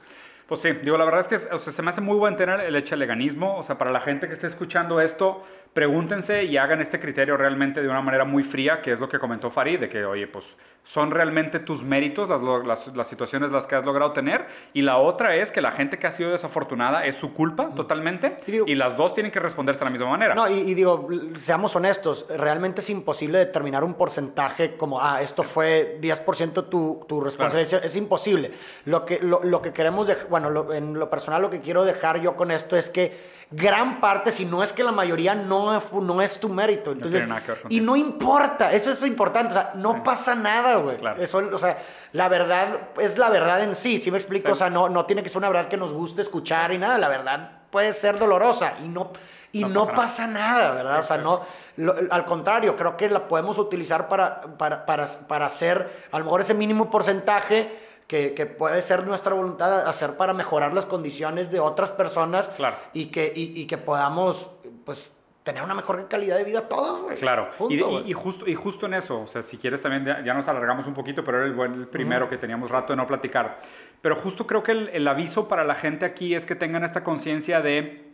Pues 0.46 0.60
sí, 0.60 0.72
digo, 0.72 0.98
la 0.98 1.04
verdad 1.04 1.20
es 1.20 1.28
que 1.28 1.54
o 1.54 1.58
sea, 1.58 1.72
se 1.72 1.82
me 1.82 1.90
hace 1.90 2.00
muy 2.00 2.16
buen 2.16 2.36
tener 2.36 2.60
el 2.60 2.76
echeleganismo. 2.76 3.56
O 3.56 3.62
sea, 3.62 3.78
para 3.78 3.90
la 3.90 4.00
gente 4.00 4.28
que 4.28 4.34
esté 4.34 4.46
escuchando 4.46 5.00
esto, 5.00 5.44
pregúntense 5.72 6.44
y 6.44 6.56
hagan 6.56 6.80
este 6.80 7.00
criterio 7.00 7.36
realmente 7.36 7.80
de 7.82 7.88
una 7.88 8.02
manera 8.02 8.24
muy 8.24 8.42
fría, 8.42 8.82
que 8.82 8.92
es 8.92 9.00
lo 9.00 9.08
que 9.08 9.18
comentó 9.18 9.50
Farid, 9.50 9.80
de 9.80 9.88
que, 9.88 10.04
oye, 10.04 10.26
pues 10.26 10.56
son 10.84 11.12
realmente 11.12 11.60
tus 11.60 11.84
méritos 11.84 12.28
las, 12.28 12.42
las, 12.66 12.96
las 12.96 13.06
situaciones 13.08 13.52
las 13.52 13.66
que 13.68 13.76
has 13.76 13.84
logrado 13.84 14.12
tener. 14.12 14.46
Y 14.72 14.82
la 14.82 14.96
otra 14.98 15.36
es 15.36 15.52
que 15.52 15.60
la 15.62 15.70
gente 15.70 15.98
que 15.98 16.06
ha 16.08 16.12
sido 16.12 16.32
desafortunada 16.32 17.06
es 17.06 17.16
su 17.16 17.32
culpa 17.34 17.70
totalmente. 17.74 18.38
Y 18.46 18.50
digo- 18.52 18.64
y 18.68 18.74
las 18.74 18.96
dos 18.96 19.14
tienen 19.14 19.30
que 19.32 19.38
responderse 19.40 19.78
de 19.78 19.84
la 19.84 19.90
misma 19.92 20.08
manera. 20.10 20.34
No, 20.34 20.48
y, 20.50 20.58
y 20.58 20.74
digo, 20.74 21.08
seamos 21.36 21.74
honestos, 21.76 22.26
realmente 22.28 22.80
es 22.80 22.90
imposible 22.90 23.38
determinar 23.38 23.84
un 23.84 23.94
porcentaje 23.94 24.76
como, 24.76 25.00
ah, 25.00 25.22
esto 25.22 25.44
fue 25.44 25.98
10% 26.02 26.68
tu, 26.68 27.04
tu 27.08 27.20
responsabilidad. 27.20 27.84
Es 27.84 27.94
imposible. 27.94 28.50
Lo 28.84 29.04
que, 29.04 29.20
lo, 29.20 29.42
lo 29.44 29.62
que 29.62 29.72
queremos, 29.72 30.08
dej- 30.08 30.26
bueno, 30.28 30.50
lo- 30.50 30.74
en 30.74 30.98
lo 30.98 31.08
personal 31.08 31.40
lo 31.42 31.50
que 31.50 31.60
quiero 31.60 31.84
dejar 31.84 32.20
yo 32.20 32.34
con 32.34 32.50
esto 32.50 32.76
es 32.76 32.90
que 32.90 33.40
gran 33.54 34.00
parte, 34.00 34.32
si 34.32 34.46
no 34.46 34.62
es 34.62 34.72
que 34.72 34.82
la 34.82 34.92
mayoría, 34.92 35.34
no, 35.34 35.61
no 36.00 36.22
es 36.22 36.40
tu 36.40 36.48
mérito. 36.48 36.92
Entonces, 36.92 37.28
ver 37.28 37.42
y 37.68 37.80
no 37.80 37.94
importa, 37.96 38.72
eso 38.72 38.90
es 38.90 39.00
lo 39.00 39.06
importante, 39.06 39.52
o 39.52 39.56
sea, 39.56 39.72
no 39.74 39.94
Sí. 39.94 40.00
pasa 40.04 40.34
nada, 40.34 40.76
güey. 40.76 40.96
Claro. 40.98 41.22
Eso, 41.22 41.38
o 41.52 41.58
sea, 41.58 41.78
la 42.12 42.28
verdad 42.28 42.68
es 42.98 43.18
la 43.18 43.28
verdad 43.30 43.62
en 43.62 43.74
sí, 43.74 43.98
¿sí 43.98 44.10
me 44.10 44.18
explico? 44.18 44.46
Sí. 44.48 44.52
O 44.52 44.54
sea, 44.54 44.70
no, 44.70 44.88
no 44.88 45.04
tiene 45.06 45.22
que 45.22 45.28
ser 45.28 45.38
una 45.38 45.48
verdad 45.48 45.68
que 45.68 45.76
nos 45.76 45.92
guste 45.92 46.22
escuchar 46.22 46.72
y 46.72 46.78
nada, 46.78 46.98
la 46.98 47.08
verdad 47.08 47.50
puede 47.70 47.92
ser 47.94 48.18
dolorosa 48.18 48.74
y 48.84 48.88
no, 48.88 49.12
y 49.50 49.62
No 49.64 49.68
no, 49.86 49.94
pasa 49.94 50.26
nada, 50.26 50.72
¿verdad? 50.74 50.94
Sí, 50.96 51.00
o 51.00 51.02
sea, 51.08 51.16
no, 51.18 51.40
lo- 51.76 51.94
al 52.10 52.24
contrario, 52.26 52.76
creo 52.76 52.96
que 52.96 53.08
la 53.08 53.26
podemos 53.28 53.56
utilizar 53.58 54.08
para, 54.08 54.42
para, 54.58 54.84
para, 54.86 55.06
para 55.28 55.46
hacer 55.46 56.06
a 56.10 56.18
lo 56.18 56.24
mejor 56.24 56.40
ese 56.42 56.52
mínimo 56.54 56.90
porcentaje 56.90 57.78
que, 58.06 58.34
que 58.34 58.44
puede 58.44 58.82
ser 58.82 59.06
nuestra 59.06 59.32
voluntad 59.32 59.88
hacer 59.88 60.16
para 60.18 60.34
mejorar 60.34 60.74
las 60.74 60.84
condiciones 60.84 61.50
de 61.50 61.60
otras 61.60 61.92
personas 61.92 62.48
Claro. 62.56 62.76
y, 62.92 63.06
que, 63.06 63.32
y, 63.34 63.58
y 63.58 63.66
que 63.66 63.78
podamos, 63.78 64.50
pues, 64.84 65.10
tener 65.42 65.62
una 65.62 65.74
mejor 65.74 66.06
calidad 66.08 66.36
de 66.36 66.44
vida 66.44 66.68
todos, 66.68 67.02
güey. 67.02 67.16
Claro, 67.16 67.50
Punto, 67.58 67.74
y, 67.74 67.76
y- 67.78 67.80
güey. 67.80 68.10
y 68.10 68.12
justo, 68.12 68.48
y 68.48 68.54
justo 68.54 68.86
en 68.86 68.94
eso, 68.94 69.22
o 69.22 69.26
sea, 69.26 69.42
si 69.42 69.56
quieres 69.58 69.82
también, 69.82 70.04
ya, 70.04 70.22
ya 70.24 70.34
nos 70.34 70.46
alargamos 70.48 70.86
un 70.86 70.94
poquito, 70.94 71.24
pero 71.24 71.38
era 71.38 71.46
el, 71.46 71.52
buen, 71.52 71.74
el 71.74 71.88
primero 71.88 72.28
que 72.30 72.36
teníamos 72.38 72.70
rato 72.70 72.92
de 72.92 72.96
no 72.96 73.06
platicar. 73.06 73.58
Pero 74.00 74.14
justo 74.16 74.46
creo 74.46 74.62
que 74.62 74.72
el, 74.72 74.88
el 74.92 75.06
aviso 75.08 75.48
para 75.48 75.64
la 75.64 75.74
gente 75.74 76.04
aquí 76.06 76.34
es 76.34 76.44
que 76.46 76.54
tengan 76.54 76.84
esta 76.84 77.02
conciencia 77.02 77.60
de 77.60 78.10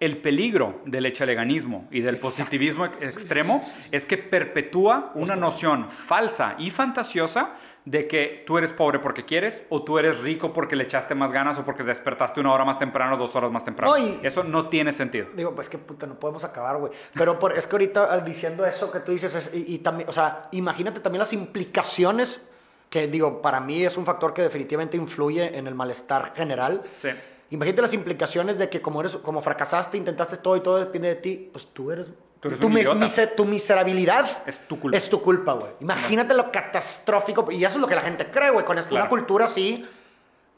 el 0.00 0.18
peligro 0.18 0.80
del 0.84 1.06
echaleganismo 1.06 1.88
y 1.90 2.00
del 2.02 2.18
positivismo 2.18 2.84
ex- 2.86 3.02
extremo 3.02 3.60
es 3.90 4.06
que 4.06 4.16
perpetúa 4.16 5.10
una 5.14 5.34
noción 5.34 5.90
falsa 5.90 6.54
y 6.56 6.70
fantasiosa 6.70 7.50
de 7.84 8.06
que 8.06 8.44
tú 8.46 8.58
eres 8.58 8.72
pobre 8.72 8.98
porque 8.98 9.24
quieres 9.24 9.64
o 9.70 9.82
tú 9.82 9.98
eres 9.98 10.18
rico 10.20 10.52
porque 10.52 10.76
le 10.76 10.84
echaste 10.84 11.14
más 11.14 11.32
ganas 11.32 11.56
o 11.58 11.64
porque 11.64 11.82
despertaste 11.82 12.38
una 12.40 12.52
hora 12.52 12.64
más 12.64 12.78
temprano, 12.78 13.16
dos 13.16 13.34
horas 13.34 13.50
más 13.50 13.64
temprano. 13.64 13.94
Eso 14.22 14.44
no 14.44 14.68
tiene 14.68 14.92
sentido. 14.92 15.26
Digo, 15.34 15.54
pues 15.54 15.68
que 15.68 15.78
puta, 15.78 16.06
no 16.06 16.14
podemos 16.18 16.44
acabar, 16.44 16.76
güey. 16.76 16.92
Pero 17.14 17.38
por, 17.38 17.56
es 17.56 17.66
que 17.66 17.74
ahorita 17.76 18.18
diciendo 18.20 18.66
eso 18.66 18.90
que 18.92 19.00
tú 19.00 19.12
dices, 19.12 19.34
es- 19.34 19.50
y, 19.54 19.74
y 19.74 19.78
también, 19.78 20.08
o 20.08 20.12
sea, 20.12 20.48
imagínate 20.52 21.00
también 21.00 21.20
las 21.20 21.32
implicaciones, 21.32 22.42
que 22.90 23.06
digo, 23.06 23.40
para 23.42 23.60
mí 23.60 23.84
es 23.84 23.96
un 23.96 24.04
factor 24.04 24.32
que 24.34 24.42
definitivamente 24.42 24.96
influye 24.96 25.56
en 25.56 25.66
el 25.66 25.74
malestar 25.74 26.32
general. 26.34 26.82
Sí. 26.96 27.08
Imagínate 27.50 27.80
las 27.82 27.94
implicaciones 27.94 28.58
de 28.58 28.68
que 28.68 28.82
como 28.82 29.00
eres, 29.00 29.16
como 29.16 29.40
fracasaste, 29.40 29.96
intentaste 29.96 30.36
todo 30.38 30.56
y 30.56 30.60
todo 30.60 30.78
depende 30.78 31.08
de 31.08 31.14
ti, 31.16 31.48
pues 31.52 31.66
tú 31.72 31.90
eres... 31.90 32.10
Tú 32.40 32.48
eres 32.48 32.60
tu, 32.60 32.66
un 32.68 32.72
mis- 32.74 32.82
idiota. 32.82 33.00
mise- 33.00 33.26
tu 33.36 33.44
miserabilidad 33.44 34.26
Es 34.46 34.58
tu 34.68 34.78
culpa. 34.78 34.96
Es 34.96 35.10
tu 35.10 35.20
culpa, 35.20 35.54
güey. 35.54 35.72
Imagínate 35.80 36.34
lo 36.34 36.52
catastrófico. 36.52 37.50
Y 37.50 37.64
eso 37.64 37.76
es 37.76 37.80
lo 37.80 37.86
que 37.88 37.94
la 37.96 38.02
gente 38.02 38.30
cree, 38.30 38.50
güey. 38.50 38.64
Con 38.64 38.78
esto, 38.78 38.90
Claro. 38.90 39.04
una 39.04 39.10
cultura 39.10 39.46
así, 39.46 39.84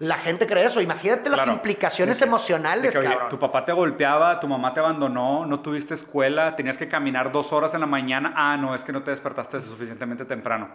la 0.01 0.17
gente 0.17 0.47
cree 0.47 0.65
eso. 0.65 0.81
Imagínate 0.81 1.31
las 1.31 1.41
Claro. 1.41 1.53
implicaciones 1.53 2.19
De 2.19 2.25
que- 2.25 2.29
emocionales, 2.29 2.83
de 2.83 3.01
que, 3.01 3.07
oye, 3.07 3.09
cabrón. 3.15 3.29
tu 3.29 3.39
papá 3.39 3.65
te 3.65 3.73
golpeaba, 3.73 4.41
tu 4.41 4.49
mamá 4.49 4.75
te 4.75 4.81
abandonó, 4.81 5.47
no 5.47 5.61
tuviste 5.61 5.95
escuela, 5.95 6.57
tenías 6.57 6.77
que 6.77 6.89
caminar 6.89 7.31
dos 7.31 7.53
horas 7.53 7.73
en 7.75 7.81
la 7.81 7.87
mañana. 7.87 8.33
Ah, 8.35 8.57
no, 8.57 8.75
es 8.75 8.83
que 8.83 8.93
no 8.93 9.03
te 9.03 9.11
despertaste 9.13 9.61
suficientemente 9.61 10.25
temprano. 10.25 10.69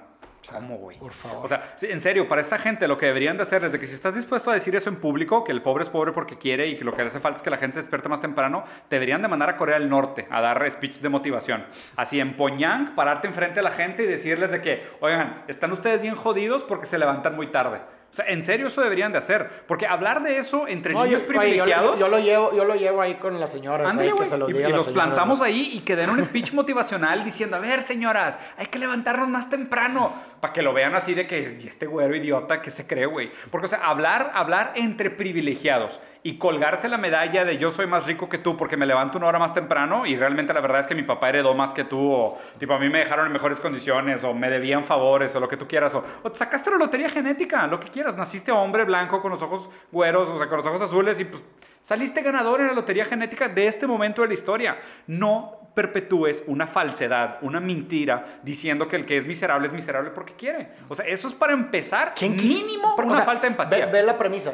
¿Cómo, 0.48 0.78
güey? 0.78 1.00
por 1.00 1.12
favor. 1.12 1.44
O 1.44 1.48
sea, 1.48 1.74
en 1.82 2.00
serio, 2.00 2.30
para 2.30 2.40
esta 2.40 2.60
gente 2.60 2.88
lo 2.88 3.00
que 3.00 3.08
deberían 3.08 3.36
de 3.36 3.42
hacer 3.42 3.64
es 3.64 3.72
de 3.72 3.80
que 3.80 3.88
si 3.88 3.96
estás 3.96 4.14
dispuesto 4.14 4.52
a 4.52 4.54
decir 4.54 4.76
eso 4.76 4.90
en 4.92 4.98
público, 4.98 5.44
que 5.44 5.52
el 5.52 5.64
pobre 5.64 5.82
es 5.82 5.90
pobre 5.90 6.12
porque 6.12 6.38
quiere 6.38 6.68
y 6.68 6.78
que 6.78 6.84
lo 6.84 6.94
que 6.94 7.02
hace 7.02 7.20
falta 7.20 7.38
es 7.38 7.42
que 7.42 7.50
la 7.50 7.58
gente 7.58 7.74
se 7.74 7.80
despierte 7.80 8.10
más 8.10 8.22
temprano, 8.22 8.64
te 8.88 8.98
deberían 8.98 9.24
de 9.24 9.28
mandar 9.28 9.50
a 9.50 9.58
Corea 9.58 9.80
del 9.80 9.90
Norte 9.90 10.28
a 10.30 10.42
dar 10.42 10.70
speech 10.70 10.98
de 11.00 11.10
motivación. 11.10 11.66
Así 11.96 12.20
en 12.20 12.38
Pyongyang, 12.38 12.94
pararte 12.94 13.28
enfrente 13.28 13.56
de 13.56 13.64
la 13.64 13.72
gente 13.72 14.04
y 14.04 14.06
decirles 14.06 14.52
de 14.52 14.62
que, 14.62 14.88
oigan, 15.00 15.42
están 15.48 15.72
ustedes 15.72 16.04
bien 16.04 16.14
jodidos 16.16 16.62
porque 16.62 16.86
se 16.86 17.00
levantan 17.00 17.36
muy 17.36 17.48
tarde. 17.48 17.82
O 18.12 18.16
sea, 18.16 18.26
en 18.28 18.42
serio 18.42 18.68
eso 18.68 18.82
deberían 18.82 19.12
de 19.12 19.18
hacer. 19.18 19.64
Porque 19.68 19.86
hablar 19.86 20.24
de 20.24 20.40
eso 20.40 20.68
entre 20.68 20.94
No, 20.94 21.04
niños 21.04 21.22
yo, 21.24 21.28
privilegiados... 21.28 22.00
Yo, 22.00 22.08
lo 22.08 22.20
llevo, 22.20 22.56
yo 22.56 22.64
lo 22.64 22.76
llevo 22.76 23.02
ahí 23.02 23.16
con 23.16 23.38
las 23.40 23.52
señoras. 23.52 23.90
Ándale, 23.90 24.12
ahí 24.12 24.18
que 24.18 24.26
se 24.26 24.38
los 24.38 24.50
Y, 24.50 24.54
digan 24.54 24.70
y 24.70 24.74
los 24.74 24.86
señoras, 24.86 25.06
plantamos 25.06 25.40
¿no? 25.40 25.46
ahí 25.46 25.72
y 25.74 25.80
que 25.82 25.98
den 25.98 26.10
un 26.10 26.24
speech 26.24 26.54
motivacional 26.54 27.26
diciendo, 27.26 27.58
a 27.58 27.60
ver, 27.60 27.84
señoras, 27.84 28.40
hay 28.58 28.68
que 28.68 28.80
levantarnos 28.80 29.28
más 29.28 29.50
temprano. 29.50 30.14
Para 30.46 30.54
que 30.54 30.62
lo 30.62 30.74
vean 30.74 30.94
así 30.94 31.16
de 31.16 31.26
que, 31.26 31.58
este 31.66 31.88
güero 31.88 32.16
idiota 32.16 32.62
que 32.62 32.70
se 32.70 32.86
cree, 32.86 33.08
güey. 33.08 33.32
Porque, 33.50 33.66
o 33.66 33.68
sea, 33.68 33.80
hablar, 33.80 34.30
hablar 34.36 34.74
entre 34.76 35.10
privilegiados 35.10 36.00
y 36.22 36.38
colgarse 36.38 36.88
la 36.88 37.00
medalla 37.00 37.44
de 37.46 37.58
yo 37.58 37.72
soy 37.72 37.88
más 37.88 38.06
rico 38.06 38.30
que 38.30 38.38
tú 38.38 38.56
porque 38.56 38.78
me 38.78 38.86
levanto 38.86 39.18
una 39.18 39.26
hora 39.26 39.40
más 39.40 39.56
temprano 39.56 40.06
y 40.06 40.16
realmente 40.16 40.54
la 40.54 40.62
verdad 40.62 40.82
es 40.82 40.86
que 40.86 40.94
mi 40.94 41.02
papá 41.02 41.30
heredó 41.30 41.56
más 41.56 41.74
que 41.74 41.84
tú 41.84 42.12
o 42.12 42.38
tipo 42.60 42.76
a 42.76 42.80
mí 42.80 42.90
me 42.90 43.00
dejaron 43.00 43.26
en 43.26 43.34
mejores 43.34 43.60
condiciones 43.60 44.24
o 44.24 44.36
me 44.36 44.52
debían 44.52 44.84
favores 44.84 45.36
o 45.36 45.40
lo 45.40 45.48
que 45.48 45.58
tú 45.58 45.68
quieras 45.68 45.96
o, 45.96 46.04
o 46.22 46.32
te 46.32 46.38
sacaste 46.38 46.70
la 46.70 46.78
lotería 46.78 47.10
genética, 47.10 47.66
lo 47.66 47.80
que 47.80 47.90
quieras, 47.90 48.16
naciste 48.16 48.52
hombre 48.52 48.84
blanco 48.84 49.24
con 49.24 49.32
los 49.32 49.42
ojos 49.42 49.68
güeros, 49.92 50.30
o 50.30 50.38
sea, 50.38 50.48
con 50.48 50.58
los 50.58 50.66
ojos 50.68 50.82
azules 50.84 51.20
y 51.20 51.26
pues 51.26 51.44
saliste 51.82 52.22
ganador 52.22 52.62
en 52.62 52.68
la 52.68 52.74
lotería 52.74 53.06
genética 53.06 53.48
de 53.48 53.68
este 53.68 53.88
momento 53.88 54.22
de 54.22 54.28
la 54.28 54.34
historia. 54.36 54.78
No 55.08 55.65
perpetúes 55.76 56.42
una 56.48 56.66
falsedad, 56.68 57.38
una 57.42 57.60
mentira 57.60 58.40
diciendo 58.44 58.88
que 58.88 58.96
el 58.96 59.06
que 59.06 59.18
es 59.18 59.26
miserable 59.26 59.68
es 59.68 59.74
miserable 59.74 60.10
porque 60.12 60.34
quiere. 60.34 60.70
O 60.90 60.96
sea, 60.96 61.06
eso 61.06 61.28
es 61.28 61.34
para 61.34 61.54
empezar 61.54 62.14
¿Quién 62.18 62.36
mínimo 62.36 62.96
Pero, 62.96 63.08
una 63.10 63.14
o 63.14 63.18
sea, 63.18 63.26
falta 63.26 63.42
de 63.42 63.48
empatía. 63.50 63.86
Ve, 63.88 63.92
ve 63.92 64.04
la 64.04 64.18
premisa. 64.18 64.54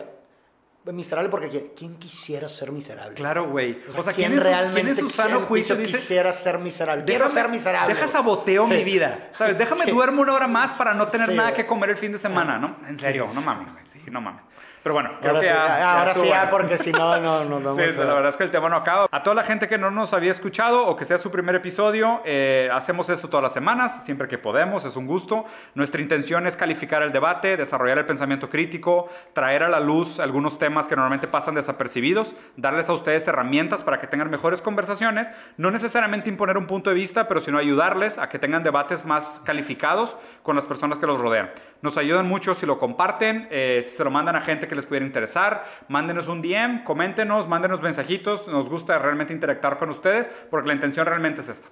miserable 0.86 1.30
porque 1.30 1.48
¿quién, 1.50 1.68
quién 1.78 1.96
quisiera 1.98 2.50
ser 2.50 2.72
miserable? 2.72 3.14
Claro, 3.14 3.48
güey. 3.50 3.78
O 3.96 4.02
sea, 4.02 4.14
¿quién 4.14 4.30
¿quién, 4.30 4.34
en 4.34 4.40
su- 4.40 4.44
realmente 4.48 4.74
quién 4.82 4.88
en 4.88 4.96
su 4.96 5.10
sano 5.10 5.42
juicio 5.42 5.76
dice, 5.76 5.98
quisiera 5.98 6.32
ser 6.32 6.58
miserable? 6.58 7.06
Quiero 7.06 7.26
Déjame- 7.28 7.34
ser 7.34 7.50
miserable. 7.50 7.94
Deja 7.94 8.08
saboteo 8.08 8.66
Sí. 8.66 8.74
mi 8.74 8.84
vida. 8.84 9.30
¿Sabes? 9.34 9.58
Déjame 9.60 9.86
Sí. 9.86 9.92
duermo 9.92 10.24
una 10.24 10.34
hora 10.34 10.48
más 10.48 10.72
para 10.74 10.96
no 10.96 11.08
tener 11.08 11.30
Sí, 11.30 11.36
nada 11.36 11.54
que 11.54 11.68
comer 11.68 11.92
el 11.92 11.98
fin 11.98 12.12
de 12.12 12.18
semana, 12.18 12.58
¿no? 12.58 12.78
En 12.88 12.98
serio, 12.98 13.28
no 13.34 13.42
mames, 13.42 13.72
güey. 13.72 13.86
Sí, 13.88 14.02
no 14.10 14.22
mames. 14.22 14.42
Pero 14.84 14.94
bueno, 14.96 15.12
creo 15.20 15.32
Ahora 15.32 15.42
que 15.42 15.48
sí, 15.48 15.54
ya, 15.54 15.80
ya, 15.80 16.00
ahora 16.00 16.12
estuvo 16.12 16.26
sí, 16.26 16.30
ya, 16.32 16.40
bueno. 16.40 16.52
porque 16.52 16.78
si 16.78 16.92
no, 16.92 17.20
no, 17.20 17.46
no, 17.46 17.60
no. 17.60 17.74
Sí, 17.76 17.84
sí, 17.92 17.98
la 17.98 18.14
verdad 18.14 18.30
es 18.30 18.38
que 18.38 18.44
el 18.44 18.52
tema 18.52 18.68
no 18.68 18.78
acaba. 18.78 19.08
A 19.12 19.24
toda 19.24 19.36
la 19.36 19.44
gente 19.44 19.68
que 19.68 19.78
no 19.78 19.92
nos 19.92 20.14
había 20.14 20.32
escuchado 20.32 20.88
o 20.88 20.96
que 20.96 21.06
sea 21.06 21.20
su 21.20 21.30
primer 21.30 21.56
episodio, 21.56 22.22
eh, 22.26 22.70
hacemos 22.74 23.10
esto 23.10 23.30
todas 23.30 23.44
las 23.44 23.54
semanas, 23.54 24.04
siempre 24.04 24.28
que 24.28 24.40
podemos, 24.40 24.84
es 24.86 24.96
un 24.96 25.06
gusto. 25.06 25.46
Nuestra 25.76 26.02
intención 26.02 26.48
es 26.48 26.56
calificar 26.56 27.04
el 27.04 27.12
debate, 27.12 27.58
desarrollar 27.58 28.00
el 28.00 28.06
pensamiento 28.06 28.50
crítico, 28.50 29.08
traer 29.34 29.64
a 29.64 29.70
la 29.70 29.80
luz 29.80 30.20
algunos 30.20 30.58
temas 30.58 30.88
que 30.88 30.96
normalmente 30.96 31.28
pasan 31.28 31.54
desapercibidos, 31.54 32.36
darles 32.58 32.90
a 32.90 32.94
ustedes 32.94 33.28
herramientas 33.28 33.84
para 33.84 34.00
que 34.00 34.08
tengan 34.08 34.32
mejores 34.32 34.62
conversaciones, 34.62 35.32
no 35.58 35.70
necesariamente 35.70 36.30
imponer 36.30 36.58
un 36.58 36.66
punto 36.66 36.90
de 36.90 36.96
vista, 36.96 37.28
pero 37.28 37.40
sino 37.40 37.60
ayudarles 37.60 38.18
a 38.18 38.30
que 38.30 38.40
tengan 38.40 38.64
debates 38.64 39.06
más 39.06 39.42
calificados 39.46 40.18
con 40.42 40.56
las 40.56 40.66
personas 40.66 40.98
que 40.98 41.06
los 41.06 41.20
rodean. 41.20 41.52
Nos 41.82 41.98
ayudan 41.98 42.28
mucho 42.28 42.54
si 42.54 42.66
lo 42.66 42.78
comparten, 42.78 43.48
eh, 43.50 43.82
si 43.84 43.96
se 43.96 44.04
lo 44.04 44.12
mandan 44.12 44.36
a 44.36 44.42
gente 44.42 44.68
que 44.68 44.76
les 44.76 44.86
pudiera 44.86 45.06
interesar, 45.06 45.66
mándenos 45.88 46.28
un 46.28 46.42
DM, 46.42 46.84
coméntenos, 46.84 47.48
mándenos 47.48 47.82
mensajitos, 47.82 48.48
nos 48.48 48.70
gusta 48.70 49.00
realmente 49.00 49.34
interactuar 49.34 49.78
con 49.78 49.90
ustedes 49.90 50.30
porque 50.50 50.68
la 50.68 50.76
intención 50.76 51.06
realmente 51.06 51.42
es 51.42 51.50
esta. 51.50 51.70